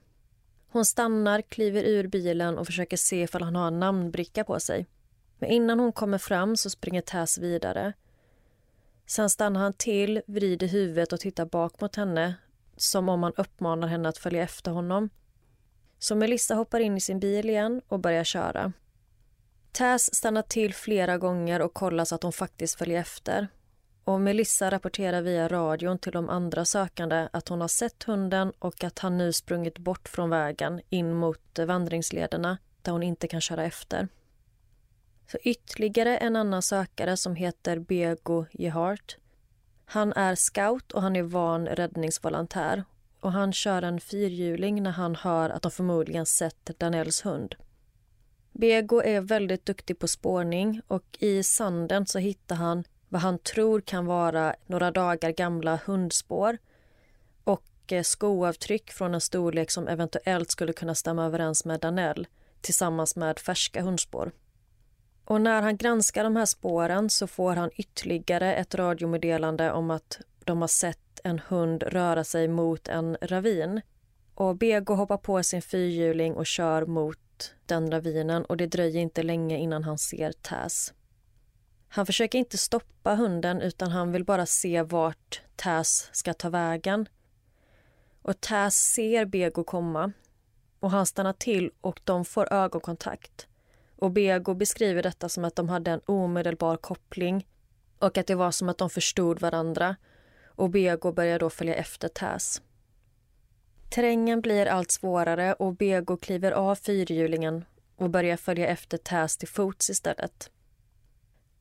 Hon 0.71 0.85
stannar, 0.85 1.41
kliver 1.41 1.83
ur 1.83 2.07
bilen 2.07 2.57
och 2.57 2.65
försöker 2.65 2.97
se 2.97 3.21
ifall 3.21 3.43
han 3.43 3.55
har 3.55 3.67
en 3.67 3.79
namnbricka 3.79 4.43
på 4.43 4.59
sig. 4.59 4.87
Men 5.39 5.49
innan 5.49 5.79
hon 5.79 5.91
kommer 5.91 6.17
fram 6.17 6.57
så 6.57 6.69
springer 6.69 7.01
Täs 7.01 7.37
vidare. 7.37 7.93
Sen 9.09 9.29
stannar 9.29 9.61
han 9.61 9.73
till, 9.73 10.21
vrider 10.27 10.67
huvudet 10.67 11.13
och 11.13 11.19
tittar 11.19 11.45
bak 11.45 11.81
mot 11.81 11.95
henne 11.95 12.35
som 12.77 13.09
om 13.09 13.23
han 13.23 13.33
uppmanar 13.37 13.87
henne 13.87 14.09
att 14.09 14.17
följa 14.17 14.43
efter 14.43 14.71
honom. 14.71 15.09
Så 15.99 16.15
Melissa 16.15 16.55
hoppar 16.55 16.79
in 16.79 16.97
i 16.97 17.01
sin 17.01 17.19
bil 17.19 17.49
igen 17.49 17.81
och 17.87 17.99
börjar 17.99 18.23
köra. 18.23 18.73
Taz 19.71 20.15
stannar 20.15 20.41
till 20.41 20.73
flera 20.73 21.17
gånger 21.17 21.61
och 21.61 21.73
kollar 21.73 22.05
så 22.05 22.15
att 22.15 22.23
hon 22.23 22.33
faktiskt 22.33 22.77
följer 22.77 22.99
efter. 22.99 23.47
Och 24.03 24.21
Melissa 24.21 24.71
rapporterar 24.71 25.21
via 25.21 25.47
radion 25.47 25.99
till 25.99 26.11
de 26.11 26.29
andra 26.29 26.65
sökande 26.65 27.27
att 27.33 27.49
hon 27.49 27.61
har 27.61 27.67
sett 27.67 28.03
hunden 28.03 28.53
och 28.59 28.83
att 28.83 28.99
han 28.99 29.17
nu 29.17 29.33
sprungit 29.33 29.77
bort 29.77 30.09
från 30.09 30.29
vägen 30.29 30.81
in 30.89 31.13
mot 31.13 31.59
vandringslederna 31.67 32.57
där 32.81 32.91
hon 32.91 33.03
inte 33.03 33.27
kan 33.27 33.41
köra 33.41 33.65
efter. 33.65 34.07
Så 35.31 35.37
ytterligare 35.43 36.17
en 36.17 36.35
annan 36.35 36.61
sökare 36.61 37.17
som 37.17 37.35
heter 37.35 37.79
Bego 37.79 38.45
Gehart 38.51 39.17
han 39.91 40.13
är 40.13 40.35
scout 40.35 40.91
och 40.91 41.01
han 41.01 41.15
är 41.15 41.23
van 41.23 41.67
räddningsvolontär. 41.67 42.83
Och 43.19 43.31
han 43.31 43.53
kör 43.53 43.81
en 43.81 43.99
fyrhjuling 43.99 44.83
när 44.83 44.91
han 44.91 45.15
hör 45.15 45.49
att 45.49 45.61
de 45.61 45.71
förmodligen 45.71 46.25
sett 46.25 46.79
Danells 46.79 47.25
hund. 47.25 47.55
Bego 48.51 49.01
är 49.01 49.21
väldigt 49.21 49.65
duktig 49.65 49.99
på 49.99 50.07
spårning 50.07 50.81
och 50.87 51.17
i 51.19 51.43
sanden 51.43 52.05
så 52.05 52.19
hittar 52.19 52.55
han 52.55 52.83
vad 53.07 53.21
han 53.21 53.39
tror 53.39 53.81
kan 53.81 54.05
vara 54.05 54.55
några 54.65 54.91
dagar 54.91 55.31
gamla 55.31 55.79
hundspår 55.85 56.57
och 57.43 57.91
eh, 57.91 58.03
skoavtryck 58.03 58.91
från 58.91 59.13
en 59.13 59.21
storlek 59.21 59.71
som 59.71 59.87
eventuellt 59.87 60.51
skulle 60.51 60.73
kunna 60.73 60.95
stämma 60.95 61.25
överens 61.25 61.65
med 61.65 61.79
Danell 61.79 62.27
tillsammans 62.61 63.15
med 63.15 63.39
färska 63.39 63.81
hundspår. 63.81 64.31
Och 65.29 65.41
när 65.41 65.61
han 65.61 65.77
granskar 65.77 66.23
de 66.23 66.35
här 66.35 66.45
spåren 66.45 67.09
så 67.09 67.27
får 67.27 67.55
han 67.55 67.69
ytterligare 67.75 68.55
ett 68.55 68.75
radiomeddelande 68.75 69.71
om 69.71 69.91
att 69.91 70.19
de 70.43 70.61
har 70.61 70.67
sett 70.67 71.19
en 71.23 71.39
hund 71.47 71.83
röra 71.83 72.23
sig 72.23 72.47
mot 72.47 72.87
en 72.87 73.17
ravin. 73.21 73.81
Och 74.35 74.55
Bego 74.55 74.93
hoppar 74.93 75.17
på 75.17 75.43
sin 75.43 75.61
fyrhjuling 75.61 76.35
och 76.35 76.45
kör 76.45 76.85
mot 76.85 77.53
den 77.65 77.91
ravinen 77.91 78.45
och 78.45 78.57
det 78.57 78.67
dröjer 78.67 79.01
inte 79.01 79.23
länge 79.23 79.57
innan 79.57 79.83
han 79.83 79.97
ser 79.97 80.31
Täs. 80.31 80.93
Han 81.87 82.05
försöker 82.05 82.39
inte 82.39 82.57
stoppa 82.57 83.15
hunden 83.15 83.61
utan 83.61 83.91
han 83.91 84.11
vill 84.11 84.25
bara 84.25 84.45
se 84.45 84.81
vart 84.81 85.41
Täs 85.55 86.09
ska 86.11 86.33
ta 86.33 86.49
vägen. 86.49 87.09
Och 88.21 88.41
Täs 88.41 88.75
ser 88.93 89.25
Bego 89.25 89.63
komma 89.63 90.11
och 90.79 90.91
han 90.91 91.05
stannar 91.05 91.33
till 91.33 91.71
och 91.81 91.99
de 92.03 92.25
får 92.25 92.53
ögonkontakt. 92.53 93.47
Och 93.99 94.11
Bego 94.11 94.53
beskriver 94.53 95.03
detta 95.03 95.29
som 95.29 95.45
att 95.45 95.55
de 95.55 95.69
hade 95.69 95.91
en 95.91 96.01
omedelbar 96.05 96.77
koppling 96.77 97.47
och 97.99 98.17
att 98.17 98.27
det 98.27 98.35
var 98.35 98.51
som 98.51 98.69
att 98.69 98.77
de 98.77 98.89
förstod 98.89 99.41
varandra. 99.41 99.95
Och 100.45 100.69
Bego 100.69 101.11
börjar 101.11 101.39
då 101.39 101.49
följa 101.49 101.75
efter 101.75 102.07
Täs. 102.07 102.61
Terrängen 103.89 104.41
blir 104.41 104.65
allt 104.65 104.91
svårare 104.91 105.53
och 105.53 105.75
Bego 105.75 106.17
kliver 106.17 106.51
av 106.51 106.75
fyrhjulingen 106.75 107.65
och 107.95 108.09
börjar 108.09 108.37
följa 108.37 108.67
efter 108.67 108.97
Täs 108.97 109.37
till 109.37 109.47
fots 109.47 109.89
istället. 109.89 110.51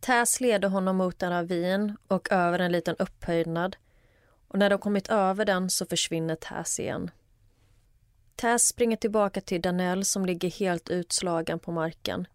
Täs 0.01 0.41
leder 0.41 0.68
honom 0.68 0.97
mot 0.97 1.22
en 1.22 1.30
ravin 1.30 1.97
och 2.09 2.32
över 2.32 2.59
en 2.59 2.72
liten 2.72 2.97
upphöjnad 2.99 3.76
och 4.49 4.59
när 4.59 4.70
de 4.70 4.78
kommit 4.78 5.09
över 5.09 5.45
den 5.45 5.70
så 5.70 5.86
försvinner 5.86 6.36
Täs 6.36 6.80
igen. 6.80 7.11
Tess 8.41 8.68
springer 8.68 8.97
tillbaka 8.97 9.41
till 9.41 9.61
Danell 9.61 10.05
som 10.05 10.26
ligger 10.26 10.51
helt 10.51 10.89
utslagen 10.89 11.59
på 11.59 11.72
marken. 11.72 12.26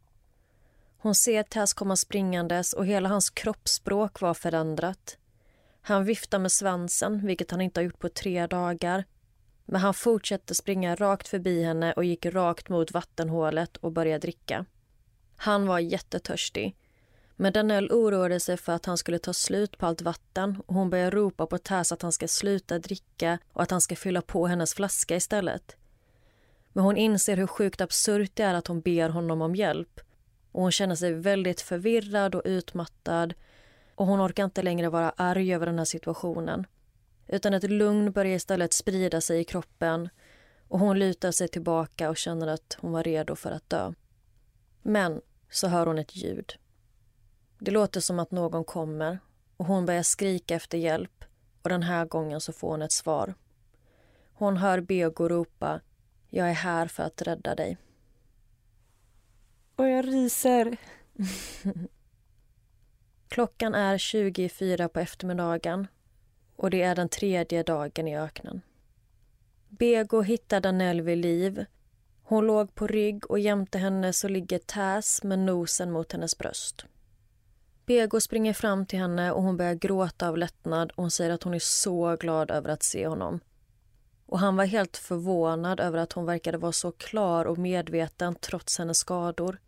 Hon 0.97 1.15
ser 1.15 1.43
Tess 1.43 1.73
komma 1.73 1.95
springandes 1.95 2.73
och 2.73 2.85
hela 2.85 3.09
hans 3.09 3.29
kroppsspråk 3.29 4.21
var 4.21 4.33
förändrat. 4.33 5.17
Han 5.81 6.05
viftar 6.05 6.39
med 6.39 6.51
svansen, 6.51 7.25
vilket 7.25 7.51
han 7.51 7.61
inte 7.61 7.79
har 7.79 7.85
gjort 7.85 7.99
på 7.99 8.09
tre 8.09 8.47
dagar. 8.47 9.03
Men 9.65 9.81
han 9.81 9.93
fortsätter 9.93 10.55
springa 10.55 10.95
rakt 10.95 11.27
förbi 11.27 11.63
henne 11.63 11.93
och 11.93 12.05
gick 12.05 12.25
rakt 12.25 12.69
mot 12.69 12.91
vattenhålet 12.91 13.77
och 13.77 13.91
började 13.91 14.19
dricka. 14.19 14.65
Han 15.35 15.67
var 15.67 15.79
jättetörstig. 15.79 16.75
Men 17.35 17.53
Danell 17.53 17.91
oroade 17.91 18.39
sig 18.39 18.57
för 18.57 18.73
att 18.73 18.85
han 18.85 18.97
skulle 18.97 19.19
ta 19.19 19.33
slut 19.33 19.77
på 19.77 19.85
allt 19.85 20.01
vatten 20.01 20.61
och 20.65 20.75
hon 20.75 20.89
började 20.89 21.15
ropa 21.15 21.45
på 21.45 21.57
Tess 21.57 21.91
att 21.91 22.01
han 22.01 22.11
ska 22.11 22.27
sluta 22.27 22.79
dricka 22.79 23.39
och 23.53 23.61
att 23.61 23.71
han 23.71 23.81
ska 23.81 23.95
fylla 23.95 24.21
på 24.21 24.47
hennes 24.47 24.73
flaska 24.73 25.15
istället. 25.15 25.75
Men 26.73 26.83
hon 26.83 26.97
inser 26.97 27.37
hur 27.37 27.47
sjukt 27.47 27.81
absurt 27.81 28.31
det 28.33 28.43
är 28.43 28.53
att 28.53 28.67
hon 28.67 28.81
ber 28.81 29.09
honom 29.09 29.41
om 29.41 29.55
hjälp. 29.55 29.99
Och 30.51 30.61
Hon 30.61 30.71
känner 30.71 30.95
sig 30.95 31.13
väldigt 31.13 31.61
förvirrad 31.61 32.35
och 32.35 32.41
utmattad 32.45 33.33
och 33.95 34.05
hon 34.05 34.21
orkar 34.21 34.43
inte 34.43 34.61
längre 34.61 34.89
vara 34.89 35.09
arg 35.09 35.53
över 35.53 35.65
den 35.65 35.77
här 35.77 35.85
situationen. 35.85 36.67
Utan 37.27 37.53
ett 37.53 37.69
lugn 37.69 38.11
börjar 38.11 38.35
istället 38.35 38.73
sprida 38.73 39.21
sig 39.21 39.39
i 39.39 39.43
kroppen 39.43 40.09
och 40.67 40.79
hon 40.79 40.99
lutar 40.99 41.31
sig 41.31 41.47
tillbaka 41.47 42.09
och 42.09 42.17
känner 42.17 42.47
att 42.47 42.77
hon 42.79 42.91
var 42.91 43.03
redo 43.03 43.35
för 43.35 43.51
att 43.51 43.69
dö. 43.69 43.93
Men 44.81 45.21
så 45.49 45.67
hör 45.67 45.85
hon 45.85 45.97
ett 45.97 46.15
ljud. 46.15 46.53
Det 47.59 47.71
låter 47.71 47.99
som 47.99 48.19
att 48.19 48.31
någon 48.31 48.63
kommer 48.63 49.19
och 49.57 49.65
hon 49.65 49.85
börjar 49.85 50.03
skrika 50.03 50.55
efter 50.55 50.77
hjälp 50.77 51.25
och 51.61 51.69
den 51.69 51.83
här 51.83 52.05
gången 52.05 52.41
så 52.41 52.53
får 52.53 52.71
hon 52.71 52.81
ett 52.81 52.91
svar. 52.91 53.33
Hon 54.33 54.57
hör 54.57 54.81
Bego 54.81 55.29
ropa 55.29 55.79
jag 56.35 56.49
är 56.49 56.53
här 56.53 56.87
för 56.87 57.03
att 57.03 57.21
rädda 57.21 57.55
dig. 57.55 57.77
Och 59.75 59.89
jag 59.89 60.07
ryser. 60.07 60.77
Klockan 63.27 63.75
är 63.75 63.97
24 63.97 64.89
på 64.89 64.99
eftermiddagen 64.99 65.87
och 66.55 66.69
det 66.69 66.81
är 66.81 66.95
den 66.95 67.09
tredje 67.09 67.63
dagen 67.63 68.07
i 68.07 68.17
öknen. 68.17 68.61
Bego 69.67 70.21
hittar 70.21 70.61
Danell 70.61 71.01
vid 71.01 71.17
liv. 71.17 71.65
Hon 72.23 72.47
låg 72.47 72.75
på 72.75 72.87
rygg 72.87 73.31
och 73.31 73.39
jämte 73.39 73.77
henne 73.77 74.13
så 74.13 74.27
ligger 74.27 74.59
Taz 74.59 75.23
med 75.23 75.39
nosen 75.39 75.91
mot 75.91 76.11
hennes 76.11 76.37
bröst. 76.37 76.85
Bego 77.85 78.19
springer 78.19 78.53
fram 78.53 78.85
till 78.85 78.99
henne 78.99 79.31
och 79.31 79.43
hon 79.43 79.57
börjar 79.57 79.73
gråta 79.73 80.27
av 80.27 80.37
lättnad 80.37 80.91
och 80.91 81.03
hon 81.03 81.11
säger 81.11 81.31
att 81.31 81.43
hon 81.43 81.53
är 81.53 81.59
så 81.59 82.15
glad 82.15 82.51
över 82.51 82.69
att 82.69 82.83
se 82.83 83.07
honom. 83.07 83.39
Och 84.25 84.39
han 84.39 84.55
var 84.55 84.65
helt 84.65 84.97
förvånad 84.97 85.79
över 85.79 85.97
att 85.97 86.13
hon 86.13 86.25
verkade 86.25 86.57
vara 86.57 86.71
så 86.71 86.91
klar 86.91 87.45
och 87.45 87.57
medveten 87.57 88.35
trots 88.35 88.77
hennes 88.77 88.97
skador. 88.97 89.59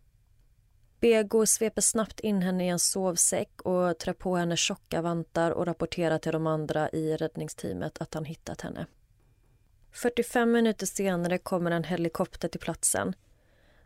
Bego 1.00 1.46
sveper 1.46 1.80
snabbt 1.80 2.20
in 2.20 2.42
henne 2.42 2.66
i 2.66 2.68
en 2.68 2.78
sovsäck 2.78 3.62
och 3.62 3.98
trär 3.98 4.12
på 4.12 4.36
henne 4.36 4.56
tjocka 4.56 5.02
vantar 5.02 5.50
och 5.50 5.66
rapporterar 5.66 6.18
till 6.18 6.32
de 6.32 6.46
andra 6.46 6.90
i 6.90 7.16
räddningsteamet 7.16 7.98
att 8.00 8.14
han 8.14 8.24
hittat 8.24 8.60
henne. 8.60 8.86
45 9.92 10.52
minuter 10.52 10.86
senare 10.86 11.38
kommer 11.38 11.70
en 11.70 11.84
helikopter 11.84 12.48
till 12.48 12.60
platsen. 12.60 13.14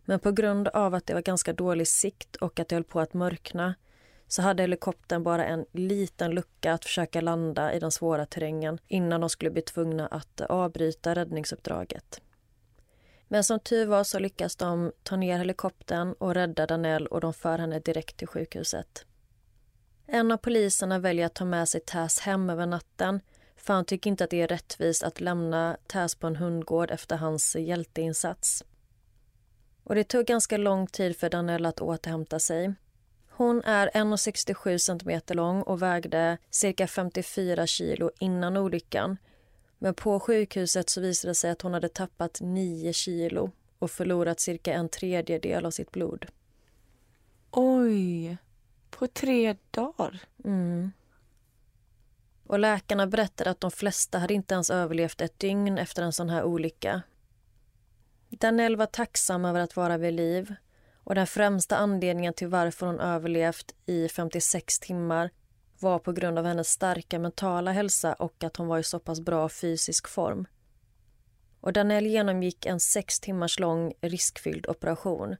Men 0.05 0.21
på 0.21 0.33
grund 0.33 0.68
av 0.68 0.95
att 0.95 1.07
det 1.07 1.14
var 1.14 1.21
ganska 1.21 1.53
dålig 1.53 1.89
sikt 1.89 2.37
och 2.37 2.61
att 2.61 2.68
det 2.68 2.77
höll 2.77 2.85
på 2.85 3.01
att 3.01 3.14
mörkna 3.14 3.75
så 4.31 4.43
hade 4.43 4.62
helikoptern 4.62 5.22
bara 5.22 5.47
en 5.47 5.66
liten 5.72 6.31
lucka 6.31 6.72
att 6.72 6.85
försöka 6.85 7.20
landa 7.20 7.72
i 7.72 7.78
den 7.78 7.91
svåra 7.91 8.26
terrängen 8.26 8.78
innan 8.89 9.20
de 9.20 9.31
skulle 9.31 9.51
bli 9.51 9.62
tvungna 9.62 10.07
att 10.07 10.41
avbryta 10.41 11.14
räddningsuppdraget. 11.14 12.20
Men 13.28 13.45
som 13.45 13.61
tur 13.61 13.87
var 13.87 14.05
så 14.05 14.18
lyckas 14.18 14.57
de 14.57 14.93
ta 15.03 15.16
ner 15.16 15.39
helikoptern 15.39 16.12
och 16.12 16.35
rädda 16.35 16.66
Danell 16.66 17.07
och 17.07 17.20
de 17.20 17.35
för 17.35 17.59
henne 17.59 17.81
direkt 17.81 18.16
till 18.16 18.28
sjukhuset. 18.28 19.07
En 20.07 20.33
av 20.33 20.37
poliserna 20.37 20.99
väljer 20.99 21.26
att 21.26 21.35
ta 21.35 21.45
med 21.45 21.68
sig 21.68 21.81
Taz 21.81 22.20
hem 22.20 22.51
över 22.51 22.66
natten 22.66 23.20
för 23.57 23.74
han 23.74 23.85
tycker 23.85 24.11
inte 24.11 24.24
att 24.24 24.31
det 24.31 24.43
är 24.43 24.49
rättvist 24.49 25.03
att 25.03 25.20
lämna 25.20 25.76
Taz 25.87 26.14
på 26.14 26.26
en 26.26 26.37
hundgård 26.37 26.91
efter 26.91 27.16
hans 27.16 27.57
hjälteinsats. 27.57 28.64
Och 29.85 29.95
det 29.95 30.05
tog 30.05 30.26
ganska 30.26 30.57
lång 30.57 30.87
tid 30.87 31.16
för 31.16 31.31
Danell 31.31 31.66
att 31.66 31.81
återhämta 31.81 32.39
sig. 32.39 32.74
Hon 33.41 33.62
är 33.64 33.91
1,67 33.95 34.78
cm 34.78 35.36
lång 35.36 35.62
och 35.62 35.82
vägde 35.82 36.38
cirka 36.51 36.86
54 36.86 37.66
kilo 37.66 38.11
innan 38.18 38.57
olyckan 38.57 39.16
men 39.78 39.95
på 39.95 40.20
sjukhuset 40.20 40.91
så 40.91 41.01
visade 41.01 41.30
det 41.30 41.34
sig 41.34 41.51
att 41.51 41.62
hon 41.62 41.74
hade 41.74 41.88
tappat 41.88 42.38
9 42.41 42.93
kilo 42.93 43.51
och 43.78 43.91
förlorat 43.91 44.41
cirka 44.41 44.72
en 44.72 44.88
tredjedel 44.88 45.66
av 45.66 45.70
sitt 45.70 45.91
blod. 45.91 46.26
Oj! 47.51 48.36
På 48.91 49.07
tre 49.07 49.57
dagar? 49.70 50.20
Mm. 50.45 50.93
Och 52.47 52.59
läkarna 52.59 53.07
berättade 53.07 53.51
att 53.51 53.61
de 53.61 53.70
flesta 53.70 54.18
hade 54.18 54.34
inte 54.34 54.55
ens 54.55 54.70
överlevt 54.70 55.20
ett 55.20 55.38
dygn 55.38 55.78
efter 55.78 56.03
en 56.03 56.12
sån 56.12 56.30
här 56.30 56.45
olycka. 56.45 57.03
Danell 58.28 58.76
var 58.76 58.86
tacksam 58.86 59.45
över 59.45 59.61
att 59.61 59.76
vara 59.76 59.99
vid 59.99 60.14
liv 60.14 60.55
och 61.11 61.17
den 61.17 61.27
främsta 61.27 61.77
anledningen 61.77 62.35
till 62.35 62.49
varför 62.49 62.87
hon 62.87 63.01
överlevt 63.01 63.75
i 63.87 64.09
56 64.09 64.79
timmar 64.79 65.31
var 65.79 65.99
på 65.99 66.13
grund 66.13 66.39
av 66.39 66.45
hennes 66.45 66.69
starka 66.69 67.19
mentala 67.19 67.73
hälsa 67.73 68.15
och 68.15 68.45
att 68.45 68.57
hon 68.57 68.67
var 68.67 68.79
i 68.79 68.83
så 68.83 68.99
pass 68.99 69.21
bra 69.21 69.49
fysisk 69.49 70.09
form. 70.09 70.47
Och 71.61 71.73
Danell 71.73 72.07
genomgick 72.07 72.67
en 72.67 72.81
sex 72.81 73.21
timmars 73.21 73.59
lång 73.59 73.93
riskfylld 74.01 74.67
operation 74.67 75.37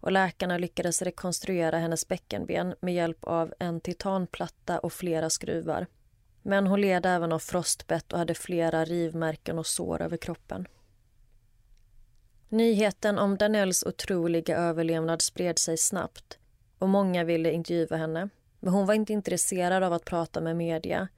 och 0.00 0.12
läkarna 0.12 0.58
lyckades 0.58 1.02
rekonstruera 1.02 1.78
hennes 1.78 2.08
bäckenben 2.08 2.74
med 2.80 2.94
hjälp 2.94 3.24
av 3.24 3.54
en 3.58 3.80
titanplatta 3.80 4.78
och 4.78 4.92
flera 4.92 5.30
skruvar. 5.30 5.86
Men 6.42 6.66
hon 6.66 6.80
led 6.80 7.06
även 7.06 7.32
av 7.32 7.38
frostbett 7.38 8.12
och 8.12 8.18
hade 8.18 8.34
flera 8.34 8.84
rivmärken 8.84 9.58
och 9.58 9.66
sår 9.66 10.02
över 10.02 10.16
kroppen. 10.16 10.66
Nyheten 12.54 13.18
om 13.18 13.36
Danells 13.36 13.82
otroliga 13.82 14.56
överlevnad 14.56 15.22
spred 15.22 15.58
sig 15.58 15.76
snabbt 15.76 16.38
och 16.78 16.88
många 16.88 17.24
ville 17.24 17.52
intervjua 17.52 17.96
henne. 17.96 18.28
Men 18.60 18.72
hon 18.72 18.86
var 18.86 18.94
inte 18.94 19.12
intresserad 19.12 19.82
av 19.82 19.92
att 19.92 20.04
prata 20.04 20.40
med 20.40 20.56
media. 20.56 21.08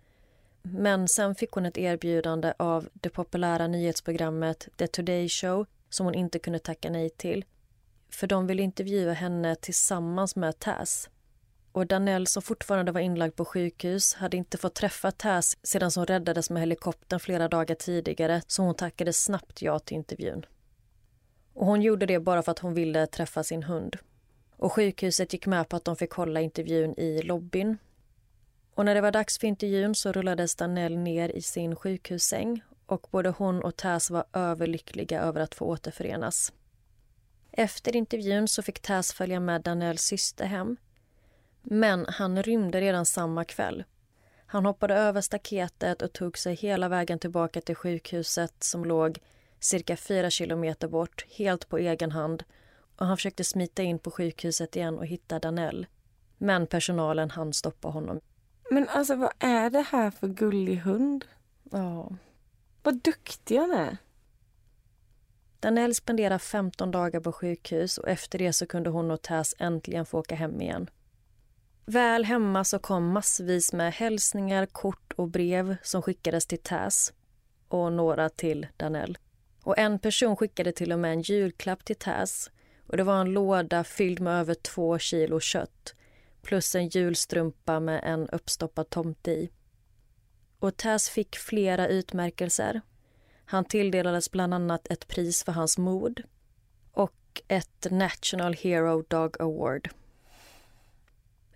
Men 0.63 1.09
sen 1.09 1.35
fick 1.35 1.51
hon 1.51 1.67
ett 1.67 1.79
erbjudande 1.79 2.53
av 2.57 2.89
det 2.93 3.09
populära 3.09 3.67
nyhetsprogrammet 3.67 4.69
The 4.77 4.87
Today 4.87 5.29
Show 5.29 5.67
som 5.91 6.07
hon 6.07 6.15
inte 6.15 6.39
kunde 6.39 6.59
tacka 6.59 6.91
nej 6.91 7.11
till. 7.11 7.45
För 8.11 8.27
de 8.27 8.47
ville 8.47 8.63
intervjua 8.63 9.13
henne 9.13 9.55
tillsammans 9.55 10.37
med 10.37 10.59
Taz. 10.59 11.11
Och 11.73 11.87
Danell, 11.87 12.27
som 12.27 12.43
fortfarande 12.43 12.93
var 12.93 13.01
inlagd 13.01 13.37
på 13.37 13.45
sjukhus, 13.45 14.15
hade 14.15 14.37
inte 14.37 14.59
fått 14.59 14.75
träffa 14.75 15.11
Taz 15.11 15.57
sedan 15.63 15.91
hon 15.97 16.07
räddades 16.07 16.51
med 16.51 16.63
helikoptern 16.63 17.21
flera 17.21 17.49
dagar 17.49 17.75
tidigare 17.75 18.43
så 18.47 18.63
hon 18.63 18.75
tackade 18.75 19.13
snabbt 19.13 19.63
ja 19.63 19.79
till 19.79 19.97
intervjun. 19.97 20.47
Och 21.57 21.67
hon 21.67 21.83
gjorde 21.83 22.07
det 22.07 22.21
bara 22.21 22.43
för 22.43 22.53
att 22.53 22.59
hon 22.59 22.75
ville 22.75 23.07
träffa 23.07 23.45
sin 23.45 23.63
hund. 23.63 23.97
Och 24.57 24.73
sjukhuset 24.73 25.33
gick 25.33 25.47
med 25.47 25.69
på 25.69 25.77
att 25.77 25.85
de 25.85 25.97
fick 25.97 26.11
hålla 26.11 26.41
intervjun 26.41 26.95
i 27.01 27.23
lobbyn. 27.23 27.79
Och 28.75 28.85
när 28.85 28.95
det 28.95 29.01
var 29.01 29.11
dags 29.11 29.39
för 29.39 29.47
intervjun 29.47 29.95
så 29.95 30.13
rullades 30.13 30.55
Danell 30.55 30.99
ner 30.99 31.29
i 31.29 31.43
sin 31.43 31.77
sjukhussäng 31.77 32.63
och 32.87 33.07
både 33.11 33.29
hon 33.29 33.63
och 33.63 33.77
Täs 33.77 34.11
var 34.11 34.25
överlyckliga 34.33 35.21
över 35.21 35.41
att 35.41 35.55
få 35.55 35.65
återförenas. 35.65 36.53
Efter 37.53 37.97
intervjun 37.97 38.49
så 38.49 38.63
fick 38.63 38.81
Täs 38.81 39.13
följa 39.13 39.41
med 39.41 39.63
Danells 39.63 40.03
syster 40.03 40.45
hem. 40.45 40.77
Men 41.63 42.07
han 42.09 42.43
rymde 42.43 42.81
redan 42.81 43.07
samma 43.07 43.45
kväll. 43.45 43.85
Han 44.47 44.67
hoppade 44.67 44.95
över 44.95 45.21
staketet 45.21 46.03
och 46.03 46.13
tog 46.13 46.39
sig 46.39 46.55
hela 46.55 46.89
vägen 46.89 47.19
tillbaka 47.19 47.61
till 47.61 47.77
sjukhuset 47.77 48.55
som 48.65 48.85
låg 48.85 49.19
cirka 49.61 49.97
fyra 49.97 50.31
kilometer 50.31 50.89
bort, 50.89 51.27
helt 51.39 51.69
på 51.69 51.79
egen 51.79 52.13
hand 52.13 52.45
och 52.97 53.07
han 53.07 53.17
försökte 53.17 53.45
smita 53.45 53.83
in 53.83 53.99
på 53.99 54.11
sjukhuset 54.11 54.77
igen 54.77 54.99
och 54.99 55.07
hitta 55.07 55.39
Danell. 55.39 55.87
Men 56.39 56.67
personalen 56.67 57.31
hann 57.31 57.53
stoppa 57.53 57.89
honom. 57.89 58.21
Men 58.71 58.89
alltså 58.89 59.15
vad 59.15 59.33
är 59.39 59.71
det 59.71 59.83
här 59.83 60.11
för 60.11 60.29
gullig 60.29 60.77
hund? 60.77 61.25
Ja. 61.71 62.17
Vad 62.83 62.95
duktig 63.03 63.59
han 63.59 63.71
är. 63.71 63.97
Danell 65.61 65.95
spenderade 65.95 66.39
15 66.39 66.91
dagar 66.91 67.21
på 67.21 67.33
sjukhus 67.33 67.99
och 67.99 68.09
efter 68.09 68.39
det 68.39 68.53
så 68.53 68.67
kunde 68.67 68.91
hon 68.91 69.11
och 69.11 69.23
Taz 69.23 69.55
äntligen 69.59 70.07
få 70.07 70.19
åka 70.19 70.35
hem 70.35 70.61
igen. 70.61 70.91
Väl 71.87 72.25
hemma 72.25 72.65
så 72.65 72.79
kom 72.79 73.13
massvis 73.13 73.73
med 73.73 73.93
hälsningar, 73.93 74.67
kort 74.67 75.13
och 75.13 75.29
brev 75.29 75.77
som 75.83 76.03
skickades 76.03 76.47
till 76.47 76.63
Taz 76.63 77.13
och 77.69 77.93
några 77.93 78.29
till 78.29 78.67
Danell. 78.77 79.19
Och 79.67 79.79
en 79.79 79.99
person 79.99 80.37
skickade 80.37 80.73
till 80.73 80.93
och 80.93 80.99
med 80.99 81.13
en 81.13 81.23
julklapp 81.23 81.85
till 81.85 81.97
Taz 81.97 82.51
och 82.87 82.97
det 82.97 83.03
var 83.03 83.21
en 83.21 83.33
låda 83.33 83.85
fylld 83.85 84.21
med 84.21 84.41
över 84.41 84.55
två 84.55 84.99
kilo 84.99 85.41
kött 85.41 85.95
plus 86.43 86.75
en 86.75 86.89
julstrumpa 86.89 87.81
med 87.81 88.01
en 88.05 88.29
uppstoppad 88.29 88.91
tomte 88.91 89.31
i. 89.31 89.51
Och 90.59 90.77
Taz 90.77 91.09
fick 91.09 91.37
flera 91.37 91.89
utmärkelser. 91.89 92.81
Han 93.45 93.65
tilldelades 93.65 94.31
bland 94.31 94.55
annat 94.55 94.87
ett 94.91 95.09
pris 95.09 95.45
för 95.45 95.53
hans 95.53 95.79
mod 95.79 96.23
och 96.93 97.43
ett 97.49 97.87
National 97.91 98.55
Hero 98.55 99.03
Dog 99.09 99.41
Award. 99.41 99.89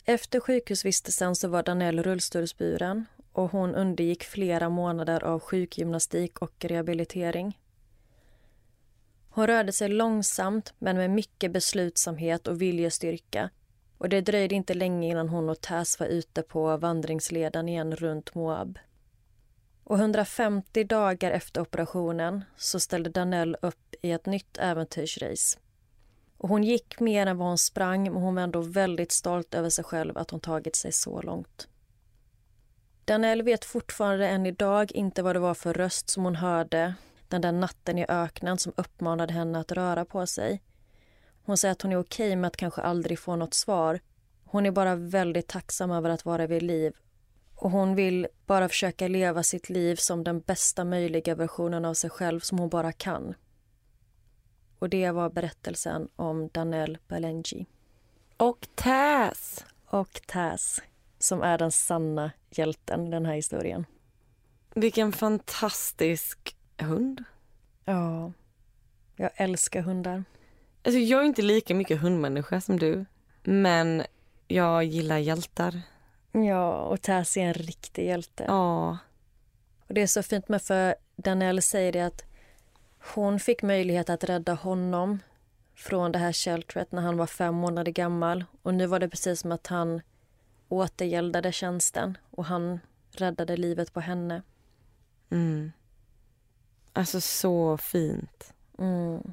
Efter 0.05 0.41
sjukhusvistelsen 0.41 1.37
så 1.37 1.49
var 1.49 1.63
Danell 1.63 2.03
rullstolsburen 2.03 3.05
och 3.33 3.51
hon 3.51 3.75
undergick 3.75 4.25
flera 4.25 4.69
månader 4.69 5.25
av 5.25 5.41
sjukgymnastik 5.41 6.39
och 6.39 6.65
rehabilitering. 6.65 7.60
Hon 9.33 9.47
rörde 9.47 9.73
sig 9.73 9.89
långsamt 9.89 10.75
men 10.79 10.97
med 10.97 11.11
mycket 11.11 11.53
beslutsamhet 11.53 12.49
och 12.49 12.63
viljestyrka 12.63 13.51
och 13.99 14.09
det 14.09 14.21
dröjde 14.21 14.55
inte 14.55 14.75
länge 14.75 15.09
innan 15.09 15.29
hon 15.29 15.49
och 15.49 15.61
Taz 15.61 16.01
var 16.01 16.07
ute 16.07 16.43
på 16.43 16.77
vandringsleden 16.77 17.69
igen 17.69 17.97
runt 17.97 18.35
Moab. 18.35 18.79
Och 19.85 19.99
150 19.99 20.85
dagar 20.85 21.31
efter 21.31 21.61
operationen 21.61 22.45
så 22.57 22.81
ställde 22.81 23.11
Danell 23.11 23.57
upp 23.63 23.95
i 24.03 24.13
ett 24.13 24.27
nytt 24.27 24.59
äventyrsrace. 24.59 25.59
Och 26.37 26.49
hon 26.49 26.65
gick 26.65 27.01
mer 27.01 27.27
än 27.27 27.39
vad 27.39 27.49
hon 27.49 27.59
sprang 27.59 28.03
men 28.03 28.23
hon 28.23 28.35
var 28.35 28.43
ändå 28.43 28.61
väldigt 28.61 29.13
stolt 29.13 29.55
över 29.55 29.71
sig 29.71 29.85
själv 29.85 30.19
att 30.19 30.31
hon 30.31 30.41
tagit 30.41 30.77
sig 30.77 30.93
så 30.93 31.23
långt. 31.23 31.69
Danell 33.05 33.43
vet 33.43 33.65
fortfarande 33.65 34.29
än 34.29 34.47
idag 34.47 34.93
inte 34.93 35.23
vad 35.23 35.37
det 35.37 35.41
var 35.41 35.55
för 35.55 35.75
röst 35.75 36.11
som 36.11 36.25
hon 36.25 36.37
hörde 36.37 36.95
den 37.31 37.41
där 37.41 37.53
natten 37.53 37.99
i 37.99 38.07
öknen 38.09 38.59
som 38.59 38.73
uppmanade 38.77 39.33
henne 39.33 39.59
att 39.59 39.73
röra 39.73 40.05
på 40.05 40.27
sig. 40.27 40.63
Hon 41.43 41.57
säger 41.57 41.73
att 41.73 41.83
hon 41.83 41.93
är 41.93 42.01
okej 42.01 42.37
med 42.37 42.49
att 42.49 42.57
kanske 42.57 42.83
aldrig 42.83 43.19
få 43.19 43.37
något 43.37 43.55
svar. 43.55 44.01
Hon 44.45 44.67
är 44.67 44.71
bara 44.71 44.95
väldigt 44.95 45.49
tacksam 45.49 45.91
över 45.91 46.11
att 46.11 46.25
vara 46.25 46.47
vid 46.47 46.63
liv 46.63 46.93
och 47.61 47.71
hon 47.71 47.95
vill 47.95 48.27
bara 48.47 48.69
försöka 48.69 49.09
leva 49.09 49.43
sitt 49.43 49.69
liv 49.69 49.97
som 49.97 50.25
den 50.25 50.41
bästa 50.41 50.85
möjliga 50.85 51.35
versionen 51.35 51.85
av 51.85 51.95
sig 51.95 52.11
själv 52.11 52.41
som 52.41 52.59
hon 52.59 52.69
bara 52.69 52.93
kan. 52.93 53.35
Och 54.79 54.89
det 54.89 55.11
var 55.11 55.31
berättelsen 55.31 56.09
om 56.17 56.49
Danelle 56.53 56.99
Balenji. 57.09 57.67
Och 58.37 58.69
Taz. 58.75 59.65
Och 59.87 60.21
Taz, 60.27 60.83
som 61.19 61.43
är 61.43 61.59
den 61.59 61.73
sanna 61.73 62.31
hjälten 62.51 63.07
i 63.07 63.11
den 63.11 63.27
här 63.27 63.35
historien. 63.35 63.87
Vilken 64.75 65.13
fantastisk 65.13 66.57
hund. 66.85 67.25
Ja, 67.85 68.33
jag 69.17 69.31
älskar 69.35 69.83
hundar. 69.83 70.25
Alltså 70.83 70.99
jag 70.99 71.21
är 71.21 71.25
inte 71.25 71.43
lika 71.43 71.75
mycket 71.75 72.01
hundmänniska 72.01 72.61
som 72.61 72.79
du. 72.79 73.05
Men 73.43 74.03
jag 74.49 74.85
gillar 74.85 75.19
hjältar. 75.19 75.83
Ja, 76.33 76.83
och 76.83 77.03
Taz 77.03 77.37
är 77.37 77.43
en 77.43 77.55
riktig 77.55 78.07
hjälte. 78.07 78.45
Ja. 78.49 78.99
Och 79.87 79.95
det 79.95 80.03
är 80.03 80.07
så 80.07 80.23
fint 80.23 80.49
med 80.49 80.63
för 80.63 80.95
Danelle 81.17 81.63
säger 81.63 81.93
det 81.93 82.07
att 82.07 82.25
hon 83.15 83.41
fick 83.41 83.63
möjlighet 83.63 84.11
att 84.11 84.25
rädda 84.25 84.55
honom 84.55 85.19
från 85.75 86.13
det 86.13 86.19
här 86.19 86.33
sheltret 86.33 86.93
när 86.93 87.03
han 87.03 87.17
var 87.17 87.27
fem 87.27 87.55
månader 87.55 87.93
gammal. 87.93 88.45
Och 88.63 88.75
nu 88.75 88.87
var 88.87 88.99
det 88.99 89.09
precis 89.09 89.41
som 89.41 89.53
att 89.53 89.67
han 89.67 90.01
återgäldade 90.69 91.53
tjänsten 91.53 92.19
och 92.31 92.45
han 92.45 92.81
räddade 93.11 93.57
livet 93.57 93.93
på 93.93 94.01
henne. 94.01 94.43
Mm. 95.31 95.73
Alltså 96.93 97.21
så 97.21 97.77
fint. 97.77 98.55
Mm. 98.79 99.33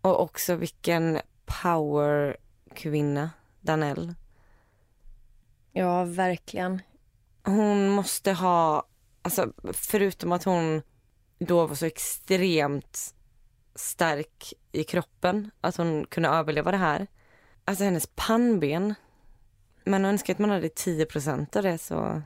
Och 0.00 0.22
också 0.22 0.54
vilken 0.54 1.20
powerkvinna, 1.44 3.30
Danelle. 3.60 4.14
Ja, 5.72 6.04
verkligen. 6.04 6.82
Hon 7.44 7.88
måste 7.88 8.32
ha, 8.32 8.86
alltså 9.22 9.52
förutom 9.72 10.32
att 10.32 10.44
hon 10.44 10.82
då 11.38 11.66
var 11.66 11.74
så 11.74 11.86
extremt 11.86 13.14
stark 13.74 14.52
i 14.72 14.84
kroppen, 14.84 15.50
att 15.60 15.76
hon 15.76 16.06
kunde 16.06 16.28
överleva 16.28 16.70
det 16.70 16.76
här. 16.76 17.06
Alltså 17.64 17.84
hennes 17.84 18.08
pannben, 18.14 18.94
man 19.84 20.04
önskar 20.04 20.34
att 20.34 20.38
man 20.38 20.50
hade 20.50 20.68
10 20.68 21.06
av 21.56 21.62
det 21.62 21.78
så 21.78 22.22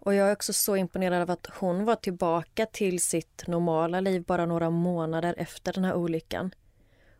och 0.00 0.14
jag 0.14 0.28
är 0.28 0.32
också 0.32 0.52
så 0.52 0.76
imponerad 0.76 1.22
av 1.22 1.30
att 1.30 1.46
hon 1.46 1.84
var 1.84 1.96
tillbaka 1.96 2.66
till 2.66 3.00
sitt 3.00 3.46
normala 3.46 4.00
liv 4.00 4.22
bara 4.22 4.46
några 4.46 4.70
månader 4.70 5.34
efter 5.38 5.72
den 5.72 5.84
här 5.84 5.94
olyckan. 5.94 6.54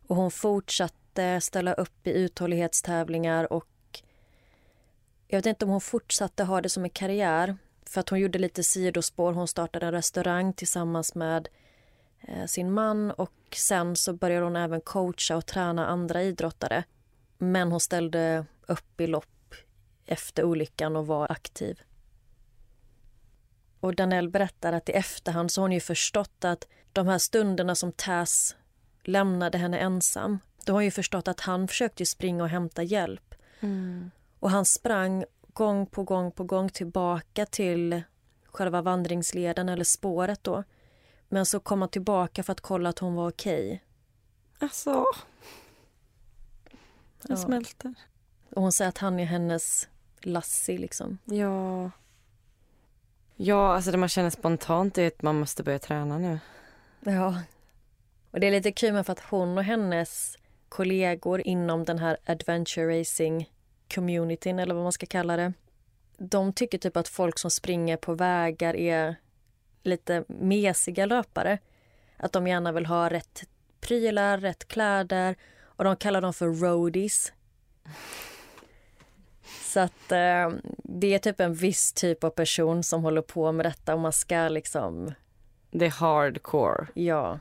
Och 0.07 0.17
hon 0.17 0.31
fortsatte 0.31 1.41
ställa 1.41 1.75
upp 1.75 2.07
i 2.07 2.11
uthållighetstävlingar 2.11 3.53
och 3.53 3.67
jag 5.27 5.39
vet 5.39 5.47
inte 5.47 5.65
om 5.65 5.71
hon 5.71 5.81
fortsatte 5.81 6.45
ha 6.45 6.61
det 6.61 6.69
som 6.69 6.85
en 6.85 6.91
karriär 6.91 7.57
för 7.87 8.01
att 8.01 8.09
hon 8.09 8.21
gjorde 8.21 8.39
lite 8.39 8.65
sidospår. 8.65 9.33
Hon 9.33 9.49
startade 9.49 9.87
en 9.87 9.93
restaurang 9.93 10.53
tillsammans 10.53 11.15
med 11.15 11.49
eh, 12.21 12.47
sin 12.47 12.73
man 12.73 13.11
och 13.11 13.35
sen 13.57 13.97
så 13.97 14.13
började 14.13 14.45
hon 14.45 14.57
även 14.57 14.81
coacha 14.81 15.37
och 15.37 15.47
träna 15.47 15.87
andra 15.87 16.23
idrottare. 16.23 16.85
Men 17.39 17.71
hon 17.71 17.81
ställde 17.81 18.47
upp 18.67 19.01
i 19.01 19.07
lopp 19.07 19.55
efter 20.07 20.45
olyckan 20.45 20.97
och 20.97 21.07
var 21.07 21.33
aktiv. 21.33 21.81
Och 23.81 23.95
Danell 23.95 24.29
berättar 24.29 24.73
att 24.73 24.89
i 24.89 24.93
efterhand 24.93 25.51
så 25.53 25.61
har 25.61 25.65
hon 25.65 25.73
ju 25.73 25.81
förstått 25.81 26.45
att 26.45 26.67
de 26.93 27.07
här 27.07 27.19
stunderna 27.19 27.75
som 27.75 27.93
Taz 27.93 28.57
lämnade 29.05 29.59
henne 29.59 29.79
ensam, 29.79 30.39
då 30.65 30.73
har 30.73 30.77
hon 30.77 30.85
ju 30.85 30.91
förstått 30.91 31.29
att 31.29 31.41
han 31.41 31.69
försökte 31.69 32.07
springa 32.07 32.43
och 32.43 32.49
hämta 32.49 32.83
hjälp. 32.83 33.35
mm. 33.61 34.11
Och 34.39 34.51
han 34.51 34.65
sprang 34.65 35.25
gång 35.53 35.87
på 35.87 36.03
gång 36.03 36.33
på 36.33 36.45
gång 36.45 36.69
tillbaka 36.71 37.47
till 37.47 38.03
själva 38.45 38.83
vandringsleden 38.83 39.69
eller 39.69 39.85
spåret 39.85 40.45
då. 40.45 40.65
Men 41.29 41.47
så 41.47 41.61
kom 41.61 41.81
han 41.83 41.89
tillbaka 41.91 42.43
för 42.43 42.53
att 42.53 42.61
kolla 42.61 42.89
att 42.89 42.99
hon 42.99 43.15
var 43.15 43.29
okej. 43.31 43.85
Alltså. 44.59 45.05
Jag 47.23 47.31
Ja. 47.31 47.37
smälter. 47.37 47.95
Och 48.55 48.63
hon 48.63 48.73
säger 48.73 48.89
att 48.89 48.99
han 48.99 49.21
är 49.21 49.25
hennes 49.25 49.89
Lassie 50.21 50.79
liksom. 50.79 51.19
Ja. 51.25 51.91
Ja, 53.43 53.75
alltså 53.75 53.91
det 53.91 53.99
man 53.99 54.09
känner 54.09 54.31
spontant 54.31 54.99
är 54.99 55.07
att 55.07 55.23
man 55.23 55.41
måste 55.41 55.63
börja 55.63 55.79
träna 55.79 56.19
nu. 56.19 56.39
Ja. 57.01 57.43
Och 58.31 58.41
det 58.41 58.47
är 58.47 58.51
lite 58.51 58.73
kul 58.73 58.93
med 58.93 59.07
för 59.07 59.13
att 59.13 59.21
hon 59.21 59.59
och 59.59 59.65
hennes 59.65 60.37
kollegor 60.69 61.41
inom 61.41 61.85
den 61.85 61.99
här 61.99 62.17
adventure 62.27 63.01
racing 63.01 63.51
communityn 63.95 64.59
eller 64.59 64.75
vad 64.75 64.83
man 64.83 64.93
ska 64.93 65.07
kalla 65.07 65.37
det. 65.37 65.53
De 66.19 66.53
tycker 66.53 66.79
typ 66.79 66.97
att 66.97 67.09
folk 67.09 67.39
som 67.39 67.51
springer 67.51 67.97
på 67.97 68.15
vägar 68.15 68.77
är 68.77 69.17
lite 69.83 70.25
mesiga 70.29 71.07
löpare. 71.07 71.59
Att 72.17 72.33
de 72.33 72.47
gärna 72.47 72.73
vill 72.73 72.87
ha 72.87 73.11
rätt 73.11 73.43
prylar, 73.81 74.39
rätt 74.39 74.69
kläder 74.69 75.37
och 75.63 75.85
de 75.85 75.97
kallar 75.97 76.21
dem 76.21 76.35
för 76.35 76.47
roadies. 76.47 77.33
Så 79.63 79.81
att 79.81 80.13
eh, 80.13 80.51
det 80.85 81.15
är 81.15 81.19
typ 81.19 81.41
en 81.41 81.55
viss 81.55 81.93
typ 81.93 82.25
av 82.25 82.31
person 82.31 82.83
som 82.83 83.03
håller 83.03 83.23
på 83.23 83.53
med 83.53 83.67
detta 83.67 83.95
och 83.95 84.01
man 84.01 84.13
ska 84.13 84.49
liksom, 84.49 85.13
Det 85.71 85.87
är 85.87 85.91
hardcore. 85.91 86.87
ja, 86.95 87.39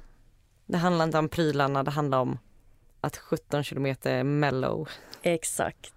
Det 0.65 0.77
handlar 0.77 1.05
inte 1.05 1.17
om 1.17 1.29
prylarna, 1.29 1.83
det 1.83 1.91
handlar 1.91 2.19
om 2.19 2.37
att 3.01 3.17
17 3.17 3.63
kilometer 3.63 4.11
är 4.13 4.23
mellow. 4.23 4.89
exakt. 5.21 5.93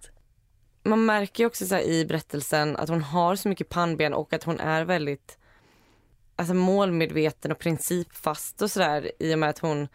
Man 0.85 1.05
märker 1.07 1.47
också 1.47 1.67
så 1.67 1.79
i 1.79 2.05
berättelsen 2.07 2.77
att 2.77 2.89
hon 2.89 3.03
har 3.03 3.37
så 3.37 3.49
mycket 3.49 3.69
pannben 3.69 4.15
och 4.15 4.33
att 4.33 4.45
hon 4.45 4.61
är 4.61 4.85
väldigt 4.85 5.39
alltså 6.37 6.55
målmedveten 6.55 7.53
och 7.53 7.59
principfast 7.59 8.63
och 8.63 8.71
sådär 8.71 9.13
i 9.19 9.35
och 9.35 9.39
med 9.39 9.49
att 9.51 9.59
hon 9.59 9.89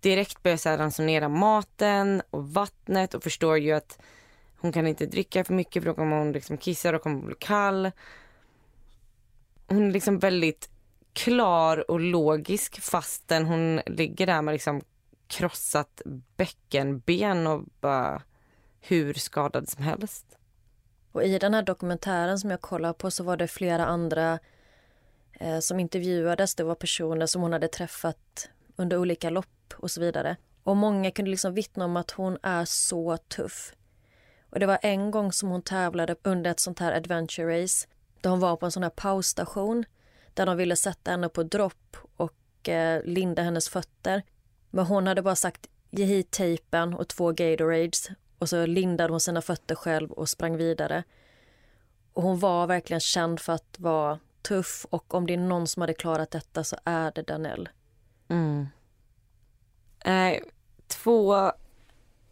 direkt 0.00 0.42
börjar 0.42 0.56
så 0.56 0.70
ransonera 0.70 1.28
maten 1.28 2.22
och 2.30 2.48
vattnet 2.48 3.14
och 3.14 3.22
förstår 3.22 3.58
ju 3.58 3.72
att 3.72 3.98
hon 4.64 4.72
kan 4.72 4.86
inte 4.86 5.06
dricka 5.06 5.44
för 5.44 5.54
mycket 5.54 5.82
för 5.82 5.90
då 5.90 5.94
kommer 5.94 6.18
hon 6.18 6.32
liksom 6.32 6.58
kissa 6.58 6.96
och 6.96 7.02
kommer 7.02 7.26
bli 7.26 7.34
kall. 7.38 7.90
Hon 9.66 9.88
är 9.88 9.92
liksom 9.92 10.18
väldigt 10.18 10.70
klar 11.12 11.90
och 11.90 12.00
logisk 12.00 12.80
fastän 12.80 13.46
hon 13.46 13.80
ligger 13.86 14.26
där 14.26 14.42
med 14.42 14.52
liksom 14.52 14.80
krossat 15.26 16.02
bäckenben 16.36 17.46
och 17.46 17.64
bara 17.80 18.22
hur 18.80 19.14
skadad 19.14 19.68
som 19.68 19.84
helst. 19.84 20.26
Och 21.12 21.24
i 21.24 21.38
den 21.38 21.54
här 21.54 21.62
dokumentären 21.62 22.38
som 22.38 22.50
jag 22.50 22.60
kollade 22.60 22.94
på 22.94 23.10
så 23.10 23.24
var 23.24 23.36
det 23.36 23.48
flera 23.48 23.86
andra 23.86 24.38
eh, 25.32 25.58
som 25.58 25.80
intervjuades. 25.80 26.54
Det 26.54 26.64
var 26.64 26.74
personer 26.74 27.26
som 27.26 27.42
hon 27.42 27.52
hade 27.52 27.68
träffat 27.68 28.48
under 28.76 28.96
olika 28.96 29.30
lopp 29.30 29.74
och 29.76 29.90
så 29.90 30.00
vidare. 30.00 30.36
Och 30.62 30.76
många 30.76 31.10
kunde 31.10 31.30
liksom 31.30 31.54
vittna 31.54 31.84
om 31.84 31.96
att 31.96 32.10
hon 32.10 32.38
är 32.42 32.64
så 32.64 33.16
tuff. 33.16 33.74
Och 34.54 34.60
det 34.60 34.66
var 34.66 34.78
en 34.82 35.10
gång 35.10 35.32
som 35.32 35.48
hon 35.48 35.62
tävlade 35.62 36.16
under 36.22 36.50
ett 36.50 36.60
sånt 36.60 36.78
här 36.78 36.92
adventure 36.92 37.62
race 37.62 37.86
där 38.20 38.30
hon 38.30 38.40
var 38.40 38.56
på 38.56 38.66
en 38.66 38.72
sån 38.72 38.82
här 38.82 38.90
pausstation 38.90 39.84
där 40.34 40.46
de 40.46 40.56
ville 40.56 40.76
sätta 40.76 41.10
henne 41.10 41.28
på 41.28 41.42
dropp 41.42 41.96
och 42.16 42.68
eh, 42.68 43.04
linda 43.04 43.42
hennes 43.42 43.68
fötter. 43.68 44.22
Men 44.70 44.86
hon 44.86 45.06
hade 45.06 45.22
bara 45.22 45.36
sagt 45.36 45.66
ge 45.90 46.04
hit 46.04 46.30
tejpen 46.30 46.94
och 46.94 47.08
två 47.08 47.32
Gatorades 47.32 48.10
och 48.38 48.48
så 48.48 48.66
lindade 48.66 49.12
hon 49.12 49.20
sina 49.20 49.42
fötter 49.42 49.74
själv 49.74 50.10
och 50.10 50.28
sprang 50.28 50.56
vidare. 50.56 51.04
Och 52.12 52.22
hon 52.22 52.38
var 52.38 52.66
verkligen 52.66 53.00
känd 53.00 53.40
för 53.40 53.52
att 53.52 53.76
vara 53.78 54.18
tuff 54.42 54.86
och 54.90 55.14
om 55.14 55.26
det 55.26 55.32
är 55.32 55.38
någon 55.38 55.66
som 55.66 55.80
hade 55.80 55.94
klarat 55.94 56.30
detta 56.30 56.64
så 56.64 56.76
är 56.84 57.12
det 57.14 57.22
Danell. 57.22 57.68
Mm. 58.28 58.66
Eh, 60.04 60.42
två 60.86 61.52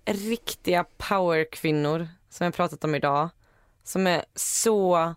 riktiga 0.04 0.84
powerkvinnor 0.96 2.08
som 2.28 2.44
jag 2.44 2.54
pratat 2.54 2.84
om 2.84 2.94
idag. 2.94 3.28
Som 3.82 4.06
är 4.06 4.24
så 4.34 5.14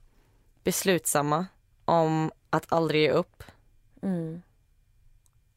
beslutsamma 0.63 1.45
om 1.86 2.31
att 2.49 2.73
aldrig 2.73 3.01
ge 3.01 3.09
upp. 3.09 3.43
Mm. 4.01 4.41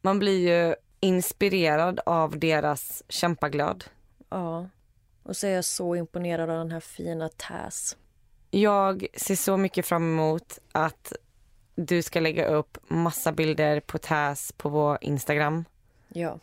Man 0.01 0.19
blir 0.19 0.49
ju 0.49 0.75
inspirerad 0.99 1.99
av 2.05 2.39
deras 2.39 3.03
kämpaglöd. 3.09 3.83
Ja. 4.29 4.69
Och 5.23 5.37
så 5.37 5.47
är 5.47 5.51
jag 5.51 5.65
så 5.65 5.95
imponerad 5.95 6.49
av 6.49 6.57
den 6.57 6.71
här 6.71 6.79
fina 6.79 7.29
Taz. 7.29 7.97
Jag 8.51 9.07
ser 9.13 9.35
så 9.35 9.57
mycket 9.57 9.85
fram 9.85 10.03
emot 10.03 10.59
att 10.71 11.13
du 11.75 12.01
ska 12.01 12.19
lägga 12.19 12.47
upp 12.47 12.77
massa 12.87 13.31
bilder 13.31 13.79
på 13.79 13.97
Taz 13.97 14.51
på 14.51 14.69
vår 14.69 14.97
Instagram. 15.01 15.65
Ja. 16.07 16.39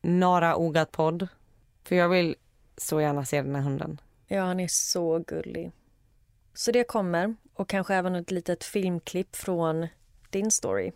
Nara 0.00 0.56
Ogat 0.56 0.92
podd. 0.92 1.28
För 1.88 1.96
jag 1.96 2.08
vill 2.08 2.36
så 2.76 3.00
gärna 3.00 3.24
se 3.24 3.42
den 3.42 3.54
här 3.54 3.62
hunden. 3.62 4.00
Ja, 4.26 4.42
han 4.42 4.60
är 4.60 4.68
så 4.68 5.18
gullig. 5.18 5.72
Så 6.54 6.72
det 6.72 6.84
kommer. 6.84 7.36
Och 7.54 7.68
kanske 7.68 7.94
även 7.94 8.14
ett 8.14 8.30
litet 8.30 8.64
filmklipp 8.64 9.36
från 9.36 9.86
din 10.30 10.50
story. 10.50 10.92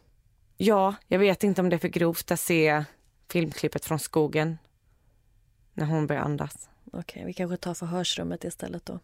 Ja, 0.57 0.95
jag 1.09 1.19
vet 1.19 1.45
inte 1.45 1.61
om 1.61 1.69
det 1.69 1.77
är 1.77 1.79
för 1.79 1.89
grovt 1.89 2.31
att 2.31 2.41
se 2.41 2.85
filmklippet 3.29 3.85
från 3.85 3.99
skogen. 3.99 4.59
När 5.73 5.87
hon 5.87 6.07
börjar 6.07 6.23
andas. 6.23 6.69
Okej, 6.93 7.25
vi 7.25 7.33
kanske 7.33 7.57
tar 7.57 7.75
förhörsrummet 7.75 8.45
istället 8.45 8.87
då. 8.87 8.99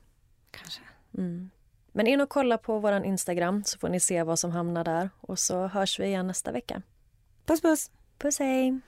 Kanske. 0.51 0.81
Mm. 1.19 1.51
Men 1.93 2.07
in 2.07 2.21
och 2.21 2.29
kolla 2.29 2.59
på 2.59 2.79
vår 2.79 3.05
Instagram 3.05 3.65
så 3.65 3.79
får 3.79 3.89
ni 3.89 4.01
se 4.01 4.23
vad 4.23 4.39
som 4.39 4.51
hamnar 4.51 4.85
där. 4.85 5.11
Och 5.21 5.39
så 5.39 5.67
hörs 5.67 6.01
vi 6.01 6.07
igen 6.07 6.27
nästa 6.27 6.53
vecka. 6.53 6.83
Puss 7.47 7.63
puss! 7.63 7.91
Puss 8.19 8.39
hej! 8.39 8.81